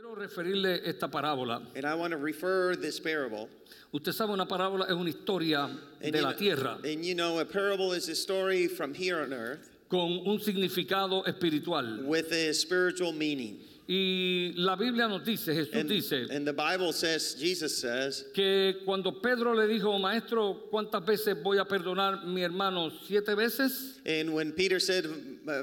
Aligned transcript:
Quiero 0.00 0.14
referirle 0.14 0.80
esta 0.88 1.08
parábola. 1.08 1.60
And 1.76 1.84
I 1.84 1.94
want 1.94 2.12
to 2.12 2.16
refer 2.16 2.74
this 2.74 2.98
parable. 2.98 3.50
Usted 3.92 4.12
sabe, 4.12 4.32
una 4.32 4.46
parábola 4.46 4.86
es 4.86 4.92
una 4.94 5.10
historia 5.10 5.64
And 6.00 6.12
de 6.12 6.18
you 6.18 6.24
la 6.24 6.30
know- 6.32 6.38
tierra 6.38 6.78
And 6.82 7.04
you 7.04 7.14
know, 7.14 7.38
a 7.40 7.44
parable 7.44 7.92
is 7.92 8.08
a 8.08 8.14
story 8.14 8.66
from 8.66 8.94
here 8.94 9.20
on 9.20 9.34
earth 9.34 9.68
con 9.90 10.22
un 10.26 10.38
significado 10.38 11.22
espiritual. 11.28 12.04
with 12.06 12.32
a 12.32 12.54
spiritual 12.54 13.12
meaning. 13.12 13.58
Y 13.86 14.52
la 14.56 14.74
Biblia 14.76 15.06
nos 15.06 15.22
dice, 15.22 15.48
Jesús 15.52 15.74
And, 15.74 15.88
dice, 15.88 16.12
and 16.30 16.46
the 16.46 16.52
Bible 16.54 16.92
says, 16.94 17.34
Jesus 17.38 17.76
says, 17.78 18.24
que 18.32 18.76
cuando 18.86 19.10
Pedro 19.20 19.52
le 19.52 19.66
dijo, 19.66 20.00
maestro, 20.00 20.62
¿cuántas 20.72 21.04
veces 21.04 21.34
voy 21.42 21.58
a 21.58 21.64
perdonar 21.66 22.24
mi 22.24 22.40
hermano? 22.42 22.90
¿Siete 23.06 23.34
veces? 23.34 23.98
and 24.06 24.32
when 24.32 24.52
Peter 24.52 24.80
said, 24.80 25.04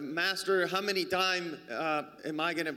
Master, 0.02 0.68
how 0.68 0.82
many 0.82 1.06
times 1.06 1.58
uh, 1.72 2.04
am 2.26 2.40
I 2.40 2.54
going 2.54 2.68
to 2.68 2.76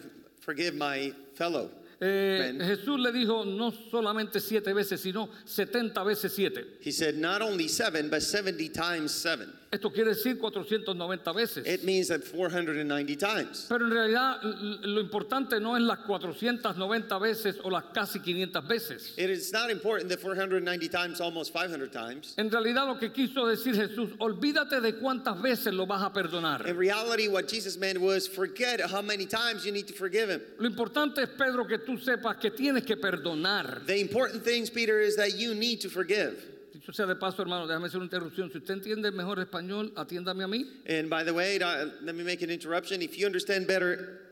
forgive 0.51 0.75
my 0.75 1.13
fellow? 1.35 1.71
Eh, 2.01 2.59
Jesús 2.61 2.99
le 2.99 3.13
dijo 3.13 3.45
no 3.45 3.71
solamente 3.71 4.41
siete 4.41 4.73
veces, 4.73 5.01
sino 5.01 5.29
setenta 5.45 6.03
veces 6.03 6.33
siete. 6.35 6.79
He 6.81 6.91
said, 6.91 7.17
not 7.17 7.41
only 7.41 7.69
seven, 7.69 8.11
but 8.11 8.23
70 8.23 8.71
times 8.71 9.13
seven. 9.13 9.53
Esto 9.73 9.93
quiere 9.93 10.11
decir 10.11 10.37
490 10.37 11.33
veces. 11.33 11.65
It 11.65 11.85
means 11.85 12.09
that 12.09 12.25
490 12.25 13.15
times. 13.15 13.67
Pero 13.69 13.87
en 13.87 13.93
realidad 13.93 14.41
lo 14.83 15.01
importante 15.01 15.61
no 15.61 15.77
es 15.77 15.83
las 15.83 16.01
490 16.01 17.19
veces 17.21 17.57
o 17.63 17.71
las 17.71 17.85
casi 17.95 18.19
500 18.19 18.67
veces. 18.67 19.15
It 19.17 19.31
is 19.31 19.53
not 19.53 19.71
important 19.71 20.11
that 20.11 20.19
490 20.19 20.89
times, 20.89 21.21
almost 21.21 21.53
500 21.53 21.93
times. 21.93 22.35
En 22.37 22.51
realidad 22.51 22.85
lo 22.89 22.99
que 22.99 23.13
quiso 23.13 23.47
decir 23.47 23.77
Jesús, 23.77 24.11
olvídate 24.19 24.81
de 24.81 24.95
cuántas 24.99 25.41
veces 25.41 25.73
lo 25.73 25.87
vas 25.87 26.03
a 26.03 26.13
perdonar. 26.13 26.67
In 26.67 26.77
reality, 26.77 27.29
what 27.29 27.47
Jesus 27.47 27.79
meant 27.79 28.01
was 28.01 28.27
forget 28.27 28.81
how 28.81 29.01
many 29.01 29.25
times 29.25 29.65
you 29.65 29.71
need 29.71 29.87
to 29.87 29.95
forgive 29.95 30.31
him. 30.31 30.43
Lo 30.59 30.69
importante 30.69 31.23
es, 31.23 31.29
Pedro, 31.39 31.65
que 31.65 31.79
tú 31.79 31.97
sepas 31.97 32.41
que 32.41 32.51
tienes 32.51 32.85
que 32.85 32.97
perdonar. 32.97 33.87
The 33.87 34.01
important 34.01 34.43
things, 34.43 34.69
Peter, 34.69 34.99
is 34.99 35.15
that 35.15 35.39
you 35.39 35.55
need 35.55 35.81
to 35.83 35.89
forgive. 35.89 36.59
Dicho 36.81 36.95
sea 36.95 37.05
de 37.05 37.15
paso, 37.15 37.43
hermano, 37.43 37.67
déjame 37.67 37.89
hacer 37.89 37.99
una 37.99 38.07
interrupción. 38.07 38.51
Si 38.51 38.57
usted 38.57 38.73
entiende 38.73 39.11
mejor 39.13 39.39
español, 39.39 39.93
atiéndame 39.97 40.45
a 40.45 40.49
mí. 40.49 40.65
And 40.89 41.11
by 41.11 41.23
the 41.25 41.31
way, 41.33 41.59
uh, 41.59 41.91
let 42.03 42.15
me 42.15 42.25
make 42.25 42.43
an 42.43 42.51
interruption. 42.51 43.03
If 43.03 43.19
you 43.19 43.27
understand 43.27 43.67
better 43.67 44.23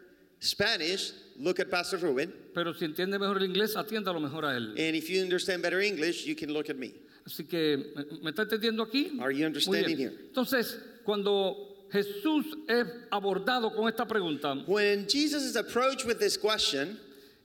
Spanish, 0.41 1.13
look 1.39 1.61
at 1.61 1.69
Pastor 1.71 1.99
Ruben. 1.99 2.33
Pero 2.55 2.73
si 2.73 2.87
entiende 2.87 3.19
mejor 3.19 3.37
el 3.37 3.45
inglés, 3.45 3.77
atiéndalo 3.77 4.19
mejor 4.19 4.47
a 4.47 4.57
él. 4.57 4.71
And 4.79 4.97
if 4.97 5.11
you 5.11 5.21
understand 5.21 5.63
better 5.63 5.81
English, 5.83 6.25
you 6.25 6.35
can 6.35 6.51
look 6.55 6.71
at 6.71 6.77
me. 6.77 6.95
Así 7.27 7.47
que, 7.47 7.93
¿me- 7.95 8.23
¿me 8.23 8.31
está 8.31 8.45
entendiendo 8.45 8.83
aquí? 8.83 9.19
Are 9.21 9.31
you 9.31 9.41
Muy 9.41 9.45
understanding 9.49 9.97
bien. 9.99 9.99
here? 10.13 10.13
Entonces, 10.29 10.79
cuando 11.05 11.87
Jesús 11.93 12.47
es 12.67 12.87
abordado 13.11 13.75
con 13.75 13.89
esta 13.91 14.07
pregunta, 14.07 14.55
When 14.67 15.07
Jesus 15.07 15.43
is 15.43 15.57
approached 15.57 16.07
with 16.07 16.19
this 16.19 16.39
question, 16.39 16.99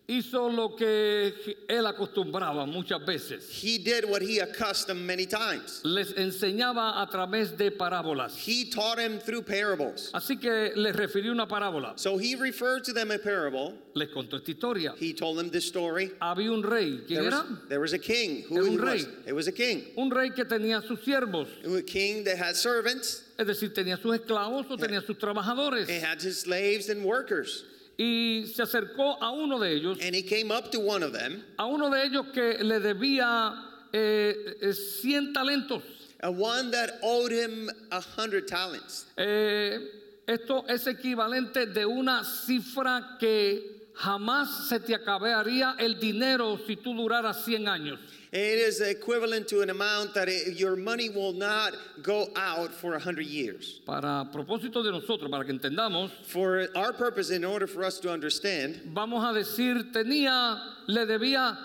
hizo 0.08 0.50
lo 0.50 0.76
que 0.76 1.34
él 1.70 1.86
acostumbraba 1.88 2.66
muchas 2.66 3.00
veces. 3.06 3.50
he 3.50 3.78
did 3.78 4.04
what 4.04 4.22
he 4.22 4.40
accustomed 4.40 5.06
many 5.06 5.26
times. 5.26 5.82
Les 5.86 6.12
enseñaba 6.14 7.02
a 7.02 7.08
través 7.10 7.56
de 7.58 7.72
parábolas. 7.72 8.36
He 8.36 8.66
taught 8.70 9.00
him 9.00 9.18
through 9.20 9.44
parables. 9.44 10.12
Así 10.14 10.40
que 10.40 10.74
les 10.76 10.94
refirió 10.96 11.32
una 11.32 11.48
parábola. 11.48 11.98
So 11.98 12.18
he 12.18 12.36
referred 12.36 12.84
to 12.84 12.94
them 12.94 13.12
a 13.12 13.18
parable. 13.18 13.76
Les 13.96 14.10
contó 14.10 14.34
esta 14.38 14.52
historia. 14.52 14.94
He 14.98 15.14
told 15.14 15.38
them 15.38 15.50
this 15.50 15.66
story. 15.66 16.12
Había 16.22 16.52
un 16.52 16.64
rey. 16.64 17.00
¿Quién 17.08 17.20
There 17.20 17.24
era? 17.28 17.38
was, 17.38 17.60
there 17.70 17.80
was 17.80 17.94
a 17.94 18.00
king. 18.00 18.44
Who 18.50 18.58
un 18.66 18.72
was? 18.82 19.06
rey. 19.06 19.06
It 19.28 19.34
was 19.34 19.48
a 19.48 19.52
king. 19.54 19.84
Un 19.98 20.10
rey 20.10 20.32
que 20.32 20.44
tenía 20.44 20.86
sus 20.86 21.00
siervos. 21.00 21.48
A 21.66 21.82
king 21.82 22.24
that 22.26 22.38
had 22.38 22.56
servants. 22.56 23.24
Es 23.40 23.48
decir, 23.48 23.74
tenía 23.74 23.98
sus 24.02 24.18
esclavos 24.20 24.70
o 24.70 24.76
tenía 24.78 25.02
sus 25.06 25.18
trabajadores. 25.18 25.88
He 25.88 26.00
had 26.00 26.22
his 26.22 26.42
slaves 26.42 26.90
and 26.90 27.04
workers. 27.06 27.64
Y 27.98 28.48
se 28.48 28.64
acercó 28.64 29.22
a 29.22 29.32
uno 29.32 29.60
de 29.60 29.74
ellos, 29.74 30.00
And 30.02 30.16
he 30.16 30.24
came 30.24 30.52
up 30.52 30.72
to 30.72 30.80
one 30.80 31.04
of 31.04 31.14
them, 31.14 31.44
a 31.58 31.66
uno 31.66 31.90
de 31.90 32.04
ellos 32.04 32.26
que 32.34 32.64
le 32.64 32.80
debía 32.80 33.54
eh, 33.92 34.56
eh, 34.62 34.74
100 34.74 35.34
talentos. 35.34 35.84
a 36.24 36.32
one 36.32 36.72
that 36.72 37.00
owed 37.04 37.32
him 37.32 37.70
a 37.92 38.00
hundred 38.02 38.48
talents. 38.48 39.06
Eh, 39.18 39.78
esto 40.26 40.64
es 40.68 40.88
equivalente 40.88 41.66
de 41.68 41.86
una 41.86 42.24
cifra 42.24 43.18
que 43.20 43.90
jamás 43.94 44.68
se 44.70 44.80
te 44.80 44.96
acabaría 44.96 45.76
el 45.78 46.00
dinero 46.00 46.58
si 46.66 46.78
tú 46.78 46.94
duraras 46.96 47.44
100 47.44 47.68
años. 47.68 48.00
It 48.36 48.58
is 48.58 48.82
equivalent 48.82 49.48
to 49.50 49.62
an 49.62 49.70
amount 49.70 50.16
that 50.16 50.28
it- 50.28 50.58
your 50.58 50.76
money 50.76 51.08
will 51.08 51.34
not 51.34 51.74
go 52.02 52.32
out 52.36 52.74
for 52.74 52.96
a 52.96 53.00
hundred 53.00 53.28
years. 53.28 53.80
Para 53.86 54.28
propósito 54.34 54.84
de 54.84 54.92
nosotros, 54.92 55.30
para 55.30 55.46
que 55.46 55.54
entendamos, 55.54 56.10
For 56.26 56.68
our 56.76 56.94
purpose, 56.94 57.30
in 57.30 57.46
order 57.46 57.68
for 57.68 57.84
us 57.84 58.00
to 58.00 58.10
understand, 58.12 58.82
vamos 58.92 59.24
a 59.24 59.38
decir, 59.38 59.92
tenía, 59.94 60.60
le 60.88 61.06
debía 61.06 61.56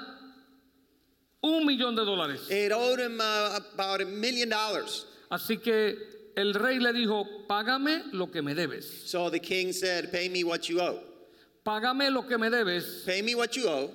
un 1.42 1.66
millón 1.66 1.96
de 1.96 2.02
dólares. 2.04 2.50
it 2.50 2.70
owed 2.70 2.98
him 3.00 3.18
uh, 3.18 3.58
about 3.74 4.02
a 4.02 4.04
million 4.04 4.50
dollars. 4.50 5.06
Así 5.30 5.62
que 5.62 5.96
el 6.36 6.52
rey 6.52 6.78
le 6.78 6.92
dijo, 6.92 7.24
págame 7.48 8.02
lo 8.12 8.26
que 8.26 8.42
me 8.42 8.52
debes. 8.54 9.08
So 9.08 9.30
the 9.30 9.38
king 9.38 9.72
said, 9.72 10.12
Pay 10.12 10.28
me 10.28 10.44
what 10.44 10.68
you 10.68 10.80
owe. 10.82 11.00
Págame 11.64 12.12
lo 12.12 12.22
que 12.24 12.36
me 12.36 12.48
debes. 12.50 13.06
Pay 13.06 13.22
me 13.22 13.34
what 13.34 13.56
you 13.56 13.68
owe. 13.68 13.90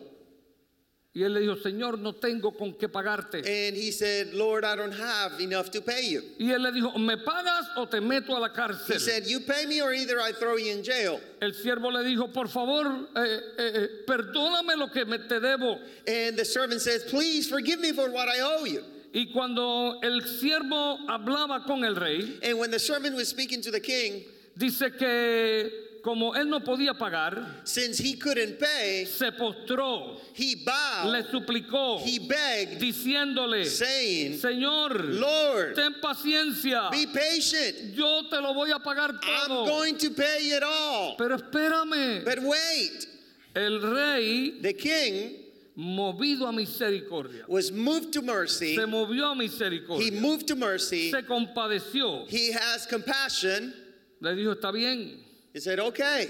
Y 1.15 1.21
él 1.21 1.31
le 1.35 1.41
dijo, 1.41 1.55
Señor, 1.57 1.99
no 1.99 2.13
tengo 2.13 2.51
con 2.57 2.73
qué 2.73 2.89
pagarte. 2.89 3.37
And 3.45 3.77
he 3.77 3.91
said, 3.91 4.33
Lord, 4.33 4.65
I 4.65 4.75
don't 4.75 4.91
have 4.91 5.39
enough 5.39 5.69
to 5.69 5.79
pay 5.81 6.09
you. 6.09 6.23
Y 6.39 6.49
él 6.51 6.63
le 6.63 6.71
dijo, 6.71 6.97
¿me 6.97 7.17
pagas 7.17 7.67
o 7.77 7.85
te 7.85 8.01
meto 8.01 8.35
a 8.35 8.39
la 8.39 8.47
He 8.47 8.55
cárcel? 8.55 8.99
said, 8.99 9.27
You 9.27 9.41
pay 9.41 9.67
me 9.67 9.79
or 9.79 9.93
either 9.93 10.19
I 10.19 10.31
throw 10.31 10.55
you 10.55 10.71
in 10.71 10.83
jail. 10.83 11.19
El 11.39 11.53
siervo 11.53 11.91
le 11.91 12.03
dijo, 12.03 12.33
por 12.33 12.47
favor, 12.47 12.87
eh, 13.15 13.39
eh, 13.59 13.71
eh, 13.75 13.87
perdóname 14.07 14.75
lo 14.75 14.87
que 14.87 15.05
me 15.05 15.19
te 15.19 15.39
debo. 15.39 15.77
And 16.07 16.35
the 16.35 16.45
servant 16.45 16.81
says, 16.81 17.03
Please 17.03 17.47
forgive 17.47 17.79
me 17.79 17.91
for 17.91 18.09
what 18.09 18.27
I 18.27 18.39
owe 18.41 18.65
you. 18.65 18.81
Y 19.13 19.27
cuando 19.31 19.99
el 20.01 20.21
siervo 20.21 20.97
hablaba 21.07 21.63
con 21.67 21.83
el 21.85 21.95
rey, 21.95 22.39
And 22.41 22.57
when 22.57 22.71
the 22.71 22.79
servant 22.79 23.15
was 23.15 23.27
speaking 23.27 23.61
to 23.61 23.69
the 23.69 23.79
king, 23.79 24.23
dice 24.57 24.89
que 24.97 25.69
como 26.03 26.35
él 26.35 26.49
no 26.49 26.59
podía 26.59 26.93
pagar, 26.97 27.61
since 27.63 27.97
he 27.97 28.17
couldn't 28.19 28.59
pay, 28.59 29.05
se 29.05 29.31
postró, 29.31 30.17
he 30.33 30.55
le 30.57 30.63
bowed, 30.65 31.25
suplicó, 31.31 31.99
he 32.01 32.19
begged, 32.19 32.77
diciéndole, 32.79 33.65
saying, 33.65 34.37
Señor, 34.37 34.99
Lord, 35.01 35.75
ten 35.75 35.93
paciencia, 36.01 36.89
be 36.91 37.07
patient. 37.07 37.93
yo 37.95 38.23
te 38.29 38.41
lo 38.41 38.53
voy 38.53 38.71
a 38.71 38.79
pagar 38.79 39.11
I'm 39.23 39.47
todo. 39.47 39.65
going 39.65 39.97
to 39.99 40.09
pay 40.09 40.51
it 40.51 40.61
all. 40.61 41.15
Pero 41.17 41.37
espérame, 41.37 42.25
But 42.25 42.39
wait, 42.39 43.07
el 43.55 43.79
rey, 43.79 44.59
the 44.61 44.73
king 44.73 45.39
movido 45.77 46.47
a 46.47 46.51
misericordia, 46.51 47.45
was 47.47 47.71
moved 47.71 48.11
to 48.11 48.21
mercy. 48.21 48.75
se 48.75 48.81
movió 48.85 49.31
a 49.31 49.35
He 49.35 49.47
misericordia, 49.47 50.21
moved 50.21 50.47
to 50.47 50.55
mercy. 50.57 51.11
se 51.11 51.21
compadeció, 51.21 52.27
He 52.29 52.51
has 52.51 52.85
compassion. 52.87 53.73
le 54.19 54.35
dijo, 54.35 54.53
está 54.53 54.71
bien, 54.73 55.22
He 55.53 55.59
said, 55.59 55.79
Okay, 55.79 56.29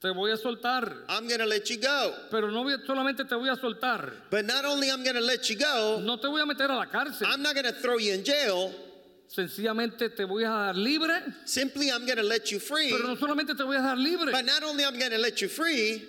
te 0.00 0.08
voy 0.10 0.30
a 0.32 0.36
soltar, 0.36 0.92
I'm 1.08 1.26
going 1.26 1.40
to 1.40 1.46
let 1.46 1.68
you 1.70 1.78
go. 1.78 2.14
pero 2.30 2.50
no 2.50 2.62
voy- 2.64 2.76
solamente 2.86 3.26
te 3.26 3.34
voy 3.34 3.48
a 3.48 3.56
soltar, 3.56 4.12
But 4.30 4.44
not 4.44 4.64
only 4.64 4.90
I'm 4.90 5.02
going 5.02 5.14
to 5.16 5.22
let 5.22 5.48
you 5.48 5.56
go, 5.56 6.00
no 6.04 6.16
te 6.16 6.28
voy 6.28 6.42
a 6.42 6.46
meter 6.46 6.64
a 6.70 6.76
la 6.76 6.86
cárcel, 6.86 7.26
I'm 7.26 7.42
not 7.42 7.54
going 7.54 7.64
to 7.66 7.72
throw 7.72 7.96
you 7.98 8.12
in 8.12 8.24
jail. 8.24 8.72
sencillamente 9.28 10.14
te 10.14 10.24
voy 10.24 10.44
a 10.44 10.48
dar 10.50 10.76
libre, 10.76 11.14
Simply, 11.46 11.90
I'm 11.90 12.04
going 12.04 12.18
to 12.18 12.22
let 12.22 12.50
you 12.52 12.58
free. 12.58 12.90
pero 12.90 13.06
no 13.08 13.16
solamente 13.16 13.56
te 13.56 13.62
voy 13.64 13.76
a 13.76 13.80
dar 13.82 13.96
libre, 13.96 14.30
But 14.32 14.44
not 14.44 14.62
only 14.62 14.84
I'm 14.84 14.98
going 14.98 15.12
to 15.12 15.18
let 15.18 15.40
you 15.40 15.48
free, 15.48 16.02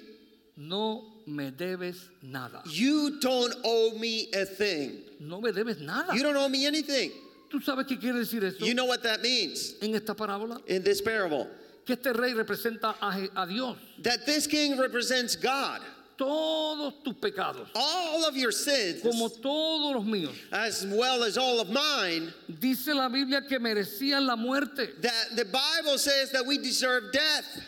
no 0.57 1.03
me 1.25 1.51
debes 1.51 2.09
nada, 2.21 2.61
you 2.65 3.19
don't 3.21 3.53
owe 3.63 3.97
me 3.97 4.27
a 4.33 4.45
thing. 4.45 4.99
no 5.21 5.39
me 5.39 5.51
debes 5.51 5.79
nada. 5.79 6.13
You 6.13 6.23
don't 6.23 6.35
owe 6.35 6.49
me 6.49 6.65
anything. 6.65 7.11
¿Tú 7.49 7.61
sabes 7.61 7.85
qué 7.87 7.97
quiere 7.99 8.17
decir 8.19 8.43
eso 8.43 8.65
You 8.65 8.73
know 8.73 8.85
what 8.85 9.03
that 9.03 9.21
means 9.21 9.75
en 9.81 9.93
esta 9.95 10.15
parábola? 10.15 10.59
in 10.67 10.83
this 10.83 10.99
parable? 11.01 11.47
Que 11.85 11.95
este 11.95 12.13
rey 12.17 12.33
representa 12.33 12.95
a, 13.01 13.45
Dios. 13.47 13.77
That 14.01 14.25
this 14.25 14.47
king 14.47 14.77
represents 14.77 15.35
God. 15.35 15.81
Todos 16.15 16.93
tus 17.03 17.15
pecados, 17.15 17.67
All 17.75 18.23
of 18.25 18.37
your 18.37 18.51
sins, 18.51 19.01
como 19.01 19.29
todos 19.29 19.95
los 19.95 20.05
míos, 20.05 20.35
as 20.51 20.85
well 20.85 21.23
as 21.23 21.39
all 21.39 21.59
of 21.59 21.69
mine, 21.69 22.31
dice 22.59 22.87
la 22.93 23.09
Biblia 23.09 23.41
que 23.41 23.57
merecían 23.57 24.25
la 24.27 24.35
muerte. 24.35 24.89
that 25.01 25.35
the 25.35 25.45
Bible 25.45 25.97
says 25.97 26.31
that 26.31 26.45
we 26.45 26.59
deserve 26.59 27.11
death. 27.11 27.63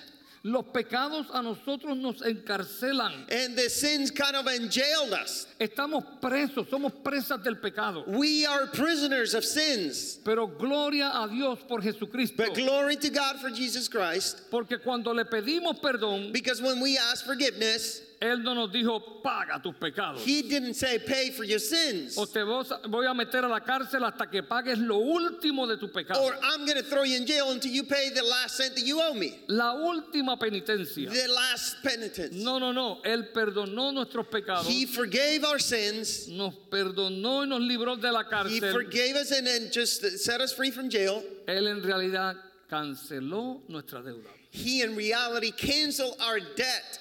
Los 0.47 0.65
pecados 0.65 1.25
a 1.33 1.42
nosotros 1.42 1.97
nos 1.97 2.21
encarcelan. 2.21 3.25
And 3.31 3.57
the 3.57 3.68
sins 3.68 4.12
kind 4.12 4.36
of 4.36 4.45
enjailed 4.45 5.12
us. 5.12 5.47
Estamos 5.59 6.03
presos, 6.21 6.69
somos 6.69 6.92
presas 7.03 7.44
del 7.44 7.56
pecado. 7.56 8.03
We 8.07 8.45
are 8.45 8.68
prisoners 8.68 9.33
of 9.33 9.44
sins. 9.44 10.19
Pero 10.24 10.45
gloria 10.45 11.09
a 11.15 11.27
Dios 11.27 11.57
por 11.68 11.81
Jesucristo. 11.81 12.38
But 12.38 12.53
glory 12.53 12.95
to 12.95 13.09
God 13.09 13.39
for 13.39 13.50
Jesus 13.50 13.88
Christ. 13.88 14.44
Porque 14.51 14.77
cuando 14.83 15.13
le 15.13 15.25
pedimos 15.25 15.81
perdón, 15.81 16.31
Because 16.31 16.62
when 16.62 16.80
we 16.80 16.95
ask 16.95 17.25
forgiveness, 17.25 18.01
Él 18.21 18.44
no 18.44 18.53
nos 18.53 18.71
dijo, 18.71 19.21
paga 19.21 19.62
tus 19.62 19.75
pecados. 19.75 20.21
He 20.23 20.41
didn't 20.44 20.75
say 20.75 20.97
pay 21.00 21.31
for 21.31 21.44
your 21.44 21.59
sins. 21.59 22.17
O 22.17 22.25
te 22.25 22.41
voy 22.44 23.06
a 23.06 23.13
meter 23.13 23.44
a 23.44 23.47
la 23.47 23.59
cárcel 23.59 24.03
hasta 24.03 24.27
que 24.29 24.41
pagues 24.41 24.77
lo 24.79 24.97
último 24.97 25.67
de 25.67 25.77
tu 25.77 25.89
pecado. 25.91 26.21
Or 26.23 26.33
I'm 26.41 26.65
going 26.65 26.77
to 26.77 26.83
throw 26.83 27.03
you 27.03 27.17
in 27.17 27.25
jail 27.25 27.51
until 27.51 27.71
you 27.71 27.83
pay 27.83 28.09
the 28.12 28.23
last 28.23 28.56
cent 28.57 28.75
that 28.75 28.85
you 28.85 29.01
owe 29.01 29.13
me. 29.13 29.38
La 29.47 29.73
última 29.75 30.38
penitencia. 30.39 31.12
The 31.12 31.27
last 31.27 31.83
penitence. 31.83 32.35
No, 32.35 32.57
no, 32.57 32.71
no. 32.71 33.00
Él 33.03 33.31
perdonó 33.33 33.94
nuestros 33.94 34.27
pecados. 34.27 34.65
He 34.65 34.85
forgave 34.85 35.44
our 35.44 35.59
sins. 35.59 36.27
Nos 36.29 36.53
perdonó 36.71 37.44
y 37.44 37.47
nos 37.47 37.62
libró 37.62 38.00
de 38.00 38.12
la 38.12 38.21
He 38.23 38.59
cárcel. 38.62 38.71
forgave 38.71 39.15
us 39.17 39.31
and 39.31 39.45
then 39.45 39.69
just 39.71 40.01
set 40.19 40.39
us 40.41 40.53
free 40.53 40.71
from 40.71 40.89
jail. 40.89 41.21
Él 41.47 41.67
en 41.67 41.81
realidad 41.83 42.35
canceló 42.69 43.62
nuestra 43.67 44.01
deuda. 44.01 44.29
He 44.51 44.81
in 44.81 44.95
reality 44.95 45.51
canceled 45.51 46.15
our 46.21 46.39
debt. 46.56 47.00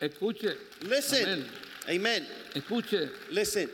Escuche. 0.00 0.56
Listen. 0.82 1.46
Amen. 1.88 2.26
Escuche. 2.54 3.10
Listen. 3.30 3.70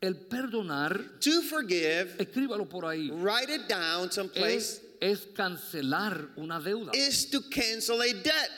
El 0.00 0.14
perdonar, 0.16 1.18
To 1.20 1.42
forgive, 1.42 2.16
escríbalo 2.18 2.68
por 2.68 2.84
ahí, 2.84 3.10
write 3.10 3.50
it 3.50 3.66
down 3.66 4.12
someplace, 4.12 4.82
es, 5.00 5.20
es 5.20 5.20
cancelar 5.34 6.28
una 6.36 6.60
deuda. 6.60 6.92
is 6.94 7.30
to 7.30 7.40
cancel 7.50 8.02
a 8.02 8.12
debt. 8.12 8.50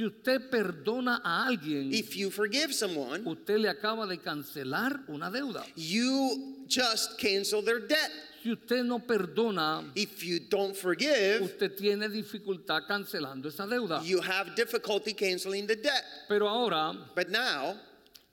Si 0.00 0.06
usted 0.06 0.48
perdona 0.48 1.20
a 1.22 1.44
alguien, 1.46 1.92
If 1.92 2.16
you 2.16 2.30
forgive 2.30 2.72
someone, 2.72 3.22
usted 3.26 3.58
le 3.58 3.68
acaba 3.68 4.06
de 4.08 4.16
cancelar 4.16 4.98
una 5.10 5.30
deuda. 5.30 5.62
you 5.76 6.64
just 6.66 7.18
cancel 7.18 7.60
their 7.62 7.80
debt. 7.86 8.10
Si 8.42 8.50
usted 8.50 8.82
no 8.82 8.98
perdona, 9.00 9.84
If 9.94 10.24
you 10.24 10.40
don't 10.48 10.74
forgive, 10.74 11.42
usted 11.42 11.76
tiene 11.76 12.08
dificultad 12.08 12.86
cancelando 12.88 13.48
esa 13.48 13.66
deuda. 13.66 14.00
you 14.02 14.22
have 14.22 14.54
difficulty 14.56 15.12
canceling 15.12 15.66
the 15.66 15.76
debt. 15.76 16.02
Pero 16.28 16.48
ahora, 16.48 16.94
But 17.14 17.28
now, 17.28 17.76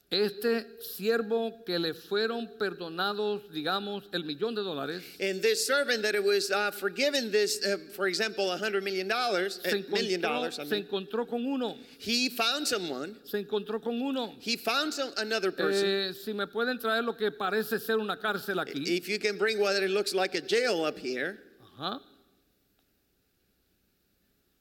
este 0.09 0.65
siervo 0.81 1.65
que 1.65 1.77
le 1.77 1.94
fueron 1.94 2.48
perdonados, 2.57 3.42
digamos, 3.51 4.06
el 4.13 4.24
millón 4.24 4.56
de 4.56 4.62
dólares, 4.62 5.04
in 5.19 5.42
this 5.42 5.68
servant 5.68 6.01
that 6.01 6.15
it 6.15 6.24
was 6.24 6.50
uh, 6.50 6.71
forgiven 6.71 7.30
this, 7.30 7.65
uh, 7.65 7.77
for 7.94 8.07
example, 8.07 8.51
a 8.51 8.57
hundred 8.57 8.83
million 8.83 9.07
dollars, 9.07 9.59
se 9.63 9.69
uh, 9.69 9.92
million 9.92 10.21
encontró, 10.21 10.21
dollars. 10.21 10.59
I 10.59 10.63
se 10.63 10.75
mean, 10.75 10.83
encontró 10.86 11.27
con 11.27 11.45
uno, 11.45 11.75
he 12.00 12.30
found 12.30 12.65
someone. 12.68 13.15
se 13.25 13.44
encontró 13.44 13.81
con 13.81 14.01
uno. 14.01 14.33
He 14.39 14.56
found 14.56 14.94
some 14.94 15.12
another 15.18 15.51
person. 15.51 15.86
Eh, 15.86 16.13
si 16.13 16.31
me 16.31 16.48
pueden 16.48 16.80
traer 16.80 17.04
lo 17.04 17.18
que 17.18 17.31
parece 17.31 17.80
ser 17.80 17.98
una 17.98 18.15
cárcel 18.18 18.59
aquí. 18.59 18.88
If 18.88 19.09
you 19.09 19.19
can 19.19 19.38
bring 19.38 19.59
what 19.59 19.75
it 19.75 19.89
looks 19.89 20.13
like 20.13 20.36
a 20.36 20.42
jail 20.42 20.86
up 20.86 20.98
here, 20.98 21.38
Ajá. 21.77 22.01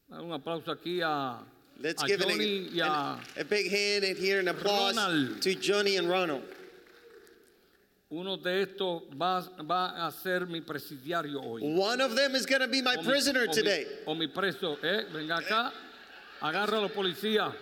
Un 0.08 0.32
aplauso 0.32 0.72
aquí 0.72 1.00
a, 1.02 1.44
let's 1.80 2.02
give 2.04 2.20
it 2.20 2.28
Johnny 2.28 2.68
y 2.72 2.80
a, 2.80 2.86
a 2.86 3.40
a 3.40 3.44
big 3.44 3.70
hand 3.70 4.04
and 4.04 4.16
here 4.18 4.40
an 4.40 4.48
applause 4.48 4.96
Ronald. 4.96 5.40
to 5.42 5.54
Johnny 5.54 5.96
and 5.96 6.08
Ronald. 6.08 6.42
uno 8.10 8.36
de 8.36 8.62
estos 8.62 9.02
va, 9.20 9.42
va 9.64 10.06
a 10.06 10.12
ser 10.12 10.46
mi 10.46 10.60
presidiario 10.60 11.40
hoy. 11.42 11.60
One 11.62 12.00
of 12.00 12.14
them 12.14 12.34
is 12.36 12.46
going 12.46 12.60
to 12.62 12.68
be 12.68 12.80
my 12.80 12.94
O 12.96 13.02
mi- 13.02 13.08
prisoner 13.08 13.42
o 13.42 13.46
mi- 13.46 13.52
today. 13.52 13.86
O 14.06 14.14
mi 14.14 14.28
preso, 14.28 14.78
¿eh? 14.82 15.04
Venga 15.12 15.38
acá, 15.40 15.72
agarra 16.40 16.78
a 16.78 16.80
los 16.82 16.92
policías. 16.92 17.52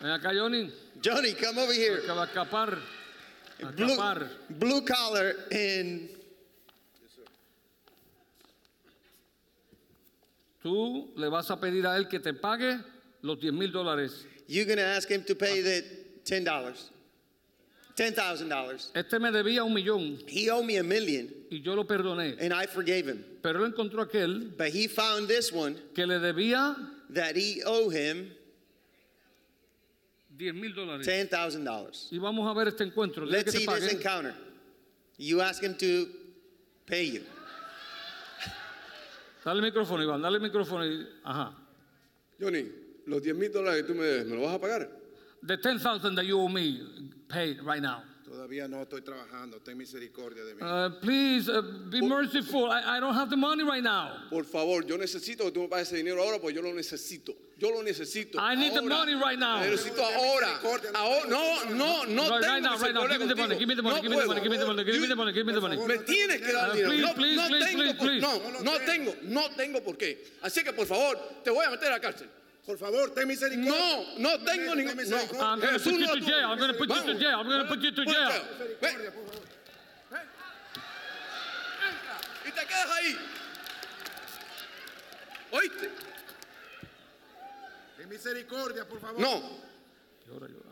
Ven 0.00 0.10
acá, 0.10 0.32
Johnny, 0.34 0.70
Johnny, 1.02 1.32
come 1.32 1.58
over 1.58 1.72
here. 1.72 2.02
que 2.02 2.08
va 2.12 2.24
a 2.24 2.26
escapar. 2.26 2.78
A 3.62 3.72
Blue, 3.72 3.86
escapar. 3.86 4.28
blue 4.50 4.82
collar 4.82 5.32
and 5.50 6.10
Tú 10.66 11.12
le 11.16 11.28
vas 11.28 11.48
a 11.52 11.60
pedir 11.60 11.86
a 11.86 11.96
él 11.96 12.08
que 12.08 12.18
te 12.18 12.34
pague 12.34 12.80
los 13.22 13.38
10 13.38 13.52
mil 13.52 13.70
dólares. 13.70 14.26
you're 14.48 14.64
going 14.64 14.78
to 14.78 14.84
ask 14.84 15.08
him 15.08 15.22
to 15.22 15.36
pay 15.36 15.62
the 15.62 15.84
$10. 16.24 16.44
$10,000. 17.96 18.90
Este 18.96 19.20
me 19.20 19.30
debía 19.30 19.62
un 19.62 19.72
millón 19.72 20.18
He 20.26 20.50
owed 20.50 20.66
me 20.66 20.76
a 20.78 20.82
million 20.82 21.32
y 21.52 21.62
yo 21.62 21.76
lo 21.76 21.84
perdoné. 21.84 22.36
and 22.40 22.52
I 22.52 22.66
forgave 22.66 23.06
him. 23.06 23.24
Pero 23.42 23.64
él 23.64 23.72
encontró 23.72 24.02
aquel 24.02 24.56
But 24.58 24.70
he 24.70 24.88
found 24.88 25.28
this 25.28 25.52
one 25.52 25.76
que 25.94 26.04
le 26.04 26.18
debía 26.18 26.74
that 27.10 27.36
he 27.36 27.62
owed 27.64 27.94
him 27.94 28.32
10 30.36 30.52
mil 30.52 30.74
dólares. 30.74 31.06
$10,000. 31.06 32.12
Y 32.12 32.18
vamos 32.18 32.50
a 32.50 32.52
ver 32.52 32.66
este 32.66 32.82
encuentro. 32.82 33.24
Dile 33.24 33.38
Let's 33.38 33.52
que 33.52 33.60
te 33.60 33.64
see 33.64 33.80
this 33.80 33.92
encounter. 33.92 34.34
You 35.16 35.42
ask 35.42 35.62
him 35.62 35.76
to 35.76 36.08
pay 36.86 37.04
you. 37.04 37.22
Dale 39.46 39.60
el 39.60 39.66
micrófono, 39.66 40.02
Iván, 40.02 40.20
dale 40.20 40.38
el 40.38 40.42
micrófono. 40.42 40.84
y- 40.84 41.06
Ajá. 41.22 41.56
Johnny, 42.40 42.68
los 43.06 43.22
10 43.22 43.36
mil 43.36 43.52
dólares 43.52 43.82
que 43.82 43.92
tú 43.92 43.94
me 43.96 44.04
debes, 44.04 44.26
¿me 44.26 44.34
los 44.34 44.44
vas 44.44 44.54
a 44.56 44.60
pagar? 44.60 44.90
The 45.46 45.56
10,000 45.56 46.16
that 46.16 46.24
you 46.24 46.36
owe 46.36 46.48
me, 46.48 46.80
pay 47.28 47.54
right 47.60 47.80
now. 47.80 48.02
Todavía 48.26 48.66
no 48.66 48.82
estoy 48.82 49.02
trabajando, 49.02 49.60
ten 49.62 49.78
misericordia 49.78 50.42
de 50.44 50.54
mí. 50.56 50.60
Uh, 50.60 50.90
please 51.00 51.48
uh, 51.48 51.62
be 51.88 52.00
merciful. 52.02 52.68
I, 52.72 52.96
I 52.96 53.00
don't 53.00 53.14
have 53.14 53.30
the 53.30 53.36
money 53.36 53.62
right 53.62 53.82
now. 53.84 54.10
Por 54.30 54.42
favor, 54.42 54.82
yo 54.84 54.96
necesito 54.98 55.44
que 55.44 55.52
tú 55.52 55.60
me 55.60 55.68
pagues 55.68 55.86
ese 55.92 55.96
dinero 55.98 56.20
ahora 56.20 56.40
porque 56.40 56.52
yo 56.56 56.60
lo 56.60 56.72
necesito. 56.74 57.36
Yo 57.56 57.70
lo 57.70 57.82
necesito. 57.84 58.36
I 58.40 58.56
need 58.56 58.74
the 58.74 58.82
money 58.82 59.14
right 59.14 59.38
now. 59.38 59.60
Lo 59.62 59.70
necesito 59.70 60.02
ahora. 60.02 60.58
ahora. 60.92 61.30
No, 61.30 61.64
no, 61.72 62.04
no 62.04 62.28
Right, 62.28 62.42
tengo 62.42 62.52
right 62.52 62.62
now, 62.62 62.76
right 62.78 62.94
now. 62.94 63.06
Give 63.06 63.20
me 63.20 63.26
the 63.28 63.36
money. 63.36 63.58
Give 63.58 63.68
me 63.68 63.74
the 63.76 63.82
money. 63.82 64.00
contigo. 64.02 64.42
Give 64.42 64.50
me 64.50 64.56
the 64.56 64.64
No 64.66 64.66
money. 64.66 64.84
Give 64.84 65.00
me 65.00 65.06
the 65.06 65.16
money. 65.16 65.32
Give 65.32 65.46
me 65.46 65.52
the 65.52 65.60
puedo. 65.60 65.68
money. 65.68 65.76
Give 65.76 65.86
me 65.86 65.86
the 65.86 65.86
money. 65.86 65.86
Me 65.86 65.96
tienes 65.98 66.40
que 66.42 66.52
dar 66.52 66.70
Uh, 66.70 66.74
dinero. 66.74 66.90
please, 66.90 67.02
no, 67.06 67.14
please, 67.14 67.36
no 67.36 67.48
please, 67.48 67.64
tengo, 67.64 67.78
please, 67.78 67.94
por- 67.94 68.06
please. 68.08 68.20
no, 68.20 68.60
no 68.62 68.78
tengo, 68.84 69.14
no 69.22 69.48
tengo 69.56 69.80
por 69.84 69.96
qué. 69.96 70.18
Así 70.42 70.64
que 70.64 70.72
por 70.72 70.86
favor, 70.86 71.16
te 71.44 71.50
voy 71.50 71.64
a 71.64 71.70
meter 71.70 71.88
a 71.92 71.92
la 71.92 72.00
cárcel. 72.00 72.28
Por 72.66 72.76
favor, 72.78 73.14
ten 73.14 73.28
misericordia. 73.28 73.70
No, 74.18 74.18
no 74.18 74.38
tengo 74.44 74.74
Ten 74.74 74.78
ningún. 74.78 74.96
No, 74.96 75.02
misericordia. 75.02 75.40
I'm 75.40 75.60
gonna 75.60 75.78
Jesús 75.78 75.92
put 75.92 76.00
you 76.00 76.06
to 76.08 76.20
jail. 76.20 76.50
I'm 76.50 76.58
gonna 76.58 76.74
put 76.74 76.88
you 76.88 76.94
to 76.96 77.00
Vamos. 77.06 77.22
jail. 77.22 77.38
I'm 77.38 77.48
gonna 77.48 77.64
put 77.68 77.80
you 77.80 77.92
to 77.92 78.04
jail. 78.04 78.42
Ven. 78.80 78.96
Entra 81.86 82.18
y 82.44 82.50
te 82.50 82.66
quedas 82.66 82.90
ahí. 82.90 83.16
¿Oíste? 85.52 85.90
Ten 87.96 88.08
misericordia, 88.08 88.84
por 88.84 88.98
favor. 89.00 89.20
No. 89.20 89.42
Llora, 90.26 90.48
llora. 90.48 90.65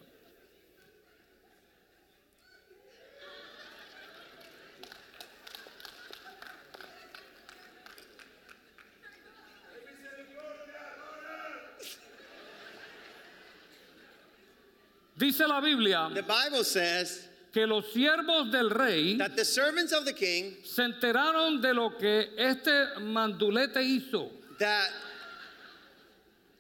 Dice 15.17 15.47
la 15.47 15.61
Biblia 15.61 16.11
The 16.13 16.23
Bible 16.23 16.65
says 16.65 17.29
que 17.53 17.67
los 17.67 17.85
siervos 17.93 18.51
del 18.51 18.69
rey 18.71 19.17
that 19.17 19.37
the 19.37 19.45
servants 19.45 19.93
of 19.93 20.05
the 20.05 20.13
king 20.13 20.57
se 20.65 20.83
enteraron 20.83 21.61
de 21.63 21.73
lo 21.73 21.91
que 21.91 22.31
este 22.37 22.99
mandulete 23.01 23.77
hizo. 23.83 24.29
that 24.59 24.89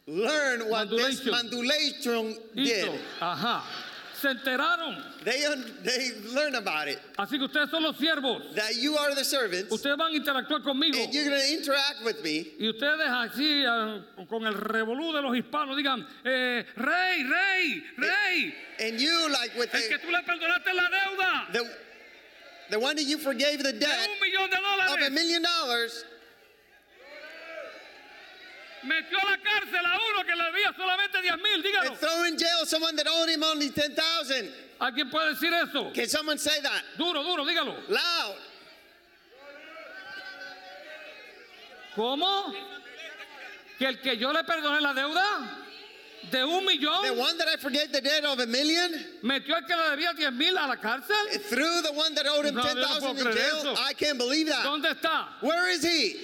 learn 0.06 0.68
what 0.68 0.88
this 0.90 1.20
mandulation 1.26 2.37
did. 2.54 2.87
Hizo. 2.87 2.99
Ajá. 3.20 3.62
Se 4.25 4.31
enteraron. 4.31 5.04
They, 5.23 5.45
un- 5.45 5.71
they 5.85 6.12
learn 6.35 6.54
about 6.54 6.88
it. 6.88 6.99
Así 7.19 7.37
que 7.37 7.45
ustedes 7.45 7.69
son 7.71 7.83
los 7.83 7.97
siervos. 7.99 8.54
That 8.54 8.75
you 8.76 8.97
are 8.97 9.14
the 9.14 9.23
servants 9.23 9.71
Ustedes 9.71 9.99
van 9.99 10.14
a 10.14 10.16
interactuar 10.16 10.62
conmigo. 10.62 10.97
and 10.97 11.12
you're 11.12 11.28
going 11.28 11.38
to 11.38 11.52
interact 11.52 12.02
with 12.02 12.23
me. 12.25 12.47
Y 12.59 12.69
ustedes 12.71 13.07
así, 13.07 13.64
ah, 13.66 14.00
con 14.26 14.47
el 14.47 14.54
revolú 14.54 15.12
de 15.12 15.21
los 15.21 15.37
hispanos, 15.37 15.76
digan, 15.76 16.07
eh, 16.25 16.64
rey, 16.75 17.23
rey, 17.23 17.83
rey, 17.99 18.54
And 18.81 18.99
you, 18.99 19.28
like 19.31 19.54
with 19.59 19.75
el 19.75 19.81
que 19.83 19.99
the, 19.99 20.07
tú 20.07 20.11
le 20.11 20.23
perdonaste 20.23 20.73
la 20.75 20.88
deuda 20.88 21.52
the, 21.52 21.71
the 22.71 22.81
one 22.81 22.97
that 22.97 23.04
you 23.04 23.19
forgave 23.19 23.62
the 23.62 23.75
debt 23.75 24.09
de 24.09 24.93
of 24.95 25.00
a 25.07 25.11
million 25.11 25.43
dollars, 25.43 26.04
metió 28.85 29.19
a 29.19 29.31
la 29.31 29.37
cárcel 29.38 29.85
a 29.85 29.99
uno 30.11 30.25
que 30.25 30.35
le 30.35 30.45
debía 30.45 30.75
solamente 30.76 31.21
10 31.23 31.37
mil, 31.38 31.62
dígalo. 31.62 31.88
and 31.91 31.99
throw 31.99 32.25
in 32.25 32.37
jail 32.38 32.64
someone 32.67 32.95
that 32.97 33.07
owed 33.09 33.29
him 33.29 33.43
only 33.43 33.71
10,000. 33.71 34.50
¿A 34.81 34.91
quién 34.93 35.11
puede 35.11 35.35
decir 35.35 35.53
eso? 35.53 35.91
Can 35.95 36.09
someone 36.09 36.38
say 36.38 36.61
that? 36.62 36.83
Duro, 36.99 37.23
duro, 37.23 37.45
dígalo. 37.45 37.75
Loud. 37.88 38.37
¿Cómo? 41.95 42.53
¿Que 43.79 43.87
el 43.87 44.00
que 44.00 44.17
yo 44.17 44.33
le 44.33 44.43
perdoné 44.45 44.81
la 44.81 44.93
deuda 44.95 45.61
de 46.31 46.45
un 46.45 46.64
The 46.64 46.73
millón 46.73 47.19
one 47.19 47.37
that 47.38 47.49
I 47.49 47.57
forgave 47.57 47.93
the 47.93 48.00
debt 48.00 48.25
of 48.25 48.38
a 48.41 48.47
million 48.47 48.91
metió 49.23 49.55
al 49.55 49.62
que 49.67 49.76
le 49.76 49.91
debía 49.91 50.12
10 50.17 50.33
mil 50.33 50.57
a 50.57 50.67
la 50.67 50.76
cárcel? 50.76 51.14
threw 51.49 51.83
the 51.83 51.93
one 51.93 52.14
that 52.14 52.26
owed 52.26 52.47
him 52.47 52.55
No, 52.55 52.62
yo 52.62 52.75
no 52.75 52.83
10,000 52.83 53.00
puedo 53.17 53.26
in 53.31 53.37
jail. 53.37 53.57
eso. 53.59 53.75
I 53.79 53.93
can't 53.93 54.19
believe 54.19 54.49
that. 54.49 54.64
¿Dónde 54.64 54.91
está? 54.91 55.29
Where 55.41 55.69
is 55.71 55.83
he? 55.85 56.17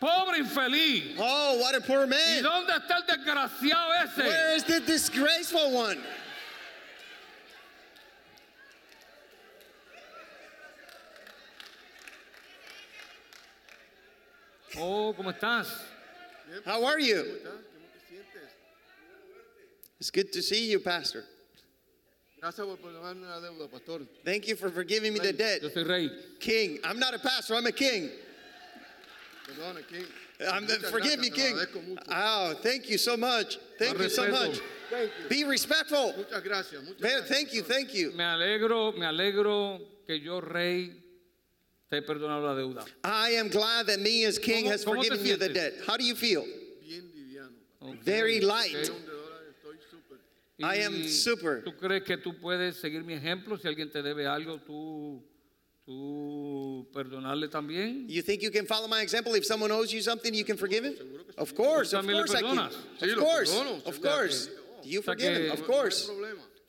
Pobre 0.00 0.38
infeliz. 0.38 1.16
Oh, 1.18 1.58
what 1.60 1.74
a 1.74 1.80
poor 1.80 2.06
¿Y 2.06 2.10
man. 2.10 2.42
dónde 2.42 2.72
está 2.72 2.96
el 2.96 3.06
desgraciado 3.06 4.04
ese? 4.04 4.26
Where 4.26 4.56
is 4.56 4.64
the 4.64 4.80
disgraceful 4.80 5.70
one? 5.70 5.98
Oh, 14.76 15.14
¿cómo 15.16 15.32
estás? 15.32 15.68
How 16.64 16.84
are 16.84 16.98
you? 16.98 17.22
¿Cómo 17.22 17.86
te 17.92 18.14
sientes? 18.14 18.50
It's 20.00 20.10
good 20.10 20.32
to 20.32 20.42
see 20.42 20.70
you, 20.70 20.80
Pastor. 20.80 21.24
Gracias 22.40 22.66
por 22.66 22.76
perdonarme 22.76 23.26
la 23.26 23.40
deuda, 23.40 23.70
pastor. 23.70 24.00
Thank 24.24 24.48
you 24.48 24.56
for 24.56 24.68
forgiving 24.68 25.14
me 25.14 25.18
the 25.18 25.32
debt. 25.32 25.62
Yo 25.62 25.70
soy 25.70 25.84
rey. 25.84 26.10
King, 26.40 26.78
I'm 26.84 26.98
not 26.98 27.14
a 27.14 27.18
pastor, 27.18 27.54
I'm 27.54 27.64
a 27.66 27.72
king. 27.72 28.10
Perdone, 29.56 29.86
King. 29.88 30.06
I'm 30.50 30.62
Muchas 30.64 30.90
forgive 30.90 31.16
gracias, 31.16 31.20
me, 31.20 31.30
King. 31.30 31.56
agradezco. 31.56 31.98
Oh, 32.08 32.54
thank 32.62 32.88
you 32.90 32.98
so 32.98 33.16
much. 33.16 33.58
Thank 33.78 33.98
you 33.98 34.08
so 34.08 34.28
much. 34.30 34.60
Thank 34.90 35.10
you. 35.22 35.28
Be 35.28 35.44
respectful. 35.44 36.12
Muchas 36.16 36.42
gracias. 36.42 36.82
Muchas 36.82 37.00
Man, 37.00 37.10
gracias. 37.12 37.28
thank 37.28 37.52
you, 37.52 37.62
thank 37.62 37.94
you. 37.94 38.12
Me 38.12 38.24
alegro, 38.24 38.92
me 38.92 39.06
alegro 39.06 39.80
que 40.06 40.18
yo, 40.20 40.40
rey, 40.40 40.92
te 41.90 41.98
he 41.98 42.02
perdonado 42.02 42.42
la 42.44 42.54
deuda. 42.54 42.84
I 43.04 43.30
am 43.36 43.48
glad 43.48 43.86
that 43.86 44.00
me 44.00 44.24
as 44.24 44.38
king 44.38 44.66
has 44.66 44.84
forgiven 44.84 45.24
you 45.24 45.36
the 45.36 45.48
debt. 45.48 45.74
How 45.86 45.96
do 45.96 46.04
you 46.04 46.14
feel? 46.14 46.44
Bien 46.86 47.10
liviano. 47.14 47.54
Ok, 47.80 48.02
Very 48.04 48.40
light. 48.40 48.74
ok. 48.74 48.80
Millón 48.82 49.06
de 49.06 49.12
dólares, 49.12 49.54
estoy 49.56 49.78
súper. 49.90 50.18
I 50.62 50.82
am 50.84 51.08
super. 51.08 51.62
¿Tú 51.64 51.76
crees 51.76 52.02
que 52.04 52.16
tú 52.16 52.38
puedes 52.40 52.76
seguir 52.76 53.02
mi 53.04 53.14
ejemplo? 53.14 53.56
Si 53.56 53.66
alguien 53.68 53.90
te 53.90 54.02
debe 54.02 54.26
algo, 54.26 54.58
tú, 54.58 55.22
tú 55.86 56.86
perdonarle 56.92 57.48
también. 57.48 58.06
You 58.08 58.22
think 58.22 58.42
you 58.42 58.50
can 58.50 58.66
follow 58.66 58.88
my 58.88 59.02
example? 59.02 59.34
If 59.34 59.44
someone 59.44 59.70
owes 59.70 59.92
you 59.92 60.00
something, 60.00 60.32
you 60.34 60.44
can 60.44 60.56
forgive 60.56 60.84
him? 60.84 60.94
Of 61.36 61.54
course, 61.54 61.92
of 61.92 62.06
course 62.06 62.34
I 62.34 62.42
can. 62.42 62.58
Of 62.58 63.18
course, 63.18 63.62
of 63.86 64.00
course. 64.00 64.48
You 64.82 65.00
forgive 65.02 65.36
him, 65.36 65.50
of 65.52 65.64
course. 65.64 66.10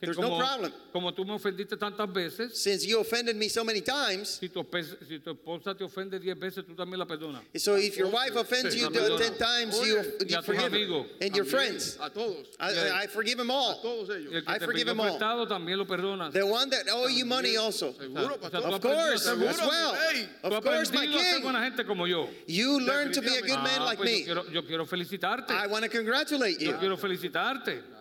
Que 0.00 0.06
There's 0.06 0.18
no 0.18 0.38
problem. 0.38 0.72
como 0.92 1.12
tú 1.14 1.24
me 1.24 1.32
ofendiste 1.34 1.76
tantas 1.78 2.12
veces, 2.12 2.56
Since 2.62 2.86
you 2.86 3.00
offended 3.00 3.34
me 3.36 3.48
so 3.48 3.64
many 3.64 3.80
times, 3.80 4.38
si 4.40 4.48
tu, 4.48 4.60
espe- 4.62 4.84
si 5.08 5.18
tu 5.20 5.30
esposa 5.32 5.74
te 5.74 5.84
ofende 5.84 6.18
diez 6.20 6.38
veces, 6.38 6.64
tú 6.66 6.74
también 6.74 6.98
la 6.98 7.06
perdonas. 7.06 7.42
so 7.56 7.76
if 7.76 7.96
your 7.96 8.08
wife 8.08 8.36
offends 8.36 8.74
you 8.74 8.84
la 8.84 8.90
perdona. 8.90 9.18
10 9.18 9.38
times, 9.38 9.76
you, 9.80 9.96
Y 9.96 9.98
a 9.98 10.02
you 10.02 10.36
tus 10.36 10.44
forgive 10.44 10.62
her. 10.62 10.66
amigos. 10.66 11.06
And 11.20 11.34
your 11.36 11.46
friends. 11.46 11.96
A 12.00 12.10
todos. 12.10 12.46
I, 12.60 13.04
I 13.04 13.06
forgive 13.06 13.38
them 13.38 13.50
A 13.50 13.54
all. 13.54 13.80
todos 13.82 14.08
Y 14.10 14.12
ellos. 14.20 14.32
el 14.34 14.44
que 14.44 14.52
I 14.54 14.58
te 14.58 14.64
forgive 14.66 14.84
pidió 14.84 14.86
them 14.92 15.00
all. 15.00 15.06
prestado 15.08 15.46
también 15.48 15.78
lo 15.78 15.86
perdonas. 15.86 16.32
The 16.32 16.42
one 16.44 16.68
that 16.70 16.86
owe 16.92 17.08
you 17.08 17.24
money 17.24 17.56
also. 17.56 17.94
Seguro, 17.98 18.36
pastor. 18.38 18.62
Of 18.66 18.80
course, 18.80 19.22
Seguro, 19.24 19.48
as 19.48 19.58
well. 19.60 19.92
rey. 20.12 20.28
Tú 20.42 20.48
Of 20.54 20.62
course, 20.64 20.92
my 20.92 20.98
aprendido 21.06 21.18
a 21.18 21.22
ser 21.22 21.34
king. 21.36 21.42
buena 21.42 21.62
gente 21.64 21.84
como 21.86 22.06
yo. 22.06 22.28
You 22.46 22.80
learn 22.80 23.12
to 23.12 23.22
be 23.22 23.34
a 23.36 23.40
good 23.40 23.62
man 23.62 23.80
Ah, 23.80 23.84
like 23.84 23.98
pues 23.98 24.10
yo, 24.10 24.16
me. 24.18 24.24
quiero, 24.24 24.50
yo 24.50 24.62
quiero 24.66 24.84
felicitarte. 24.86 25.52
I 25.54 25.66
want 25.68 25.84
to 25.84 25.90
congratulate 25.90 26.58
Yo 26.60 26.72
you. 26.72 26.78
quiero 26.78 26.96
felicitarte. 26.98 27.95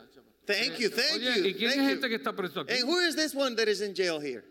Thank 0.45 0.79
you, 0.79 0.89
thank 0.89 1.15
Oye, 1.15 1.39
¿y 1.39 1.51
you, 1.53 1.57
quién 1.57 1.71
es 1.71 1.91
este 1.93 2.01
you. 2.03 2.09
que 2.09 2.15
está 2.15 2.33
preso 2.35 2.61
aquí? 2.61 2.73
And 2.73 2.83
who 2.87 2.99
is 2.99 3.15
this 3.15 3.33
one 3.33 3.55
that 3.55 3.67
is 3.67 3.81
in 3.81 3.93
jail 3.95 4.19
here? 4.19 4.43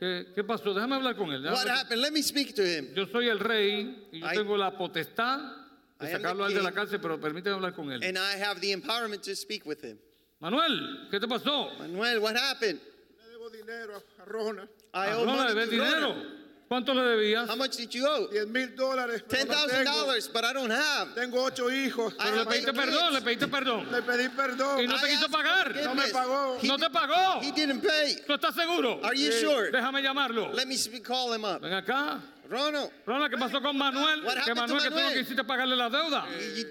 ¿Qué, 0.00 0.26
qué 0.34 0.42
pasó? 0.44 0.74
Déjame 0.74 0.96
hablar 0.96 1.14
con 1.16 1.30
él. 1.32 1.42
déjame 1.42 1.52
What 1.56 1.60
hablar- 1.68 1.78
happened? 1.84 2.00
Let 2.02 2.12
me 2.12 2.22
speak 2.22 2.54
to 2.56 2.62
him. 2.64 2.88
Yo 2.94 3.06
soy 3.06 3.28
el 3.28 3.38
rey 3.38 4.08
y 4.10 4.20
yo 4.20 4.26
I- 4.26 4.34
tengo 4.36 4.56
la 4.56 4.76
potestad 4.76 5.38
I 5.38 6.06
de 6.06 6.12
am 6.14 6.22
the 6.22 6.28
sacarlo 6.28 6.44
a 6.44 6.48
él 6.48 6.54
de 6.54 6.62
la 6.62 6.70
king. 6.70 6.74
cárcel, 6.76 7.00
pero 7.00 7.20
permíteme 7.20 7.54
hablar 7.54 7.74
con 7.74 7.92
él. 7.92 8.02
And 8.02 8.18
I 8.18 8.36
have 8.42 8.60
the 8.60 8.72
empowerment 8.72 9.22
to 9.22 9.36
speak 9.36 9.64
with 9.64 9.80
him. 9.84 9.98
Manuel, 10.40 11.08
¿qué 11.10 11.20
te 11.20 11.28
pasó? 11.28 11.70
Manuel, 11.78 12.18
what 12.18 12.34
happened? 12.36 12.80
Le 13.22 13.30
debo 13.30 13.48
dinero 13.50 14.02
a 14.18 14.24
Rona. 14.24 14.68
I 14.92 15.12
owe 15.12 15.24
no 15.24 15.32
le 15.32 15.38
money 15.38 15.48
debes 15.54 15.64
to 15.66 15.70
dinero. 15.70 16.00
Rona. 16.14 16.38
¿Cuánto 16.72 16.94
le 16.94 17.02
debías? 17.02 17.50
How 17.50 17.56
much 17.56 17.76
did 17.76 17.92
you 17.92 18.06
owe? 18.06 18.28
10 18.30 18.48
mil 18.48 18.74
dólares. 18.74 19.22
Ten 19.28 19.46
thousand 19.46 19.84
dollars, 19.84 20.26
but 20.32 20.42
I 20.42 20.54
don't 20.54 20.70
have. 20.70 21.14
Tengo 21.14 21.44
ocho 21.44 21.68
hijos. 21.68 22.14
Pero 22.16 22.36
le 22.36 22.46
pediste 22.46 22.72
perdón, 22.72 23.12
le 23.12 23.20
pediste 23.20 23.46
perdón. 23.48 23.92
Le 23.92 24.00
pedí 24.00 24.28
perdón. 24.34 24.80
Y 24.80 24.86
no 24.86 24.98
te 24.98 25.06
I 25.06 25.10
quiso 25.10 25.26
asked 25.26 25.32
pagar. 25.32 25.76
No 25.84 25.94
me 25.94 26.08
pagó. 26.08 26.56
He 26.62 26.66
No 26.66 26.78
te 26.78 26.88
pagó. 26.88 27.42
He 27.42 27.52
didn't 27.52 27.82
pay. 27.82 28.16
¿Tú 28.26 28.32
estás 28.32 28.54
seguro? 28.54 29.04
Are 29.04 29.14
you 29.14 29.30
sure? 29.32 29.70
Déjame 29.70 30.00
llamarlo. 30.02 30.50
Let 30.54 30.66
me 30.66 30.78
speak, 30.78 31.04
call 31.04 31.34
him 31.34 31.44
up. 31.44 31.60
Ven 31.60 31.74
acá. 31.74 32.22
Ronald, 32.48 32.90
Ronald, 33.04 33.30
¿qué 33.30 33.36
pasó 33.38 33.60
con 33.60 33.76
Manuel? 33.76 34.24
What 34.24 34.36
Que 34.36 34.40
happened 34.52 34.68
to 34.68 34.74
Manuel, 34.74 34.82
que 34.82 34.88
tú 34.88 34.94
no 34.96 35.02
Manuel? 35.02 35.18
quisiste 35.18 35.44
pagarle 35.44 35.76
la 35.76 35.90
deuda. 35.90 36.24
he, 36.38 36.64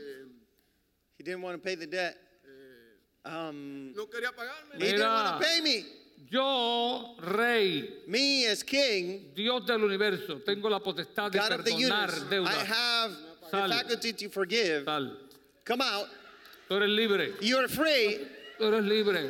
he 1.19 1.23
didn't 1.23 1.43
want 1.43 1.55
to 1.55 1.63
pay 1.63 1.75
the 1.75 1.85
debt. 1.85 2.17
Um, 3.23 3.93
No 3.93 4.07
quería 4.07 4.31
pagarme. 4.31 4.79
he 4.83 4.93
didn't 4.93 5.13
want 5.13 5.39
to 5.39 5.47
pay 5.47 5.61
me. 5.61 5.85
Yo, 6.29 7.15
rey, 7.19 7.89
Me 8.07 8.45
as 8.47 8.63
king, 8.63 9.31
Dios 9.35 9.65
del 9.65 9.83
universo, 9.83 10.39
tengo 10.45 10.69
la 10.69 10.79
potestad 10.79 11.31
de 11.31 11.39
God 11.39 11.51
of 11.51 11.65
the 11.65 11.71
perdonar 11.71 12.09
universe, 12.09 12.21
I 12.21 12.29
deudas. 12.29 12.65
have 12.65 13.11
Sal. 13.49 13.67
the 13.69 13.75
faculty 13.75 14.13
to 14.13 14.29
forgive. 14.29 14.85
Tal. 14.85 15.17
Come 15.65 15.81
out. 15.81 16.07
Tú 16.69 16.77
eres 16.77 16.89
libre. 16.89 17.33
You're 17.41 17.67
free. 17.67 18.19
Tú 18.57 18.65
eres 18.65 18.83
libre. 18.85 19.29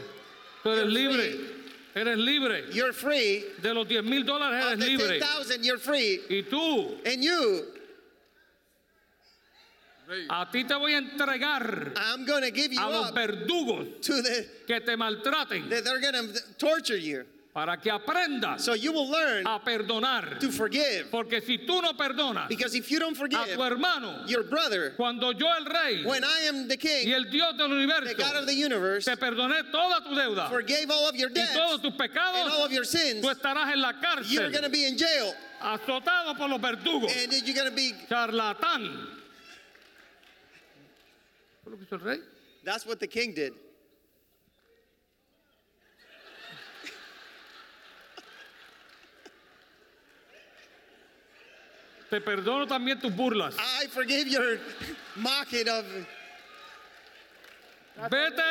Tú 0.63 0.69
eres 0.69 0.83
You're 0.83 0.85
libre. 0.91 1.31
free. 1.31 1.47
Eres 1.93 2.17
libre. 2.17 2.63
You're 2.71 2.93
free. 2.93 3.43
De 3.61 3.73
los 3.73 3.87
10 3.87 4.03
mil 4.03 4.23
dólares 4.23 4.63
eres 4.63 4.79
libre. 4.87 5.19
10,000, 5.19 5.63
you're 5.63 5.79
free. 5.79 6.19
Y 6.29 6.43
tú, 6.43 6.97
And 7.05 7.23
you. 7.23 7.65
A 10.29 10.47
ti 10.51 10.63
te 10.63 10.73
voy 10.75 10.93
a 10.93 10.97
entregar 10.97 11.93
I'm 11.95 12.25
going 12.25 12.43
to 12.43 12.51
give 12.51 12.73
you 12.73 12.79
a 12.79 12.89
los 12.89 13.09
up 13.09 13.15
verdugos 13.15 14.01
to 14.03 14.21
the, 14.21 14.47
que 14.67 14.79
te 14.81 14.95
maltraten 14.95 15.69
that 15.69 15.83
they're 15.83 16.01
going 16.01 16.13
to 16.33 16.39
torture 16.57 16.97
you. 16.97 17.25
para 17.53 17.75
que 17.77 17.91
aprendas 17.91 18.61
So 18.61 18.73
you 18.73 18.93
will 18.93 19.09
learn 19.11 19.45
a 19.45 19.59
perdonar. 19.59 20.39
to 20.39 20.51
forgive. 20.51 21.11
Porque 21.11 21.41
si 21.41 21.57
tú 21.59 21.81
no 21.81 21.91
perdonas 21.93 22.47
Because 22.47 22.73
if 22.75 22.89
you 22.89 22.97
don't 22.97 23.11
a 23.11 23.19
forgive 23.19 23.55
tu 23.55 23.61
hermano, 23.61 24.23
your 24.25 24.43
brother, 24.43 24.91
cuando 24.95 25.31
yo 25.31 25.47
el 25.59 25.65
rey 25.65 26.05
when 26.05 26.23
I 26.23 26.45
am 26.47 26.67
the 26.69 26.75
y 26.75 26.77
king, 26.77 27.11
el 27.11 27.25
Dios 27.25 27.57
del 27.57 27.67
the 27.69 27.75
universo 27.75 28.17
God 28.17 28.35
of 28.37 28.47
the 28.47 28.53
universe, 28.55 29.03
te 29.05 29.15
perdoné 29.17 29.69
toda 29.71 30.01
tu 30.01 30.15
deuda 30.15 30.47
forgave 30.49 30.89
all 30.89 31.09
of 31.09 31.15
your 31.15 31.29
y 31.29 31.33
debts 31.33 31.53
todos 31.53 31.81
tus 31.81 31.91
and 31.91 32.01
all 32.01 32.07
pecados, 32.07 32.65
of 32.65 32.71
your 32.71 32.85
sins, 32.85 33.25
tú 33.25 33.29
estarás 33.29 33.71
en 33.73 33.81
la 33.81 33.91
you're 34.29 34.49
going 34.49 34.63
to 34.63 34.69
cárcel, 34.69 34.71
be 34.71 34.85
in 34.85 34.97
jail 34.97 35.33
azotado 35.61 36.37
por 36.37 36.47
los 36.47 36.59
verdugos. 36.59 37.11
and 37.21 37.33
you're 37.45 37.55
going 37.55 37.69
to 37.69 37.75
be. 37.75 37.91
Charlatán. 38.09 39.10
¿Fue 41.63 41.71
lo 41.71 41.77
que 41.77 41.83
hizo 41.83 41.95
el 41.95 42.01
rey? 42.01 42.19
That's 42.63 42.85
what 42.85 42.99
the 42.99 43.07
king 43.07 43.33
did. 43.33 43.53
Te 52.09 52.19
perdono 52.19 52.67
también 52.67 52.99
tus 52.99 53.11
burlas. 53.13 53.55
I 53.57 53.87
forgive 53.87 54.27
your 54.27 54.59
mocking 55.15 55.67
of. 55.69 55.85
Vete 58.09 58.41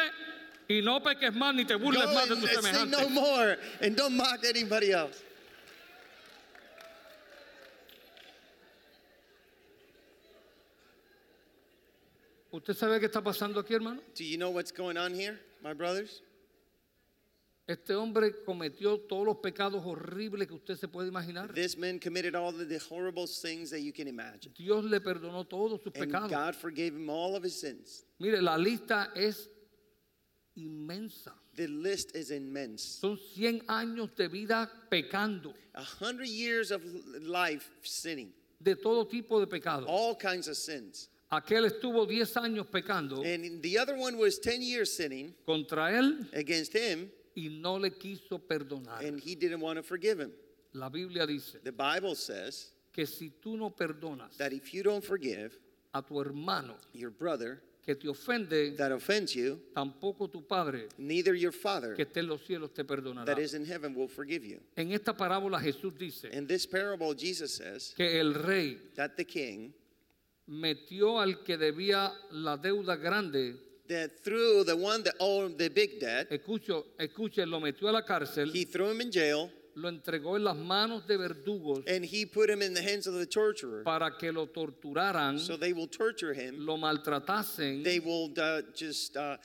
y 0.68 0.80
no 0.82 1.00
peques 1.00 1.34
más 1.34 1.54
ni 1.54 1.64
te 1.64 1.74
Go 1.74 1.80
burles 1.86 2.06
más 2.14 2.28
de 2.28 2.34
and, 2.34 2.42
tus 2.42 2.56
and 2.56 2.64
say 2.64 2.84
no 2.86 2.98
semejantes. 2.98 3.10
more 3.10 3.56
and 3.82 3.96
don't 3.96 4.16
mock 4.16 4.40
anybody 4.44 4.92
else. 4.92 5.22
¿Usted 12.60 12.74
sabe 12.76 13.00
qué 13.00 13.06
está 13.06 13.22
pasando 13.22 13.58
aquí, 13.58 13.72
hermano? 13.72 14.02
Do 14.14 14.22
you 14.22 14.36
know 14.36 14.50
what's 14.50 14.70
going 14.70 14.98
on 14.98 15.14
here, 15.14 15.38
my 15.62 15.72
brothers? 15.72 16.20
Este 17.66 17.94
hombre 17.94 18.32
cometió 18.44 18.98
todos 19.08 19.24
los 19.24 19.36
pecados 19.36 19.82
horribles 19.86 20.46
que 20.46 20.54
usted 20.54 20.76
se 20.76 20.86
puede 20.88 21.08
imaginar. 21.08 21.54
This 21.54 21.78
man 21.78 21.98
committed 21.98 22.34
all 22.34 22.48
of 22.50 22.68
the 22.68 22.78
horrible 22.78 23.26
things 23.26 23.70
that 23.70 23.80
you 23.80 23.92
can 23.92 24.08
imagine. 24.08 24.52
Dios 24.58 24.84
le 24.84 25.00
perdonó 25.00 25.48
todos 25.48 25.80
sus 25.82 25.92
And 25.94 26.10
pecados. 26.12 26.28
God 26.30 26.54
forgave 26.54 26.94
him 26.94 27.08
all 27.08 27.34
of 27.34 27.42
his 27.42 27.58
sins. 27.58 28.04
Mire, 28.18 28.42
la 28.42 28.56
lista 28.58 29.10
es 29.16 29.48
inmensa. 30.58 31.32
The 31.56 31.66
list 31.68 32.14
is 32.14 32.30
immense. 32.30 32.82
Son 33.00 33.16
100 33.16 33.62
años 33.68 34.14
de 34.16 34.28
vida 34.28 34.68
pecando, 34.90 35.54
A 35.74 35.82
hundred 35.82 36.28
years 36.28 36.70
of 36.70 36.82
life 37.22 37.70
sinning, 37.84 38.32
de 38.60 38.74
todo 38.74 39.06
tipo 39.06 39.40
de 39.40 39.46
pecado. 39.46 39.86
all 39.86 40.14
kinds 40.14 40.46
of 40.46 40.56
sins. 40.56 41.08
Aquel 41.30 41.64
estuvo 41.66 42.06
10 42.06 42.36
años 42.38 42.66
pecando 42.66 43.22
And 43.24 43.62
the 43.62 43.78
other 43.78 43.94
one 43.96 44.16
was 44.18 44.40
10 44.40 44.62
years 44.62 44.92
sinning 44.92 45.34
contra 45.46 45.96
él 45.96 46.26
against 46.34 46.74
him, 46.74 47.08
y 47.36 47.48
no 47.48 47.78
le 47.78 47.90
quiso 47.92 48.38
perdonar. 48.38 49.04
and 49.04 49.20
he 49.20 49.36
didn't 49.36 49.60
want 49.60 49.76
to 49.76 49.82
forgive 49.82 50.18
him. 50.20 50.32
La 50.72 50.88
Biblia 50.88 51.26
dice 51.26 51.58
The 51.62 51.72
Bible 51.72 52.14
says 52.16 52.72
que 52.92 53.06
si 53.06 53.30
tú 53.40 53.56
no 53.56 53.70
perdonas 53.70 54.36
that 54.38 54.52
if 54.52 54.72
you 54.74 54.82
don't 54.82 55.04
forgive 55.04 55.52
a 55.94 56.02
tu 56.02 56.20
hermano 56.20 56.74
your 56.92 57.10
brother 57.10 57.60
que 57.86 57.94
te 57.94 58.08
ofende, 58.08 58.76
that 58.76 58.92
offends 58.92 59.34
you, 59.34 59.58
tampoco 59.74 60.28
tu 60.30 60.42
padre 60.42 60.88
neither 60.98 61.34
your 61.34 61.52
father 61.52 61.94
que 61.94 62.04
esté 62.04 62.20
en 62.20 62.26
los 62.26 62.40
cielos 62.44 62.74
te 62.74 62.82
perdonará. 62.84 63.24
that 63.24 63.38
is 63.38 63.54
in 63.54 63.64
heaven 63.64 63.94
will 63.94 64.08
forgive 64.08 64.44
you. 64.44 64.58
En 64.76 64.90
esta 64.92 65.16
parábola 65.16 65.60
Jesús 65.60 65.96
dice 65.96 66.28
In 66.32 66.46
this 66.48 66.66
parable, 66.66 67.14
Jesus 67.14 67.54
says 67.54 67.94
que 67.96 68.20
el 68.20 68.34
rey 68.34 68.76
that 68.96 69.16
the 69.16 69.24
king, 69.24 69.72
metió 70.50 71.20
al 71.20 71.42
que 71.44 71.56
debía 71.56 72.12
la 72.32 72.56
deuda 72.56 72.96
grande, 72.96 73.54
that 73.88 74.10
through 74.22 74.64
the 74.64 74.74
one 74.74 75.02
that 75.02 75.14
owed 75.20 75.56
the 75.56 75.68
big 75.68 75.98
debt, 76.00 76.28
escucho, 76.30 76.86
escuche, 76.98 77.46
lo 77.46 77.60
metió 77.60 77.88
a 77.88 77.92
la 77.92 78.02
cárcel, 78.04 78.50
he 78.52 78.64
threw 78.64 78.90
him 78.90 79.00
in 79.00 79.10
jail 79.10 79.50
lo 79.76 79.88
entregó 79.88 80.36
en 80.36 80.42
las 80.44 80.56
manos 80.56 81.06
de 81.06 81.16
verdugos 81.16 81.84
and 81.86 82.04
he 82.04 82.26
put 82.26 82.50
him 82.50 82.60
in 82.60 82.74
the 82.74 82.82
hands 82.82 83.06
of 83.06 83.14
the 83.14 83.24
torturer. 83.26 83.84
para 83.84 84.16
que 84.18 84.32
lo 84.32 84.48
torturaran, 84.48 85.38
So 85.38 85.56
they 85.56 85.72
will 85.72 85.86
torture 85.88 86.34
him. 86.34 86.56
lo 86.66 86.76
maltratasen 86.76 87.82
They 87.84 88.00
will 88.00 88.30
uh, 88.36 88.62
just 88.74 89.16
uh, 89.16 89.36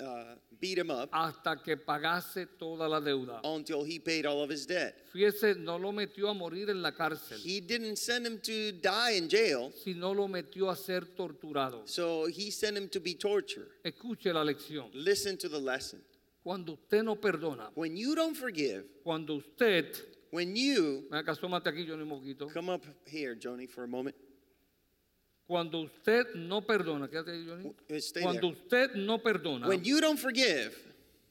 uh, 0.00 0.36
beat 0.60 0.78
him 0.78 0.90
up 0.90 1.08
hasta 1.12 1.56
que 1.62 1.76
pagase 1.76 2.46
toda 2.58 2.88
la 2.88 3.00
deuda. 3.00 3.40
until 3.44 3.84
he 3.84 3.98
paid 3.98 4.26
all 4.26 4.42
of 4.42 4.50
his 4.50 4.66
debt. 4.66 4.94
Fíjese, 5.14 5.56
no 5.58 5.78
lo 5.78 5.92
metió 5.92 6.28
a 6.28 6.34
morir 6.34 6.70
en 6.70 6.82
la 6.82 6.92
cárcel, 6.92 7.38
He 7.42 7.60
didn't 7.60 7.96
send 7.96 8.26
him 8.26 8.38
to 8.42 8.72
die 8.72 9.12
in 9.16 9.28
jail, 9.28 9.72
sino 9.84 10.12
lo 10.12 10.28
metió 10.28 10.70
a 10.70 10.76
ser 10.76 11.02
torturado. 11.16 11.82
so 11.88 12.26
he 12.26 12.50
sent 12.50 12.76
him 12.76 12.88
to 12.88 13.00
be 13.00 13.14
tortured. 13.14 13.68
Escuche 13.84 14.32
la 14.32 14.42
lección. 14.44 14.90
Listen 14.92 15.36
to 15.36 15.48
the 15.48 15.58
lesson. 15.58 16.00
Cuando 16.42 16.72
usted 16.72 17.02
no 17.04 17.16
perdona, 17.16 17.70
When 17.74 17.96
you 17.96 18.14
don't 18.14 18.34
forgive, 18.34 18.84
cuando 19.04 19.34
usted, 19.36 19.94
when 20.30 20.56
you 20.56 21.04
me 21.10 21.18
acaso 21.18 21.48
mate 21.50 21.64
aquí 21.66 21.86
yo 21.86 21.96
ni 21.96 22.04
moquito, 22.04 22.48
come 22.52 22.70
up 22.70 22.84
here, 23.04 23.34
Joni, 23.36 23.68
for 23.68 23.84
a 23.84 23.88
moment. 23.88 24.14
Cuando 25.50 25.80
usted 25.80 26.26
no 26.36 26.60
perdona, 26.60 27.08
stay 27.98 28.22
cuando 28.22 28.40
there. 28.42 28.52
usted 28.52 28.94
no 28.94 29.18
perdona, 29.18 29.66
When 29.66 29.82
you 29.84 30.00
don't 30.00 30.16
forgive, 30.16 30.72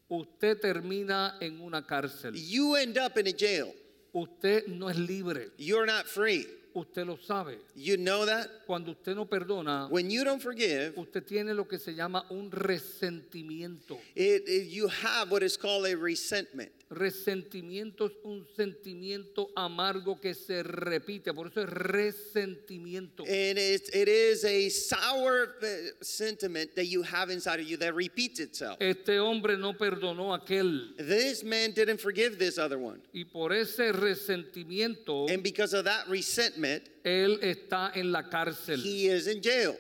usted 0.10 0.60
termina 0.60 1.38
en 1.40 1.62
una 1.62 1.82
cárcel. 1.88 2.34
you 2.36 2.76
end 2.76 2.98
up 2.98 3.18
in 3.18 3.28
a 3.28 3.32
jail. 3.32 3.74
Usted 4.14 4.68
no 4.68 4.90
es 4.90 4.98
libre, 4.98 5.52
You're 5.58 5.86
not 5.86 6.06
free. 6.06 6.46
usted 6.76 7.06
lo 7.08 7.16
sabe. 7.18 7.60
You 7.76 7.96
know 7.96 8.26
that? 8.26 8.50
Cuando 8.68 8.92
usted 8.92 9.16
no 9.16 9.24
perdona, 9.26 9.90
When 9.90 10.10
you 10.12 10.26
don't 10.26 10.42
forgive, 10.42 10.98
usted 10.98 11.26
tiene 11.26 11.54
lo 11.56 11.64
que 11.66 11.78
se 11.80 11.94
llama 11.94 12.26
un 12.30 12.52
resentimiento. 12.52 13.98
it, 14.16 14.44
it- 14.50 14.68
you 14.70 14.90
have 14.90 15.32
what 15.32 15.44
is 15.44 15.56
called 15.58 15.86
a 15.86 15.96
resentment. 15.96 16.72
Resentimiento 16.90 18.08
es 18.08 18.14
un 18.24 18.48
sentimiento 18.56 19.52
amargo 19.56 20.20
que 20.20 20.34
se 20.34 20.64
repite, 20.64 21.32
por 21.36 21.48
eso 21.48 21.62
es 21.62 21.70
resentimiento. 21.70 23.24
And 23.26 23.60
it, 23.60 23.90
it 23.94 24.08
is 24.08 24.44
a 24.44 24.70
sour 24.70 25.56
uh, 25.62 25.66
sentiment 26.02 26.74
that 26.76 26.86
you 26.88 27.04
have 27.04 27.30
inside 27.30 27.60
of 27.60 27.68
you 27.68 27.78
that 27.78 27.94
repeats 27.94 28.40
itself. 28.40 28.78
Este 28.80 29.20
hombre 29.20 29.56
no 29.56 29.74
perdonó 29.74 30.34
a 30.34 30.40
aquel 30.40 30.96
This 30.98 31.44
man 31.44 31.74
didn't 31.74 32.00
forgive 32.00 32.40
this 32.40 32.58
other 32.58 32.80
one. 32.80 33.00
y 33.14 33.26
por 33.26 33.54
ese 33.54 33.92
resentimiento 33.92 35.30
And 35.30 35.44
because 35.44 35.74
of 35.76 35.86
that 35.86 36.08
resentment, 36.08 36.90
él 37.04 37.40
está 37.44 37.92
en 37.96 38.12
la 38.12 38.24
cárcel. 38.30 38.82
he 38.84 39.08
is 39.08 39.28
in 39.28 39.42
jail. 39.44 39.78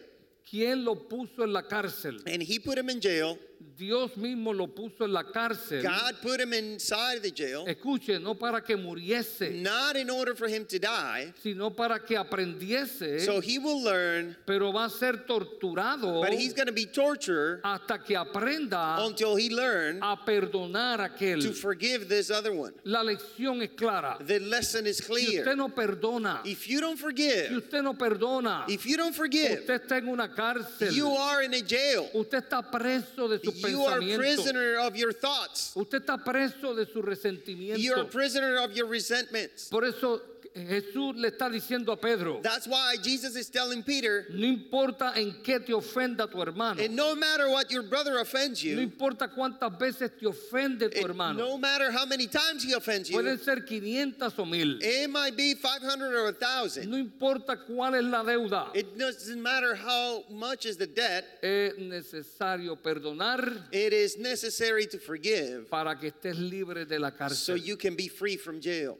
¿Quién 0.47 0.83
lo 0.83 1.07
puso 1.07 1.43
en 1.43 1.53
la 1.53 1.63
cárcel? 1.63 2.21
And 2.27 2.41
he 2.43 2.59
put 2.59 2.77
him 2.77 2.89
in 2.89 2.99
jail. 3.01 3.37
Dios 3.77 4.17
mismo 4.17 4.53
lo 4.53 4.67
puso 4.67 5.05
en 5.05 5.13
la 5.13 5.23
cárcel. 5.23 5.81
God 5.81 6.15
put 6.21 6.39
him 6.41 6.51
inside 6.53 7.21
the 7.21 7.31
jail, 7.31 7.65
Escuche, 7.65 8.19
no 8.21 8.33
para 8.35 8.61
que 8.61 8.75
muriese, 8.75 9.51
not 9.61 9.95
in 9.95 10.09
order 10.09 10.35
for 10.35 10.47
him 10.49 10.65
to 10.65 10.77
die. 10.79 11.33
sino 11.41 11.69
para 11.69 11.99
que 11.99 12.17
aprendiese, 12.17 13.21
So 13.25 13.39
he 13.39 13.57
will 13.57 13.81
learn, 13.81 14.35
pero 14.45 14.71
va 14.71 14.85
a 14.85 14.89
ser 14.89 15.25
torturado 15.25 16.21
but 16.21 16.33
he's 16.33 16.53
going 16.53 16.67
to 16.67 16.73
be 16.73 16.85
tortured 16.85 17.61
hasta 17.63 17.99
que 17.99 18.15
aprenda 18.17 18.97
until 19.05 19.35
he 19.35 19.49
learn 19.49 19.99
a 20.01 20.17
perdonar 20.17 20.99
a 20.99 21.09
to 21.39 21.53
forgive 21.53 22.07
this 22.09 22.29
other 22.29 22.53
one. 22.53 22.73
La 22.83 23.01
lección 23.03 23.61
es 23.61 23.69
clara. 23.77 24.17
The 24.19 24.39
lesson 24.39 24.87
is 24.87 24.97
Si 24.97 25.03
clear. 25.05 25.39
usted 25.41 25.55
no 25.55 25.69
perdona, 25.69 26.41
If 26.45 26.67
you 26.67 26.81
don't 26.81 26.97
si 26.97 27.03
forgive, 27.03 27.51
usted 27.51 27.81
no 27.81 27.93
perdona, 27.93 28.65
if 28.69 28.85
you 28.85 28.97
don't 28.97 29.15
forgive, 29.15 29.59
usted 29.61 29.81
está 29.87 29.97
en 29.97 30.09
una 30.09 30.27
cárcel. 30.33 30.91
you 30.93 31.07
are 31.09 31.43
in 31.43 31.53
a 31.53 31.61
jail. 31.61 32.09
Usted 32.13 32.43
está 32.43 32.61
preso 32.69 33.27
de 33.29 33.39
sus 33.51 33.69
You 33.71 33.85
are 33.85 33.99
pensamientos. 33.99 34.17
prisoner 34.17 34.77
of 34.79 34.95
your 34.95 35.11
thoughts. 35.13 35.71
Usted 35.75 36.01
está 36.05 36.23
preso 36.23 36.75
de 36.75 36.85
su 36.85 36.99
You 36.99 37.03
are 37.03 37.15
resentimiento. 37.15 38.09
prisoner 38.11 38.57
of 38.57 38.73
your 38.75 38.87
resentments. 38.87 39.69
Por 39.69 39.83
eso 39.85 40.21
Jesús 40.55 41.15
le 41.15 41.29
está 41.29 41.49
diciendo 41.49 41.91
a 41.91 41.99
Pedro, 41.99 42.39
That's 42.41 42.67
why 42.67 42.95
Jesus 43.01 43.35
is 43.35 43.49
telling 43.49 43.83
Peter, 43.83 44.25
no 44.31 44.45
importa 44.45 45.13
en 45.15 45.41
qué 45.43 45.59
te 45.59 45.73
ofenda 45.73 46.29
tu 46.29 46.41
hermano, 46.41 46.81
and 46.81 46.95
no 46.95 47.15
matter 47.15 47.49
what 47.49 47.69
your 47.71 47.83
brother 47.83 48.19
offends 48.19 48.63
you. 48.63 48.75
no 48.75 48.81
importa 48.81 49.29
cuántas 49.29 49.77
veces 49.77 50.11
te 50.17 50.25
ofende 50.25 50.89
tu 50.89 51.05
hermano, 51.05 51.37
no 51.37 51.57
matter 51.57 51.91
how 51.91 52.05
many 52.05 52.27
times 52.27 52.63
he 52.63 52.73
offends 52.73 53.09
you, 53.09 53.17
pueden 53.17 53.37
ser 53.39 53.61
500 53.65 54.39
o 54.39 54.45
1000, 54.45 54.79
it 54.81 55.09
might 55.09 55.35
be 55.37 55.53
500 55.53 56.13
or 56.13 56.25
1,000. 56.25 56.89
no 56.89 56.97
importa 56.97 57.57
cuál 57.67 57.95
es 57.95 58.03
la 58.03 58.23
deuda, 58.23 58.71
It 58.73 58.97
doesn't 58.97 59.41
matter 59.41 59.75
how 59.75 60.23
much 60.29 60.65
is 60.65 60.77
the 60.77 60.87
debt, 60.87 61.25
es 61.41 61.77
necesario 61.77 62.75
perdonar 62.75 63.67
it 63.71 63.93
is 63.93 64.17
necessary 64.17 64.85
to 64.87 64.97
forgive 64.97 65.69
para 65.69 65.95
que 65.95 66.11
estés 66.11 66.37
libre 66.37 66.85
de 66.85 66.99
la 66.99 67.11
cárcel. 67.11 67.35
so 67.37 67.53
you 67.55 67.77
can 67.77 67.95
be 67.95 68.07
free 68.07 68.35
from 68.35 68.59
jail. 68.59 68.97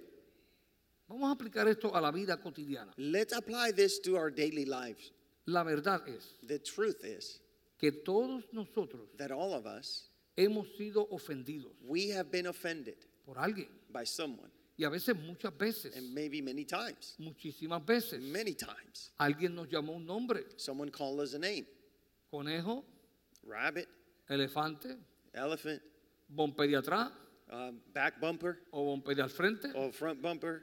Vamos 1.10 1.28
a 1.28 1.32
aplicar 1.32 1.68
esto 1.68 1.96
a 1.96 2.00
la 2.00 2.12
vida 2.12 2.38
cotidiana. 2.38 2.94
Let's 2.98 3.34
apply 3.34 3.72
this 3.72 4.00
to 4.01 4.16
our 4.16 4.30
daily 4.30 4.66
lives. 4.66 5.12
La 5.48 5.63
verdad 5.63 6.08
es 6.08 6.36
The 6.48 6.60
truth 6.60 7.04
is 7.04 7.41
que 7.80 7.91
todos 7.91 8.43
nosotros 8.52 9.10
that 9.17 9.32
all 9.32 9.54
of 9.56 9.65
us, 9.65 10.10
hemos 10.38 10.67
sido 10.78 11.08
ofendidos 11.10 11.72
we 11.84 12.10
have 12.10 12.30
been 12.30 12.45
offended 12.45 12.98
por 13.26 13.36
alguien. 13.39 13.67
by 13.91 14.04
someone, 14.06 14.52
y 14.78 14.86
a 14.86 14.89
veces 14.89 15.15
muchas 15.26 15.52
veces, 15.58 15.98
and 15.98 16.13
maybe 16.13 16.41
many 16.43 16.63
times. 16.63 17.15
muchísimas 17.17 17.84
veces, 17.84 18.22
Many 18.22 18.54
times. 18.54 19.12
alguien 19.19 19.56
nos 19.56 19.67
llamó 19.67 19.95
un 19.95 20.06
nombre, 20.06 20.43
Someone 20.58 20.91
called 20.91 21.19
us 21.22 21.34
a 21.34 21.39
name. 21.39 21.65
Conejo, 22.32 22.84
rabbit, 23.43 23.88
elefante, 24.30 24.95
elephant, 25.34 25.82
bompe 26.30 26.67
de 26.67 26.76
atrás 26.76 27.12
um, 27.52 27.80
back 27.95 28.19
bumper, 28.22 28.60
o 28.72 28.95
bompe 28.95 29.15
de 29.15 29.24
al 29.24 29.30
frente. 29.30 29.72
Or 29.74 29.91
front 29.91 30.22
bumper, 30.22 30.62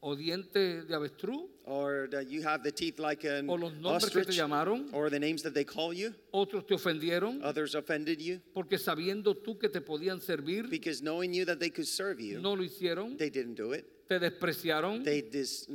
o 0.00 0.14
diente 0.14 0.84
de 0.84 0.94
avestruz 0.94 1.48
or 1.64 2.08
that 2.10 2.28
you 2.30 2.40
have 2.42 2.62
the 2.62 2.70
teeth 2.70 2.98
like 2.98 3.24
an 3.24 3.48
o 3.50 3.54
los 3.56 3.72
nombres 3.74 4.10
que 4.10 4.24
te 4.24 4.32
llamaron, 4.32 4.88
or 4.92 5.10
the 5.10 5.18
names 5.18 5.42
that 5.42 5.52
they 5.54 5.64
call 5.64 5.92
you. 5.92 6.14
otros 6.32 6.64
te 6.66 6.74
ofendieron 6.74 7.40
Others 7.42 7.74
offended 7.74 8.20
you 8.20 8.40
porque 8.54 8.78
sabiendo 8.78 9.34
tú 9.36 9.58
que 9.58 9.68
te 9.68 9.80
podían 9.80 10.20
servir, 10.20 10.68
because 10.70 11.02
knowing 11.02 11.32
you 11.34 11.44
that 11.44 11.58
they 11.58 11.70
could 11.70 11.86
serve 11.88 12.20
you, 12.20 12.40
no 12.40 12.54
lo 12.54 12.62
hicieron, 12.62 13.16
they 13.18 13.28
didn't 13.30 13.54
do 13.56 13.72
it. 13.72 13.84
te 14.08 14.18
despreciaron, 14.18 15.02
They 15.04 15.20
dis, 15.22 15.66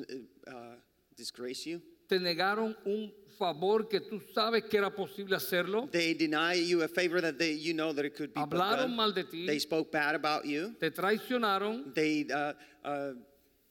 uh, 0.48 0.76
disgrace 1.18 1.66
you. 1.66 1.82
te 2.08 2.18
negaron 2.18 2.76
un 2.86 3.12
favor 3.38 3.88
que 3.90 4.00
tú 4.00 4.22
sabes 4.34 4.64
que 4.70 4.78
era 4.78 4.90
posible 4.96 5.36
hacerlo, 5.36 5.90
They 5.92 6.14
deny 6.14 6.54
you 6.56 6.82
a 6.84 6.88
favor 6.88 7.20
that 7.22 7.38
they, 7.38 7.52
you 7.54 7.74
know 7.74 7.92
that 7.94 8.06
it 8.06 8.16
could 8.16 8.34
be 8.34 8.40
hablaron 8.40 8.88
done. 8.88 8.96
mal 8.96 9.12
de 9.12 9.24
ti, 9.26 9.46
They 9.46 9.60
spoke 9.60 9.92
bad 9.92 10.16
about 10.16 10.46
you. 10.46 10.74
te 10.80 10.90
traicionaron, 10.92 11.94
They 11.94 12.26
uh, 12.32 12.54
uh, 12.88 13.14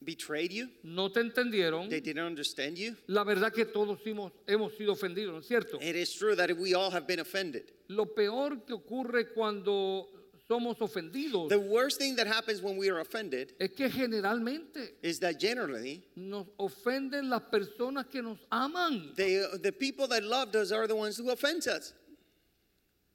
betrayed 0.03 0.51
you. 0.51 0.69
no 0.83 1.09
te 1.09 1.21
entendieron. 1.21 1.89
They 1.89 2.01
didn't 2.01 2.25
understand 2.25 2.77
you. 2.77 2.95
La 3.07 3.23
verdad 3.23 3.53
que 3.53 3.65
todos 3.65 3.99
hemos, 4.05 4.31
hemos 4.47 4.73
sido 4.77 4.93
ofendidos, 4.93 5.33
¿no 5.33 5.39
es 5.39 5.47
cierto? 5.47 5.77
It 5.81 5.95
is 5.95 6.13
true 6.13 6.35
that 6.35 6.51
we 6.57 6.73
all 6.73 6.91
have 6.91 7.07
been 7.07 7.19
offended. 7.19 7.71
Lo 7.87 8.05
peor 8.05 8.65
que 8.65 8.73
ocurre 8.73 9.33
cuando 9.33 10.07
somos 10.47 10.77
ofendidos 10.81 11.49
The 11.49 11.59
worst 11.59 11.99
thing 11.99 12.15
that 12.15 12.27
happens 12.27 12.61
when 12.61 12.77
we 12.77 12.89
are 12.89 12.99
offended 12.99 13.53
es 13.59 13.71
que 13.71 13.89
generalmente 13.89 14.95
is 15.01 15.19
that 15.19 15.39
generally 15.39 16.03
nos 16.15 16.47
ofenden 16.57 17.29
las 17.29 17.43
personas 17.51 18.09
que 18.09 18.21
nos 18.21 18.39
aman. 18.51 19.13
they, 19.15 19.41
the 19.61 19.71
people 19.71 20.07
that 20.07 20.23
loved 20.23 20.55
us 20.55 20.71
are 20.71 20.87
the 20.87 20.95
ones 20.95 21.17
who 21.17 21.29
offend 21.29 21.67
us. 21.67 21.93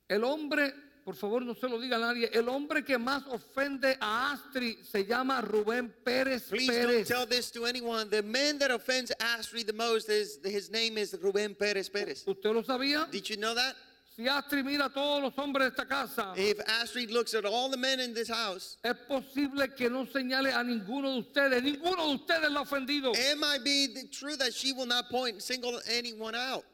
El 0.09 0.24
hombre, 0.24 0.72
por 1.09 1.16
favor 1.16 1.40
no 1.42 1.55
se 1.55 1.66
lo 1.66 1.81
diga 1.81 1.97
a 1.97 2.01
nadie, 2.01 2.29
el 2.35 2.47
hombre 2.51 2.85
que 2.85 2.99
más 2.99 3.23
ofende 3.29 3.97
a 3.99 4.33
Astrid 4.33 4.77
se 4.85 5.07
llama 5.07 5.40
Rubén 5.40 5.90
Pérez 6.05 6.42
Please 6.51 6.66
don't 6.71 6.87
Pérez. 6.90 7.07
tell 7.09 7.25
this 7.27 7.51
to 7.51 7.64
anyone. 7.64 8.11
The 8.11 8.23
man 8.23 8.59
that 8.59 8.71
offends 8.71 9.11
Astrid 9.18 9.66
the 9.66 9.73
most 9.73 10.11
is 10.11 10.38
his 10.44 10.71
name 10.71 10.99
is 10.99 11.16
Ruben 11.23 11.55
Perez 11.55 11.88
Perez. 11.88 12.25
¿Usted 12.27 12.53
lo 12.53 12.62
sabía? 12.62 13.11
Did 13.11 13.27
you 13.31 13.38
know 13.38 13.55
that? 13.55 13.75
Si 14.14 14.29
Astrid 14.29 14.66
mira 14.66 14.85
a 14.85 14.90
todos 14.90 15.23
los 15.23 15.33
hombres 15.38 15.62
de 15.64 15.68
esta 15.71 15.87
casa, 15.87 16.35
If 16.37 16.61
Astrid 16.83 17.11
looks 17.11 17.33
at 17.33 17.47
all 17.47 17.71
the 17.71 17.79
men 17.79 18.01
in 18.01 18.12
this 18.12 18.29
house, 18.29 18.77
es 18.85 18.92
posible 19.09 19.75
que 19.75 19.88
no 19.88 20.05
señale 20.05 20.53
a 20.53 20.62
ninguno 20.62 21.14
de 21.14 21.21
ustedes, 21.21 21.62
ninguno 21.62 22.07
de 22.07 22.16
ustedes 22.16 22.51
la 22.51 22.61
ha 22.61 22.64
ofendido, 22.64 23.14
it 23.14 23.38
might 23.38 23.64
be 23.64 23.88
th- 23.94 24.11
true 24.11 24.37
that 24.37 24.53
she 24.53 24.75
will 24.75 24.85
not 24.87 25.09
point 25.09 25.40
single 25.40 25.81
anyone 25.90 26.35
out. 26.35 26.64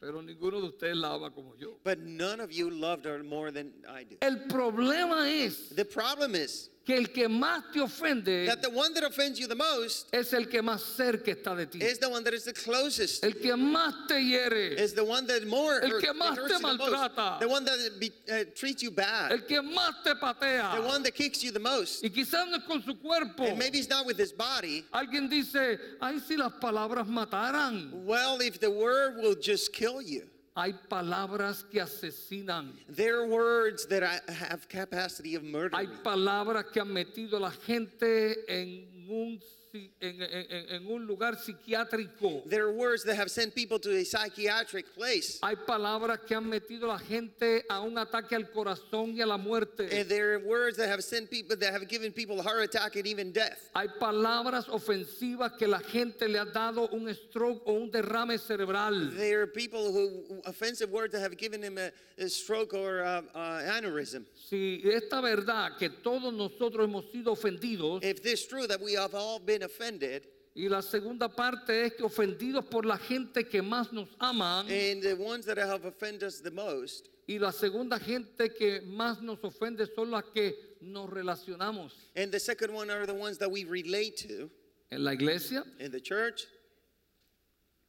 Pero 0.00 0.22
ninguno 0.22 0.60
de 0.60 0.68
ustedes 0.68 0.96
la 0.96 1.14
ama 1.14 1.30
como 1.30 1.54
yo. 1.56 1.78
But 1.84 1.98
none 1.98 2.40
of 2.40 2.52
you 2.52 2.70
loved 2.70 3.04
her 3.04 3.22
more 3.22 3.50
than 3.50 3.72
I 3.88 4.04
do. 4.04 4.16
El 4.20 4.46
problema 4.48 5.28
es 5.28 5.70
The 5.74 5.84
problem 5.84 6.34
is 6.34 6.70
que 6.88 6.96
el 6.96 7.08
que 7.12 7.28
más 7.28 7.64
te 7.70 7.80
ofende 7.80 8.46
that 8.46 8.62
the 8.62 8.70
one 8.70 8.94
that 8.94 9.04
offends 9.04 9.38
you 9.38 9.46
the 9.46 9.54
most 9.54 10.06
es 10.10 10.32
el 10.32 10.46
que 10.46 10.62
más 10.62 10.80
cerca 10.80 11.32
está 11.34 11.54
de 11.54 11.66
ti. 11.66 11.78
is 11.84 11.98
the 11.98 12.08
one 12.08 12.24
that 12.24 12.32
is 12.32 12.44
the 12.44 12.52
closest. 12.54 13.22
El 13.22 13.32
que 13.34 13.54
más 13.56 13.92
te 14.08 14.14
hiere, 14.14 14.72
Is 14.80 14.94
the 14.94 15.04
one 15.04 15.26
that 15.26 15.46
more 15.46 15.80
El 15.82 15.90
hurt- 15.90 16.02
que 16.02 16.12
más 16.14 16.34
that 16.34 16.34
te 16.36 16.40
hurts 16.40 16.52
you 16.54 16.58
the 16.60 16.76
most. 16.78 16.92
maltrata. 16.92 17.40
The 17.40 17.46
one 17.48 17.64
that 17.66 18.00
be, 18.00 18.10
uh, 18.32 18.44
treats 18.54 18.82
you 18.82 18.90
bad. 18.90 19.32
el 19.32 19.40
que 19.40 19.60
más 19.60 20.02
te 20.02 20.14
The 20.14 20.82
one 20.82 21.02
that 21.02 21.14
kicks 21.14 21.42
you 21.44 21.52
the 21.52 21.58
most. 21.60 22.02
Y 22.02 22.08
quizás 22.08 22.48
no 22.48 22.56
es 22.56 22.62
con 22.66 22.82
su 22.82 22.94
cuerpo. 22.94 23.44
And 23.44 23.58
maybe 23.58 23.78
it's 23.78 23.90
not 23.90 24.06
with 24.06 24.16
his 24.18 24.32
body. 24.32 24.86
Alguien 24.94 25.28
dice, 25.28 25.78
ay, 26.00 26.20
si 26.20 26.36
las 26.38 26.52
palabras 26.54 27.06
mataran. 27.06 27.92
Well, 28.06 28.40
if 28.40 28.58
the 28.60 28.70
word 28.70 29.18
will 29.18 29.34
just 29.34 29.74
kill 29.74 30.00
you. 30.00 30.22
Hay 30.58 30.72
palabras 30.88 31.64
que 31.70 31.80
asesinan. 31.80 32.72
There 32.88 33.20
are 33.20 33.28
words 33.28 33.86
that 33.86 34.02
I 34.02 34.18
have 34.32 34.68
capacity 34.68 35.36
of 35.36 35.44
murder. 35.44 35.76
Hay 35.76 35.86
palabras 36.02 36.64
que 36.72 36.80
han 36.80 36.88
metido 36.88 37.36
a 37.36 37.40
la 37.40 37.52
gente 37.52 38.34
en 38.48 39.06
un 39.08 39.40
en, 39.74 40.22
en- 40.22 40.66
en 40.70 40.86
un 40.86 41.06
lugar 41.06 41.36
psiquiátrico. 41.36 42.42
There 42.48 42.64
are 42.64 42.72
words 42.72 43.04
that 43.04 43.16
have 43.16 43.30
sent 43.30 43.54
people 43.54 43.78
to 43.80 43.90
a 43.96 44.04
psychiatric 44.04 44.94
place. 44.94 45.38
Hay 45.42 45.56
palabras 45.66 46.20
que 46.26 46.34
han 46.36 46.48
metido 46.48 46.84
a 46.84 46.94
la 46.94 46.98
gente 46.98 47.64
a 47.68 47.80
un 47.80 47.96
ataque 47.98 48.32
al 48.34 48.44
corazón 48.50 49.14
y 49.16 49.20
a 49.20 49.26
la 49.26 49.36
muerte. 49.38 49.88
And 49.90 50.08
there 50.08 50.34
are 50.34 50.38
words 50.46 50.76
that 50.78 50.88
have 50.88 51.02
sent 51.02 51.30
people 51.30 51.56
that 51.56 51.72
have 51.72 51.88
given 51.88 52.12
people 52.12 52.38
a 52.40 52.42
heart 52.42 52.62
attack 52.64 52.96
and 52.96 53.06
even 53.06 53.32
death. 53.32 53.58
Hay 53.74 53.88
palabras 54.00 54.66
ofensivas 54.68 55.52
que 55.58 55.66
la 55.68 55.80
gente 55.80 56.28
le 56.28 56.38
ha 56.38 56.44
dado 56.46 56.88
un 56.92 57.12
stroke 57.14 57.62
o 57.66 57.74
un 57.74 57.90
derrame 57.90 58.38
cerebral. 58.38 59.10
There 59.16 59.42
are 59.42 59.46
people 59.46 59.92
who 59.92 60.40
offensive 60.46 60.90
words 60.90 61.12
that 61.12 61.20
have 61.20 61.36
given 61.36 61.62
him 61.62 61.78
a, 61.78 61.90
a 62.22 62.28
stroke 62.28 62.74
or 62.74 63.00
a, 63.00 63.22
a 63.34 63.38
aneurysm. 63.80 64.24
Si 64.34 64.80
esta 64.84 65.20
verdad 65.20 65.76
que 65.78 65.88
todos 65.90 66.32
nosotros 66.32 66.86
hemos 66.88 67.04
sido 67.12 67.32
ofendidos, 67.32 68.02
If 68.02 68.22
this 68.22 68.46
true 68.46 68.66
that 68.66 68.80
we 68.80 68.94
have 68.94 69.14
all 69.14 69.38
been 69.38 69.57
offended, 69.62 70.24
y 70.54 70.68
la 70.68 70.82
segunda 70.82 71.28
parte 71.28 71.84
es 71.86 71.94
que 71.94 72.02
ofendidos 72.02 72.64
por 72.66 72.84
la 72.84 72.98
gente 72.98 73.44
que 73.48 73.62
más 73.62 73.92
nos 73.92 74.08
aman, 74.18 74.66
and 74.70 75.02
the 75.02 75.14
ones 75.14 75.44
that 75.46 75.56
have 75.58 75.84
offended 75.86 76.22
us 76.24 76.40
the 76.40 76.50
most, 76.50 77.08
y 77.28 77.38
la 77.38 77.52
segunda 77.52 77.98
gente 77.98 78.52
que 78.54 78.80
más 78.82 79.20
nos 79.22 79.38
ofende 79.44 79.86
son 79.94 80.10
las 80.10 80.24
que 80.34 80.76
nos 80.80 81.08
relacionamos. 81.10 81.92
and 82.16 82.32
the 82.32 82.40
second 82.40 82.72
one 82.72 82.90
are 82.90 83.06
the 83.06 83.14
ones 83.14 83.38
that 83.38 83.50
we 83.50 83.64
relate 83.64 84.16
to 84.16 84.50
En 84.90 85.04
la 85.04 85.12
iglesia, 85.12 85.62
in 85.78 85.90
the 85.92 86.00
church. 86.00 86.46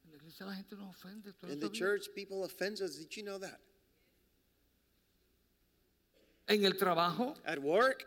en 0.06 0.12
la 0.12 0.18
iglesia 0.18 0.46
la 0.46 0.54
gente 0.54 0.76
nos 0.76 0.96
ofende. 0.96 1.32
¿tú 1.34 1.48
no 1.48 1.54
In 1.54 1.60
the 1.60 1.70
church, 1.70 2.08
people 2.14 2.44
offend 2.44 2.82
us. 2.82 2.98
Did 2.98 3.16
you 3.16 3.24
know 3.24 3.38
that? 3.40 3.60
En 6.48 6.66
el 6.66 6.74
trabajo, 6.74 7.36
At 7.46 7.60
work, 7.60 8.06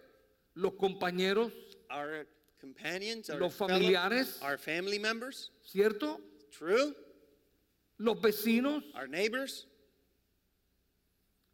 los 0.55 0.73
compañeros, 0.75 1.53
our 1.91 2.27
companions, 2.63 3.29
our, 3.29 3.41
Los 3.41 3.55
fellow- 3.55 3.69
familiares. 3.75 4.39
our 4.43 4.57
family 4.57 4.99
members, 4.99 5.51
¿cierto? 5.65 6.21
true, 6.53 6.95
Los 7.99 8.21
vecinos, 8.21 8.83
our 8.95 9.07
neighbors, 9.09 9.67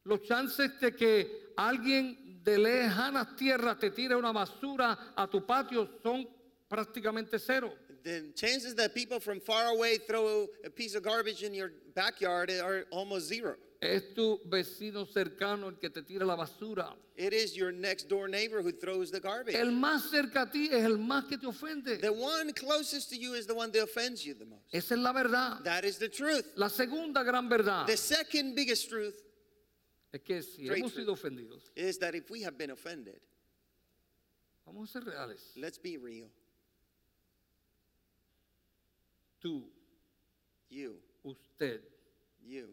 los 0.05 0.21
chances 0.21 0.71
de 0.81 0.93
que 0.95 1.27
alguien 1.57 2.41
de 2.43 2.57
lejanas 2.59 3.37
tierras 3.37 3.79
te 3.79 3.91
tire 3.91 4.15
una 4.17 4.33
basura 4.33 4.97
a 5.17 5.27
tu 5.27 5.41
patio 5.45 5.89
son 6.03 6.27
prácticamente 6.71 7.39
cero. 7.39 7.73
the 8.05 8.33
chances 8.35 8.75
that 8.77 8.95
people 8.95 9.19
from 9.21 9.41
far 9.41 9.67
away 9.75 9.99
throw 9.99 10.47
a 10.65 10.71
piece 10.71 10.95
of 10.95 11.03
garbage 11.03 11.43
in 11.43 11.53
your 11.53 11.73
backyard 11.95 12.49
are 12.51 12.87
almost 12.91 13.27
zero. 13.27 13.57
Es 13.81 14.13
tu 14.13 14.41
vecino 14.45 15.07
cercano 15.07 15.69
el 15.69 15.79
que 15.79 15.89
te 15.89 16.03
tira 16.03 16.27
la 16.27 16.35
basura. 16.35 16.97
It 17.17 17.33
is 17.33 17.55
your 17.55 17.71
next 17.71 18.09
door 18.09 18.27
neighbor 18.27 18.61
who 18.61 18.73
throws 18.73 19.11
the 19.13 19.21
garbage. 19.21 19.55
El 19.55 19.71
más 19.71 20.11
cerca 20.11 20.43
a 20.43 20.51
ti 20.51 20.67
es 20.67 20.85
el 20.85 20.99
más 20.99 21.29
que 21.29 21.39
te 21.39 21.47
ofende. 21.47 22.01
The 22.01 22.13
one 22.13 22.53
closest 22.53 23.11
to 23.11 23.17
you 23.17 23.35
is 23.35 23.47
the 23.47 23.55
one 23.55 23.71
that 23.71 23.83
offends 23.83 24.25
you 24.27 24.35
the 24.35 24.45
most. 24.45 24.63
Esa 24.73 24.95
es 24.95 25.01
la 25.01 25.13
verdad. 25.13 25.63
That 25.63 25.85
is 25.85 25.99
the 25.99 26.09
truth. 26.09 26.45
La 26.57 26.69
segunda 26.69 27.23
gran 27.23 27.49
verdad 27.49 27.87
The 27.87 27.97
second 27.97 28.57
biggest 28.57 28.89
truth 28.89 29.23
es 30.13 30.23
que 30.23 30.43
si 30.43 30.69
hemos 30.69 30.93
sido 30.93 31.13
ofendidos, 31.13 31.71
is 31.77 31.99
that 31.99 32.17
if 32.17 32.31
we 32.31 32.43
have 32.43 32.59
been 32.59 32.71
offended, 32.71 33.21
vamos 34.67 34.89
a 34.91 34.93
ser 35.01 35.05
reales. 35.05 35.53
let's 35.57 35.79
be 35.79 35.97
real. 35.99 36.29
Tú, 39.41 39.63
You, 40.71 40.97
usted, 41.25 41.81
you, 42.45 42.69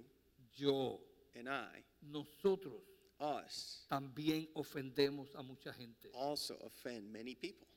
yo, 0.55 0.99
and 1.35 1.49
I, 1.49 1.83
nosotros 2.01 2.81
us, 3.19 3.85
también 3.89 4.49
ofendemos 4.55 5.35
a 5.35 5.41
mucha 5.41 5.73
gente. 5.73 6.09
also 6.13 6.55
offend 6.61 7.11
many 7.11 7.35
people. 7.35 7.67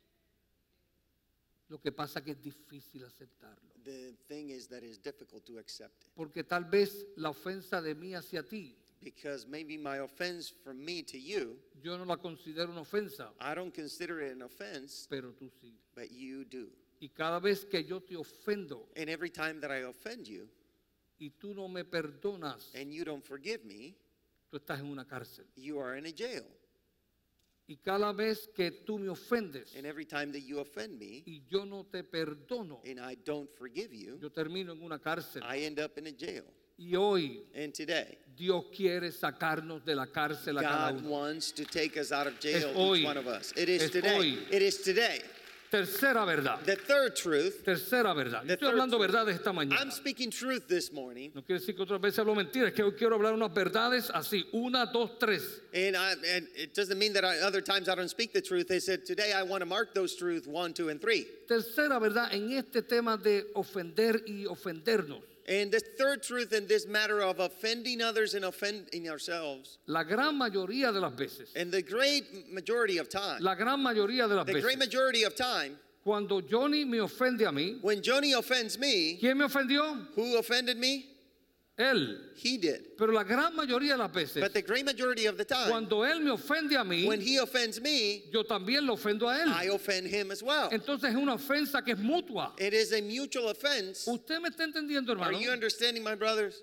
Lo 1.68 1.78
que 1.78 1.92
pasa 1.92 2.22
que 2.22 2.32
es 2.32 2.40
difícil 2.40 3.04
aceptarlo. 3.04 3.74
The 3.84 4.14
thing 4.26 4.50
is 4.50 4.68
that 4.68 4.82
it's 4.82 4.98
difficult 4.98 5.44
to 5.46 5.58
accept 5.58 6.02
it 6.02 6.10
Porque 6.14 6.42
tal 6.42 6.64
vez 6.64 7.06
la 7.16 7.30
ofensa 7.30 7.82
de 7.82 7.94
mí 7.94 8.14
hacia 8.14 8.42
ti, 8.42 8.74
because 9.00 9.46
maybe 9.46 9.76
my 9.76 9.98
offense 10.00 10.50
from 10.50 10.82
me 10.84 11.02
to 11.02 11.18
you, 11.18 11.58
yo 11.82 11.96
no 11.96 12.04
la 12.04 12.16
considero 12.16 12.70
una 12.70 12.80
ofensa, 12.80 13.32
I 13.40 13.54
don't 13.54 13.72
consider 13.72 14.20
it 14.20 14.32
an 14.32 14.42
offense, 14.42 15.06
pero 15.08 15.32
tú 15.32 15.50
sí. 15.60 15.74
but 15.94 16.10
you 16.10 16.44
do. 16.44 16.68
Y 17.00 17.08
cada 17.10 17.38
vez 17.38 17.64
que 17.64 17.84
yo 17.84 18.00
te 18.00 18.16
ofendo 18.16 18.88
And 18.96 19.08
every 19.08 19.30
time 19.30 19.60
that 19.60 19.70
I 19.70 19.84
offend 19.84 20.26
you 20.26 20.48
y 21.18 21.30
tú 21.30 21.54
no 21.54 21.68
me 21.68 21.84
perdonas, 21.84 22.74
and 22.74 22.92
you 22.92 23.04
don't 23.04 23.24
forgive 23.24 23.64
me, 23.64 23.94
tú 24.50 24.56
estás 24.58 24.80
en 24.80 24.86
una 24.86 25.04
cárcel. 25.06 25.44
you 25.56 25.78
are 25.80 25.96
in 25.98 26.06
a 26.06 26.12
jail. 26.12 26.44
Y 27.70 27.76
cada 27.76 28.12
vez 28.14 28.48
que 28.54 28.70
tú 28.70 28.98
me 28.98 29.10
ofendes 29.10 29.76
And 29.76 29.84
every 29.84 30.06
time 30.06 30.32
that 30.32 30.40
you 30.40 30.58
offend 30.58 30.98
me 30.98 31.22
y 31.26 31.42
yo 31.50 31.66
no 31.66 31.84
te 31.84 32.02
perdono, 32.02 32.80
and 32.86 32.98
I 32.98 33.14
don't 33.16 33.50
forgive 33.58 33.92
you, 33.92 34.18
yo 34.20 34.30
termino 34.30 34.72
en 34.72 34.82
una 34.82 34.98
cárcel. 34.98 35.42
I 35.42 35.64
end 35.64 35.78
up 35.78 35.98
in 35.98 36.06
a 36.06 36.12
jail. 36.12 36.44
Y 36.78 36.94
hoy 36.94 37.42
And 37.54 37.74
today, 37.74 38.18
Dios 38.36 38.66
quiere 38.74 39.10
sacarnos 39.12 39.84
de 39.84 39.96
la 39.96 40.06
cárcel 40.06 40.56
a 40.58 40.62
cada 40.62 40.92
God 40.92 41.00
uno. 41.00 41.10
wants 41.10 41.52
to 41.52 41.64
take 41.64 41.98
us 42.00 42.10
out 42.12 42.26
of 42.28 42.38
jail, 42.40 42.72
hoy. 42.74 43.00
each 43.00 43.04
one 43.06 43.18
of 43.18 43.26
us. 43.26 43.52
It 43.56 43.68
is 43.68 43.82
Es 43.82 43.90
today. 43.90 44.16
hoy. 44.16 44.38
It 44.50 44.62
is 44.62 44.80
today. 44.82 45.20
Tercera 45.70 46.24
verdad. 46.24 46.60
The 46.64 46.76
third 46.76 47.14
truth, 47.14 47.62
Tercera 47.62 48.14
verdad. 48.14 48.42
Yo 48.46 48.54
estoy 48.54 48.68
hablando 48.68 48.96
truth. 48.96 49.10
verdades 49.10 49.34
esta 49.36 49.52
mañana. 49.52 49.78
I'm 49.80 49.90
speaking 49.90 50.30
truth 50.30 50.66
this 50.66 50.90
morning, 50.92 51.30
No 51.34 51.42
quiere 51.42 51.60
decir 51.60 51.74
que 51.76 51.82
otras 51.82 52.00
veces 52.00 52.18
hablo 52.20 52.34
mentiras, 52.34 52.68
es 52.70 52.74
que 52.74 52.82
hoy 52.82 52.92
quiero 52.92 53.16
hablar 53.16 53.34
unas 53.34 53.52
verdades 53.52 54.10
así, 54.14 54.46
una, 54.54 54.86
dos, 54.86 55.18
tres. 55.18 55.60
and, 55.74 55.94
I, 55.96 56.12
and 56.34 56.48
it 56.56 56.74
doesn't 56.74 56.98
mean 56.98 57.12
that 57.12 57.24
I, 57.24 57.38
other 57.40 57.60
times 57.60 57.88
I 57.88 57.94
don't 57.94 58.08
speak 58.08 58.32
the 58.32 58.40
truth. 58.40 58.66
They 58.66 58.80
said, 58.80 59.04
today 59.04 59.32
I 59.34 59.42
want 59.42 59.60
to 59.60 59.66
mark 59.66 59.92
those 59.94 60.16
truths 60.16 60.46
one, 60.46 60.72
two, 60.72 60.88
and 60.88 61.00
three. 61.00 61.26
Tercera 61.46 62.00
verdad 62.00 62.32
en 62.32 62.50
este 62.52 62.82
tema 62.88 63.18
de 63.18 63.44
ofender 63.54 64.22
y 64.26 64.46
ofendernos. 64.46 65.20
And 65.48 65.72
the 65.72 65.80
third 65.80 66.22
truth 66.22 66.52
in 66.52 66.66
this 66.66 66.86
matter 66.86 67.22
of 67.22 67.40
offending 67.40 68.02
others 68.02 68.34
and 68.34 68.44
offending 68.44 69.08
ourselves, 69.08 69.78
La 69.86 70.04
gran 70.04 70.38
mayoría 70.38 70.92
de 70.92 71.00
las 71.00 71.14
veces, 71.14 71.48
and 71.56 71.72
the 71.72 71.80
great 71.80 72.52
majority 72.52 72.98
of 72.98 73.08
time, 73.08 73.40
la 73.40 73.54
gran 73.54 73.80
mayoría 73.80 74.28
de 74.28 74.34
las 74.34 74.46
the 74.46 74.60
great 74.60 74.78
majority 74.78 75.22
of 75.22 75.34
time, 75.34 75.78
cuando 76.04 76.42
Johnny 76.42 76.84
me 76.84 76.98
ofende 76.98 77.48
a 77.48 77.50
mí, 77.50 77.80
when 77.80 78.02
Johnny 78.02 78.34
offends 78.34 78.78
me, 78.78 79.16
¿quién 79.18 79.38
me 79.38 79.46
ofendió? 79.46 80.06
who 80.14 80.36
offended 80.36 80.76
me? 80.76 81.06
Él. 81.78 82.32
He 82.34 82.58
did. 82.58 82.96
Pero 82.98 83.12
la 83.12 83.22
gran 83.22 83.54
mayoría 83.54 83.92
de 83.92 83.98
las 83.98 84.10
veces, 84.12 84.42
But 84.42 84.52
the 84.52 84.62
great 84.62 84.84
majority 84.84 85.26
of 85.26 85.36
the 85.38 85.44
time, 85.44 85.68
cuando 85.70 86.02
él 86.04 86.20
me 86.20 86.30
ofende 86.32 86.76
a 86.76 86.82
mí, 86.84 87.06
when 87.06 87.20
he 87.20 87.38
offends 87.38 87.80
me, 87.80 88.24
yo 88.32 88.42
también 88.42 88.84
lo 88.84 88.94
ofendo 88.96 89.28
a 89.28 89.36
I 89.62 89.66
él. 89.66 89.74
offend 89.74 90.06
him 90.08 90.30
as 90.32 90.42
well. 90.42 90.68
Entonces 90.72 91.10
es 91.10 91.16
una 91.16 91.34
ofensa 91.34 91.84
que 91.84 91.92
es 91.92 91.98
mutua. 92.00 92.52
It 92.58 92.74
is 92.74 92.92
a 92.92 93.00
mutual 93.00 93.46
offense. 93.50 94.08
¿Usted 94.10 94.40
me 94.40 94.48
está 94.48 94.64
entendiendo, 94.64 95.12
Are 95.12 95.18
hermano? 95.26 95.38
you 95.38 95.50
understanding, 95.52 96.02
my 96.02 96.16
brothers? 96.16 96.62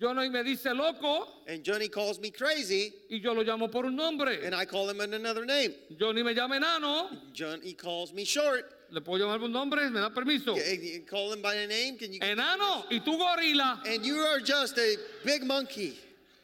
Johnny 0.00 0.28
me 0.30 0.42
dice 0.42 0.64
loco 0.74 1.28
And 1.46 1.62
Johnny 1.64 1.88
calls 1.88 2.18
me 2.18 2.30
crazy, 2.32 2.92
y 3.08 3.20
yo 3.20 3.32
lo 3.34 3.42
llamo 3.44 3.70
por 3.70 3.84
un 3.86 3.94
nombre. 3.94 4.40
and 4.44 4.52
I 4.52 4.64
call 4.64 4.88
him 4.90 5.00
another 5.00 5.44
name. 5.46 5.74
Johnny 5.96 6.24
me 6.24 6.34
llama 6.34 6.56
enano, 6.58 7.08
Johnny 7.32 7.74
calls 7.74 8.12
me 8.12 8.24
short. 8.24 8.64
Le 8.92 9.00
puedo 9.00 9.24
llamar 9.24 9.40
por 9.40 9.48
nombre, 9.48 9.88
me 9.90 10.00
da 10.00 10.10
permiso. 10.10 10.54
You- 10.54 10.82
you 10.82 11.00
call 11.06 11.32
him 11.32 11.40
by 11.42 11.54
a 11.54 11.66
name, 11.66 11.96
can 11.98 12.12
you? 12.12 12.20
Enano 12.20 12.84
y 12.90 13.00
tú 13.00 13.16
gorila. 13.18 13.80
And 13.86 14.04
you 14.04 14.18
are 14.20 14.38
just 14.40 14.76
a 14.78 14.96
big 15.24 15.44
monkey, 15.44 15.98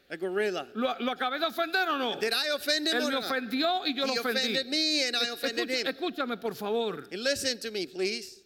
a 0.09 0.17
gorilla. 0.17 0.67
¿Lo, 0.75 0.95
lo 0.99 1.13
acabé 1.13 1.39
de 1.39 1.45
ofender 1.45 1.87
o 1.87 1.97
no? 1.97 2.19
Did 2.19 2.33
I 2.33 2.49
offend 2.53 2.87
him 2.87 2.95
Él 2.95 3.03
or 3.05 3.11
me 3.11 3.17
ofendió 3.17 3.85
y 3.85 3.93
yo 3.93 4.05
lo 4.05 4.13
ofendí. 4.15 4.19
offended 4.55 4.67
me 4.67 5.03
and 5.03 5.15
I 5.15 5.29
offended 5.29 5.69
Escucha- 5.69 5.79
him. 5.81 5.87
escúchame, 5.95 6.41
por 6.41 6.55
favor. 6.55 7.07
And 7.11 7.21
listen 7.23 7.59
to 7.59 7.71
me, 7.71 7.85
please. 7.85 8.41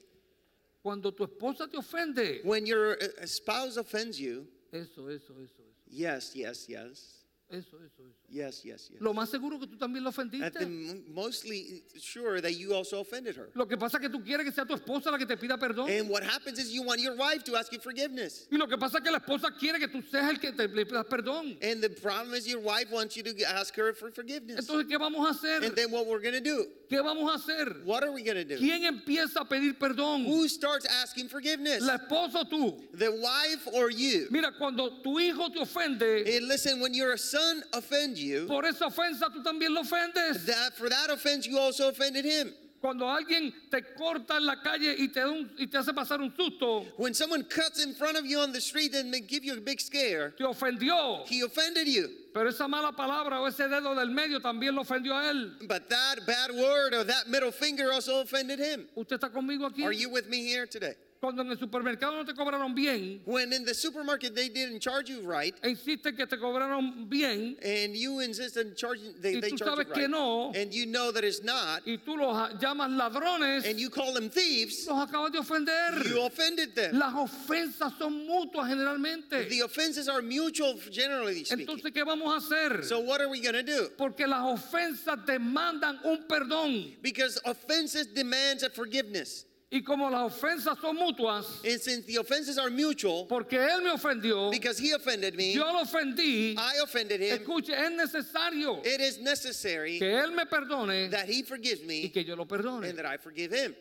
Cuando 0.82 1.12
tu 1.12 1.24
esposa 1.26 1.68
te 1.72 1.78
ofende, 1.78 2.42
When 2.44 2.66
your 2.66 2.98
uh, 3.02 3.26
spouse 3.26 3.78
offends 3.78 4.20
you, 4.20 4.46
eso, 4.74 5.08
eso, 5.08 5.32
eso, 5.42 5.42
eso, 5.42 5.64
yes, 5.90 6.34
yes, 6.36 6.66
yes, 6.68 7.23
eso, 7.54 7.78
eso, 7.78 8.04
eso. 8.04 8.28
yes, 8.30 8.64
yes, 8.64 8.90
yes. 8.90 9.00
Lo 9.02 9.14
más 9.14 9.30
seguro 9.30 9.60
que 9.60 9.68
tú 9.68 9.78
también 9.78 10.04
lo 10.04 10.10
At 10.10 10.16
ofendiste. 10.18 10.60
the 10.60 10.66
m- 10.66 11.04
mostly 11.14 11.84
sure 12.00 12.42
that 12.42 12.54
you 12.56 12.74
also 12.74 13.00
offended 13.00 13.36
her. 13.38 13.50
Lo 13.56 13.66
que 13.68 13.78
pasa 13.78 13.98
es 13.98 14.02
que 14.02 14.10
tú 14.10 14.24
quieres 14.24 14.46
que 14.46 14.52
sea 14.52 14.66
tu 14.66 14.74
esposa 14.74 15.12
la 15.12 15.18
que 15.18 15.26
te 15.26 15.38
pida 15.38 15.58
perdón. 15.58 15.90
And 15.90 16.10
what 16.10 16.24
happens 16.24 16.60
is 16.60 16.72
you 16.72 16.84
want 16.84 17.00
your 17.02 17.16
wife 17.16 17.44
to 17.46 17.56
ask 17.56 17.72
you 17.72 17.80
forgiveness. 17.80 18.48
Y 18.52 18.58
lo 18.58 18.68
que 18.68 18.78
pasa 18.78 18.98
es 18.98 19.04
que 19.04 19.12
la 19.12 19.20
esposa 19.20 19.50
quiere 19.58 19.80
que 19.80 19.88
tú 19.88 20.02
seas 20.10 20.30
el 20.30 20.40
que 20.40 20.52
te 20.52 20.68
le 20.68 20.86
pidas 20.86 21.06
perdón. 21.06 21.58
And 21.62 21.82
the 21.82 21.90
problem 21.90 22.34
is 22.36 22.48
your 22.48 22.60
wife 22.62 22.92
wants 22.92 23.16
you 23.16 23.24
to 23.24 23.34
ask 23.48 23.76
her 23.78 23.94
for 23.94 24.12
forgiveness. 24.12 24.60
Entonces, 24.60 24.88
¿qué 24.90 24.98
vamos 24.98 25.26
a 25.28 25.32
hacer? 25.32 25.64
And 25.64 25.76
then 25.76 25.92
what 25.92 26.06
we're 26.08 26.20
going 26.22 26.34
to 26.34 26.42
do? 26.42 26.66
¿Qué 26.94 27.02
vamos 27.02 27.32
a 27.32 27.36
hacer? 27.38 27.82
What 27.86 28.04
are 28.04 28.12
we 28.12 28.22
going 28.22 28.38
to 28.38 28.46
do? 28.46 28.58
¿Quién 28.58 28.84
empieza 28.84 29.38
a 29.42 29.46
pedir 29.46 29.74
perdón? 29.80 30.26
Who 30.26 30.48
starts 30.48 30.86
asking 30.86 31.28
forgiveness? 31.28 31.82
¿La 31.82 31.98
esposa 31.98 32.42
o 32.42 32.44
tú? 32.44 32.80
The 32.94 33.10
wife 33.10 33.68
or 33.74 33.90
you? 33.90 34.28
Mira, 34.30 34.52
cuando 34.60 35.02
tu 35.02 35.18
hijo 35.20 35.50
te 35.50 35.60
ofende, 35.60 36.38
And 36.38 36.48
listen, 36.48 36.80
when 36.80 36.94
your 36.94 37.18
son 37.18 37.64
offends 37.74 38.20
you, 38.20 38.46
por 38.46 38.64
esa 38.66 38.86
ofensa 38.86 39.32
tú 39.34 39.42
también 39.44 39.74
lo 39.74 39.82
ofendes. 39.82 40.46
that 40.46 40.74
for 40.76 40.88
that 40.88 41.10
offense 41.10 41.48
you 41.48 41.58
also 41.58 41.90
offended 41.90 42.26
him. 42.26 42.54
Cuando 42.84 43.10
alguien 43.10 43.54
te 43.72 43.82
corta 43.96 44.36
en 44.36 44.46
la 44.46 44.58
calle 44.62 44.94
y 45.00 45.08
te, 45.08 45.24
un- 45.26 45.50
y 45.58 45.68
te 45.68 45.78
hace 45.78 45.94
pasar 45.94 46.20
un 46.20 46.36
susto, 46.36 46.82
When 46.98 47.14
someone 47.14 47.46
cuts 47.46 47.82
in 47.82 47.94
front 47.96 48.18
of 48.18 48.26
you 48.26 48.40
on 48.42 48.52
the 48.52 48.60
street 48.60 48.94
and 48.94 49.10
they 49.14 49.22
give 49.22 49.46
you 49.46 49.54
a 49.54 49.62
big 49.62 49.80
scare, 49.80 50.32
te 50.38 50.44
ofendió. 50.44 51.26
he 51.26 51.40
offended 51.44 51.88
you. 51.88 52.10
Pero 52.34 52.50
esa 52.50 52.68
mala 52.68 52.92
palabra 52.92 53.40
o 53.40 53.48
ese 53.48 53.70
dedo 53.70 53.96
del 53.96 54.10
medio 54.10 54.42
también 54.42 54.76
lo 54.76 54.82
ofendió 54.82 55.14
a 55.16 55.30
él. 55.32 55.66
But 55.66 55.88
that 55.90 56.26
bad 56.28 56.52
word 56.52 56.94
or 56.94 57.06
that 57.06 57.30
middle 57.30 57.52
finger 57.54 57.90
also 57.94 58.20
offended 58.20 58.60
him. 58.60 58.86
¿Usted 58.98 59.18
está 59.18 59.32
conmigo 59.32 59.66
aquí? 59.66 59.86
Are 59.86 59.94
you 59.94 60.10
with 60.10 60.28
me 60.28 60.44
here 60.46 60.66
today? 60.68 60.96
Cuando 61.24 61.42
en 61.42 61.52
el 61.52 61.58
supermercado 61.58 62.18
no 62.18 62.26
te 62.26 62.34
cobraron 62.34 62.76
bien, 62.76 63.22
When 63.24 63.54
in 63.54 63.64
the 63.64 63.74
supermarket 63.74 64.36
they 64.36 64.50
didn't 64.50 64.82
charge 64.82 65.10
you 65.10 65.22
right, 65.22 65.56
e 65.64 65.70
insiste 65.70 66.18
que 66.18 66.26
te 66.26 66.36
cobraron 66.36 67.08
bien, 67.10 67.56
and 67.64 67.96
you 67.96 68.20
insist 68.20 68.58
on 68.58 68.76
charging, 68.76 69.14
they, 69.22 69.38
Y 69.38 69.40
they 69.40 69.52
tú 69.52 69.58
charge 69.58 69.70
sabes 69.72 69.88
you 69.88 69.94
que 69.94 70.02
right, 70.02 70.10
no. 70.10 70.52
and 70.54 70.74
you 70.74 70.86
know 70.86 71.14
that 71.14 71.24
it's 71.24 71.42
not, 71.42 71.82
y 71.88 71.98
tú 72.06 72.18
los 72.18 72.36
llamas 72.60 72.92
ladrones, 72.92 73.66
and 73.66 73.80
you 73.80 73.90
call 73.90 74.12
them 74.14 74.30
thieves, 74.30 74.86
los 74.86 75.08
acabas 75.08 75.32
de 75.32 75.40
ofender. 75.40 76.06
you 76.10 76.26
offended 76.26 76.76
them. 76.76 77.00
Las 77.00 77.14
ofensas 77.14 77.98
son 77.98 78.28
mutuas 78.28 78.68
generalmente. 78.68 79.48
The 79.48 79.62
offenses 79.62 80.10
are 80.10 80.22
mutual, 80.22 80.78
generally 80.92 81.46
speaking. 81.46 81.66
Entonces, 81.66 81.94
¿qué 81.94 82.04
vamos 82.06 82.34
a 82.34 82.46
hacer? 82.46 82.84
So 82.84 83.00
what 83.00 83.22
are 83.22 83.30
we 83.30 83.40
going 83.40 83.56
to 83.56 83.64
do? 83.64 83.88
Porque 83.98 84.28
las 84.28 84.42
ofensas 84.42 85.26
demandan 85.26 86.04
un 86.04 86.26
perdón. 86.28 87.02
Because 87.02 87.40
offenses 87.46 88.08
demands 88.08 88.64
a 88.64 88.70
forgiveness. 88.70 89.46
Y 89.76 89.82
como 89.82 90.08
las 90.08 90.32
ofensas 90.32 90.78
son 90.80 90.96
mutuas, 90.98 91.60
And 91.66 91.82
since 91.82 92.06
the 92.06 92.20
offenses 92.20 92.60
are 92.60 92.70
mutual, 92.70 93.26
porque 93.28 93.54
él 93.54 93.82
me 93.82 93.90
ofendió, 93.90 94.52
because 94.52 94.78
he 94.78 94.92
offended 94.92 95.36
me, 95.36 95.52
yo 95.52 95.64
lo 95.64 95.82
ofendí, 95.82 96.56
I 96.56 96.80
offended 96.84 97.20
him, 97.20 97.40
escuche, 97.40 97.72
es 97.72 97.92
necesario 97.92 98.86
it 98.86 99.02
is 99.02 99.18
necessary 99.20 99.98
que 99.98 100.06
él 100.08 100.32
me 100.36 100.46
perdone 100.46 101.10
that 101.10 101.28
he 101.28 101.42
forgives 101.42 101.82
y 101.82 101.88
me 101.88 102.10
que 102.10 102.24
yo 102.24 102.36
lo 102.36 102.46
perdone. 102.46 102.88
and 102.88 103.00
that 103.00 103.08
I 103.08 103.18
forgive 103.18 103.52
him. 103.52 103.76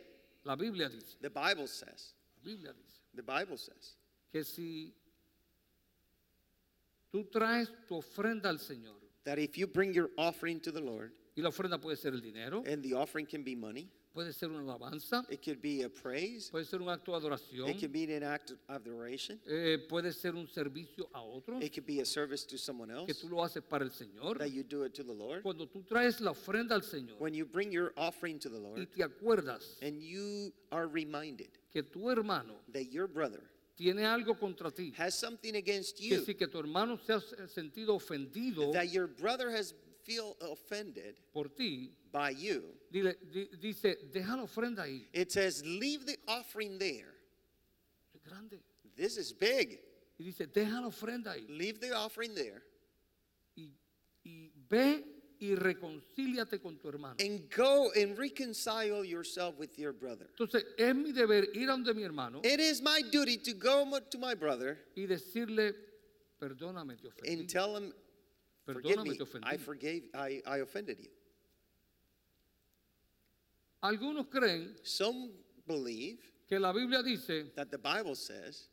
La 0.44 0.56
Biblia 0.56 0.88
dice, 0.88 1.16
The 1.20 1.28
Bible 1.28 1.66
says, 1.66 2.14
la 2.42 2.50
Biblia 2.50 2.72
dice 2.72 3.00
the 3.14 3.22
Bible 3.22 3.58
says, 3.58 3.96
que 4.32 4.42
si 4.44 4.94
tú 7.12 7.30
traes 7.30 7.68
tu 7.86 7.96
ofrenda 7.96 8.46
al 8.46 8.56
Señor, 8.56 8.96
that 9.24 9.38
if 9.38 9.58
you 9.58 9.66
bring 9.66 9.92
your 9.92 10.08
offering 10.16 10.58
to 10.60 10.72
the 10.72 10.80
Lord, 10.80 11.12
y 11.36 11.42
la 11.42 11.50
ofrenda 11.50 11.78
puede 11.78 11.98
ser 11.98 12.14
el 12.14 12.20
dinero, 12.20 12.64
and 12.66 12.82
the 12.82 12.94
offering 12.94 13.26
can 13.26 13.42
be 13.42 13.54
money, 13.54 13.90
puede 14.12 14.32
ser 14.32 14.50
una 14.50 14.60
alabanza, 14.60 15.24
it 15.30 15.42
could 15.42 15.60
be 15.60 15.82
a 15.82 15.88
praise, 15.88 16.50
puede 16.50 16.64
ser 16.64 16.80
un 16.80 16.88
acto 16.88 17.12
de 17.12 17.18
adoración, 17.18 17.68
it 17.68 17.78
could 17.80 17.92
be 17.92 18.04
an 18.14 18.22
act 18.22 18.50
of 18.50 18.58
adoration, 18.68 19.40
eh, 19.46 19.78
puede 19.88 20.12
ser 20.12 20.34
un 20.34 20.46
servicio 20.46 21.08
a 21.14 21.22
otro, 21.22 21.58
it 21.60 21.72
could 21.72 21.86
be 21.86 22.00
a 22.00 22.04
service 22.04 22.44
to 22.46 22.58
someone 22.58 22.88
que 22.88 23.14
else, 23.14 23.20
tú 23.20 23.28
lo 23.30 23.42
haces 23.42 23.62
para 23.62 23.84
el 23.84 23.90
Señor. 23.90 24.38
that 24.38 24.50
you 24.50 24.62
do 24.62 24.84
it 24.84 24.94
to 24.94 25.02
the 25.02 25.12
Lord. 25.12 25.42
Cuando 25.42 25.66
tú 25.66 25.82
traes 25.84 26.20
la 26.20 26.32
ofrenda 26.32 26.74
al 26.74 26.82
Señor 26.82 27.16
When 27.18 27.34
you 27.34 27.44
bring 27.44 27.72
your 27.72 27.92
offering 27.96 28.38
to 28.40 28.48
the 28.48 28.58
y 28.58 28.62
Lord, 28.62 28.92
te 28.92 29.02
acuerdas 29.02 29.78
and 29.82 30.02
you 30.02 30.52
are 30.70 30.86
reminded 30.88 31.48
que 31.72 31.82
tu 31.82 32.08
hermano 32.08 32.54
that 32.72 32.92
your 32.92 33.06
brother 33.06 33.40
tiene 33.76 34.04
algo 34.04 34.38
contra 34.38 34.70
ti, 34.70 34.92
has 34.98 35.18
something 35.18 35.56
against 35.56 35.96
que 35.96 36.08
you, 36.08 36.24
si 36.24 36.34
que 36.34 36.46
tu 36.46 36.58
hermano 36.58 36.98
se 37.04 37.14
ha 37.14 37.20
sentido 37.48 37.94
ofendido 37.94 38.72
that 38.72 38.90
your 38.92 39.06
brother 39.06 39.50
has 39.50 39.74
feel 40.04 40.36
offended 40.40 41.14
por 41.32 41.44
ti, 41.48 41.90
by 42.12 42.30
you, 42.30 42.62
dile- 42.92 43.16
dice, 43.58 43.96
deja 44.12 44.36
la 44.36 44.42
ofrenda 44.44 44.82
ahí. 44.84 45.06
it 45.12 45.30
says, 45.32 45.64
leave 45.64 46.04
the 46.06 46.18
offering 46.28 46.78
there. 46.78 47.14
Es 48.14 48.20
grande. 48.22 48.58
This 48.96 49.16
is 49.16 49.32
big. 49.32 49.80
Y 50.18 50.24
dice, 50.24 50.46
deja 50.46 50.80
la 50.80 50.88
ofrenda 50.88 51.32
ahí. 51.32 51.46
Leave 51.48 51.80
the 51.80 51.92
offering 51.92 52.34
there 52.34 52.62
Y, 53.56 53.70
y 54.24 54.50
ve 54.68 55.04
y 55.40 55.54
reconcíliate 55.56 56.60
con 56.60 56.76
tu 56.78 56.88
hermano. 56.88 57.16
and 57.18 57.48
go 57.50 57.90
and 57.96 58.16
reconcile 58.16 59.04
yourself 59.04 59.56
with 59.58 59.76
your 59.78 59.92
brother. 59.92 60.26
Entonces, 60.38 60.62
es 60.78 60.94
mi 60.94 61.10
deber 61.12 61.48
ir 61.54 61.68
a 61.68 61.72
donde 61.72 61.94
mi 61.94 62.02
hermano 62.04 62.40
It 62.44 62.60
is 62.60 62.80
my 62.80 63.02
duty 63.10 63.38
to 63.38 63.52
go 63.54 63.84
to 64.10 64.18
my 64.18 64.34
brother 64.34 64.78
y 64.94 65.06
decirle, 65.06 65.74
perdóname, 66.38 66.96
te 67.00 67.08
ofendí. 67.08 67.32
and 67.32 67.48
tell 67.48 67.74
him, 67.76 67.92
forgive 68.64 69.02
me. 69.02 69.18
I 69.42 69.56
forgave, 69.56 70.02
I, 70.14 70.40
I 70.46 70.58
offended 70.58 71.00
you. 71.00 71.08
Algunos 73.82 74.26
creen 74.28 74.76
Some 74.82 75.30
believe 75.66 76.18
que 76.48 76.58
la 76.58 76.72
Biblia 76.72 77.02
dice, 77.02 77.52
that 77.54 77.68
the 77.70 77.78
Bible 77.78 78.14
says, 78.14 78.68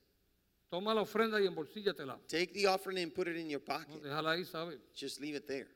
toma 0.70 0.94
la 0.94 1.02
ofrenda 1.02 1.40
y 1.42 1.48
embolsíllatela. 1.48 2.20
take 2.28 2.54
the 2.54 2.68
offering 2.68 3.00
and 3.00 3.14
put 3.14 3.28
it 3.28 3.36
in 3.38 3.50
your 3.50 3.62
No, 3.62 3.66
pocket. 3.66 4.04
déjala 4.04 4.32
ahí, 4.34 4.46
¿sabe? 4.46 4.78
Just 4.94 5.20
leave 5.20 5.36
it 5.36 5.48
there. 5.48 5.68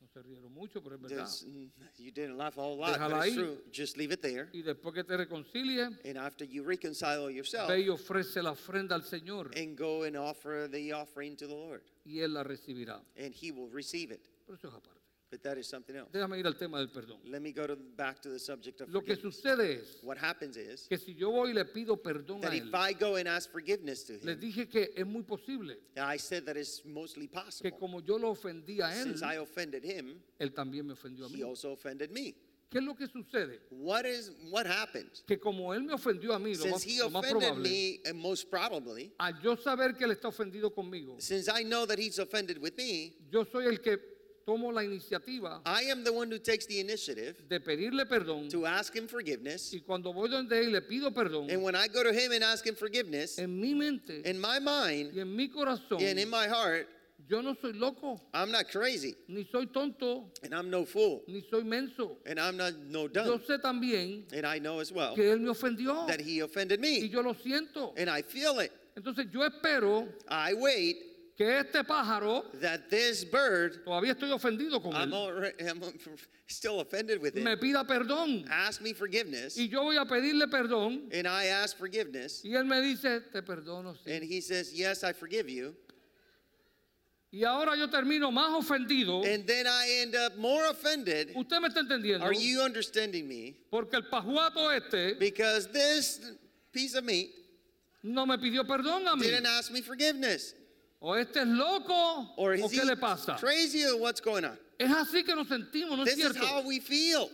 No 0.00 0.06
se 0.08 0.22
rieron 0.22 0.52
mucho, 0.52 0.80
pero 0.82 0.96
es 0.96 1.02
verdad. 1.02 1.16
There's- 1.26 1.44
mm, 1.44 1.70
you 1.98 2.12
didn't 2.12 2.36
laugh 2.36 2.56
a 2.58 2.62
whole 2.62 2.76
lot, 2.78 2.92
Déjala 2.94 3.18
but 3.18 3.26
it's 3.26 3.36
true. 3.36 3.58
Just 3.72 3.96
leave 3.96 4.12
it 4.12 4.20
there. 4.20 4.48
Y 4.52 4.62
después 4.62 4.94
que 4.94 5.02
te 5.02 5.14
And 6.08 6.18
after 6.18 6.44
you 6.46 6.62
reconcile 6.62 7.28
yourself, 7.30 7.68
ve 7.68 7.80
y 7.80 7.88
ofrece 7.88 8.42
la 8.42 8.52
ofrenda 8.52 8.94
al 8.94 9.02
Señor 9.02 9.50
and 9.56 9.76
go 9.76 10.04
and 10.04 10.16
offer 10.16 10.68
the 10.70 10.92
offering 10.92 11.36
to 11.36 11.46
the 11.46 11.54
Lord, 11.54 11.82
y 12.04 12.20
Él 12.20 12.34
la 12.34 12.44
recibirá. 12.44 13.02
and 13.16 13.34
He 13.34 13.50
will 13.50 13.68
receive 13.70 14.12
it. 14.12 14.20
Pero 14.46 14.56
eso 14.56 14.68
es 14.68 14.74
aparte. 14.74 14.95
But 15.28 15.42
that 15.42 15.58
is 15.58 15.66
something 15.66 15.96
else. 15.96 16.08
Déjame 16.12 16.38
ir 16.38 16.46
al 16.46 16.54
tema 16.56 16.78
del 16.78 16.88
perdón. 16.88 17.18
Let 17.24 17.40
me 17.42 17.50
go 17.52 17.66
to 17.66 17.74
back 17.76 18.20
to 18.22 18.28
the 18.30 18.38
subject 18.38 18.80
of 18.80 18.88
Lo 18.90 19.00
que 19.00 19.16
forgiveness. 19.16 19.34
sucede 19.36 19.72
es 19.80 19.98
What 20.02 20.18
happens 20.18 20.56
is 20.56 20.86
que 20.88 20.96
si 20.98 21.14
yo 21.14 21.32
voy 21.32 21.50
y 21.50 21.52
le 21.54 21.64
pido 21.64 21.96
perdón 22.00 22.40
that 22.42 22.52
a 22.52 22.56
if 22.56 22.62
Él, 22.64 22.70
I 22.74 22.92
go 22.92 23.16
and 23.16 23.26
ask 23.26 23.50
forgiveness 23.50 24.04
to 24.04 24.12
Him, 24.14 24.38
dije 24.38 24.68
que 24.70 24.90
es 24.96 25.04
muy 25.04 25.22
posible 25.24 25.76
I 25.96 26.16
said 26.16 26.44
that 26.44 26.56
it's 26.56 26.84
mostly 26.84 27.26
que 27.26 27.34
possible. 27.42 27.72
como 27.78 28.00
yo 28.00 28.18
lo 28.18 28.30
ofendí 28.30 28.80
a 28.80 28.94
Él, 28.96 29.02
Since 29.16 29.22
I 29.24 29.38
offended 29.38 29.82
Him, 29.84 30.14
Él 30.38 30.52
también 30.54 30.86
me 30.86 30.92
ofendió 30.92 31.26
a 31.26 31.28
He 31.28 31.38
mí. 31.38 31.42
also 31.42 31.72
offended 31.72 32.10
me. 32.12 32.32
¿Qué 32.70 32.78
es 32.78 32.84
lo 32.84 32.94
que 32.96 33.06
sucede? 33.08 33.60
What 33.70 34.04
is 34.06 34.30
what 34.50 34.66
happens? 34.66 35.22
Que 35.26 35.38
como 35.38 35.72
Él 35.74 35.82
me 35.82 35.92
ofendió 35.92 36.34
a 36.34 36.38
mí, 36.38 36.54
lo 36.54 36.66
más, 36.66 36.82
Since 36.82 36.88
He 36.88 36.98
lo 37.00 37.10
más 37.10 37.24
offended 37.24 37.48
probable, 37.48 37.68
me, 37.68 38.00
and 38.08 38.16
most 38.20 38.48
probably, 38.48 39.12
al 39.18 39.40
yo 39.42 39.56
saber 39.56 39.94
que 39.96 40.04
Él 40.04 40.12
está 40.12 40.28
ofendido 40.28 40.72
conmigo, 40.72 41.16
since 41.20 41.48
I 41.48 41.64
know 41.64 41.84
that 41.86 41.98
He's 41.98 42.18
offended 42.20 42.58
with 42.58 42.74
me, 42.76 43.12
yo 43.30 43.44
soy 43.44 43.66
el 43.66 43.80
que 43.80 44.15
tomo 44.46 44.70
la 44.72 44.82
iniciativa 44.84 45.60
I 45.66 45.90
am 45.90 46.04
the 46.04 46.12
one 46.12 46.30
who 46.30 46.38
takes 46.38 46.66
the 46.66 46.78
initiative 46.80 47.34
de 47.48 47.58
pedirle 47.58 48.06
perdón 48.06 48.48
to 48.50 48.64
ask 48.64 48.94
Him 48.94 49.08
forgiveness. 49.08 49.72
y 49.74 49.80
cuando 49.84 50.12
voy 50.12 50.28
donde 50.28 50.52
Él 50.52 50.70
le 50.72 50.80
pido 50.82 51.12
perdón, 51.12 51.50
And 51.50 51.62
when 51.62 51.74
I 51.74 51.88
go 51.88 52.02
to 52.04 52.12
Him 52.12 52.30
and 52.32 52.44
ask 52.44 52.64
Him 52.64 52.76
forgiveness, 52.76 53.38
en 53.38 53.60
mi 53.60 53.74
mente 53.74 54.22
in 54.24 54.40
my 54.40 54.58
y 54.58 54.60
mind 54.60 55.18
en 55.18 55.34
mi 55.34 55.48
corazón, 55.48 56.00
and 56.00 56.18
in 56.20 56.30
my 56.30 56.46
heart, 56.46 56.88
yo 57.28 57.40
no 57.40 57.54
soy 57.60 57.72
loco, 57.72 58.20
I'm 58.32 58.52
not 58.52 58.68
crazy 58.70 59.16
ni 59.26 59.48
soy 59.50 59.64
tonto, 59.66 60.30
and 60.44 60.54
I'm 60.54 60.70
no 60.70 60.84
fool 60.84 61.22
ni 61.26 61.42
soy 61.50 61.62
menso. 61.62 62.16
and 62.24 62.38
I'm 62.38 62.56
not 62.56 62.72
no 62.88 63.02
Yo 63.02 63.08
dumb. 63.08 63.40
sé 63.40 63.58
también 63.60 64.32
And 64.32 64.46
I 64.46 64.60
know 64.60 64.78
as 64.78 64.92
well 64.92 65.16
que 65.16 65.24
Él 65.32 65.40
me 65.40 65.48
ofendió 65.50 66.06
that 66.06 66.20
He 66.20 66.38
offended 66.40 66.78
y 66.78 66.82
me 66.82 67.08
yo 67.08 67.20
lo 67.20 67.34
siento. 67.34 67.94
and 67.96 68.08
I 68.08 68.22
feel 68.22 68.60
it. 68.60 68.70
Entonces 68.96 69.26
yo 69.32 69.40
espero 69.44 70.06
I 70.28 70.54
wait 70.54 70.96
que 71.36 71.58
este 71.58 71.84
pájaro, 71.84 72.44
that 72.60 72.88
this 72.88 73.24
bird, 73.24 73.84
todavía 73.84 74.12
estoy 74.14 74.30
ofendido 74.32 74.82
con 74.82 74.94
I'm, 74.94 75.12
él, 75.12 75.52
I'm 75.68 75.82
still 76.46 76.80
offended 76.80 77.20
with 77.20 77.34
me 77.34 77.52
it, 77.52 77.60
pida 77.60 77.86
perdón. 77.86 78.46
ask 78.50 78.80
me 78.80 78.94
forgiveness. 78.94 79.56
Y 79.58 79.68
yo 79.68 79.82
voy 79.82 79.96
a 79.98 80.06
pedirle 80.06 80.46
perdón 80.48 81.08
And 81.12 81.26
I 81.28 81.46
ask 81.48 81.76
forgiveness. 81.76 82.42
y 82.44 82.54
Él 82.54 82.64
me 82.64 82.80
dice, 82.80 83.20
te 83.32 83.42
perdono. 83.42 83.94
sí". 84.04 84.10
And 84.16 84.24
He 84.24 84.40
says, 84.40 84.72
Yes, 84.72 85.04
I 85.04 85.12
forgive 85.12 85.48
you. 85.50 85.74
Y 87.32 87.44
ahora 87.44 87.76
yo 87.76 87.88
termino 87.90 88.30
más 88.30 88.50
ofendido. 88.54 89.22
And 89.26 89.46
then 89.46 89.66
I 89.66 90.00
end 90.00 90.14
up 90.14 90.36
more 90.38 90.64
offended. 90.70 91.32
¿Usted 91.34 91.60
me 91.60 91.68
está 91.68 91.80
entendiendo? 91.80 92.22
Are 92.24 92.32
you 92.32 92.62
understanding 92.62 93.28
me? 93.28 93.56
Porque 93.70 93.94
el 93.96 94.04
pajuato 94.04 94.70
este 94.74 95.18
Because 95.18 95.66
this 95.70 96.20
piece 96.72 96.94
of 96.94 97.04
meat 97.04 97.28
no 98.02 98.24
me 98.24 98.38
pidió 98.38 98.64
perdón 98.66 99.06
a 99.06 99.16
mí. 99.16 99.22
didn't 99.22 99.44
ask 99.46 99.70
me 99.70 99.82
forgiveness. 99.82 100.54
O 101.00 101.14
este 101.14 101.36
es 101.40 101.46
loco 101.46 102.32
Or 102.36 102.52
o 102.52 102.54
is 102.54 102.62
qué 102.72 102.80
he 102.80 102.84
le 102.84 102.96
pasa. 102.96 103.36
crazy 103.38 103.84
or 103.84 103.96
what's 103.98 104.20
going 104.20 104.44
on? 104.44 104.58
Es 104.78 104.90
así 104.90 105.24
que 105.24 105.34
nos 105.34 105.46
sentimos, 105.48 105.96
¿no 105.96 106.02
es 106.04 106.14
This 106.16 106.24
is 106.24 106.32
cierto? 106.32 106.46
how 106.46 106.62
we 106.66 106.80
feel. 106.80 107.30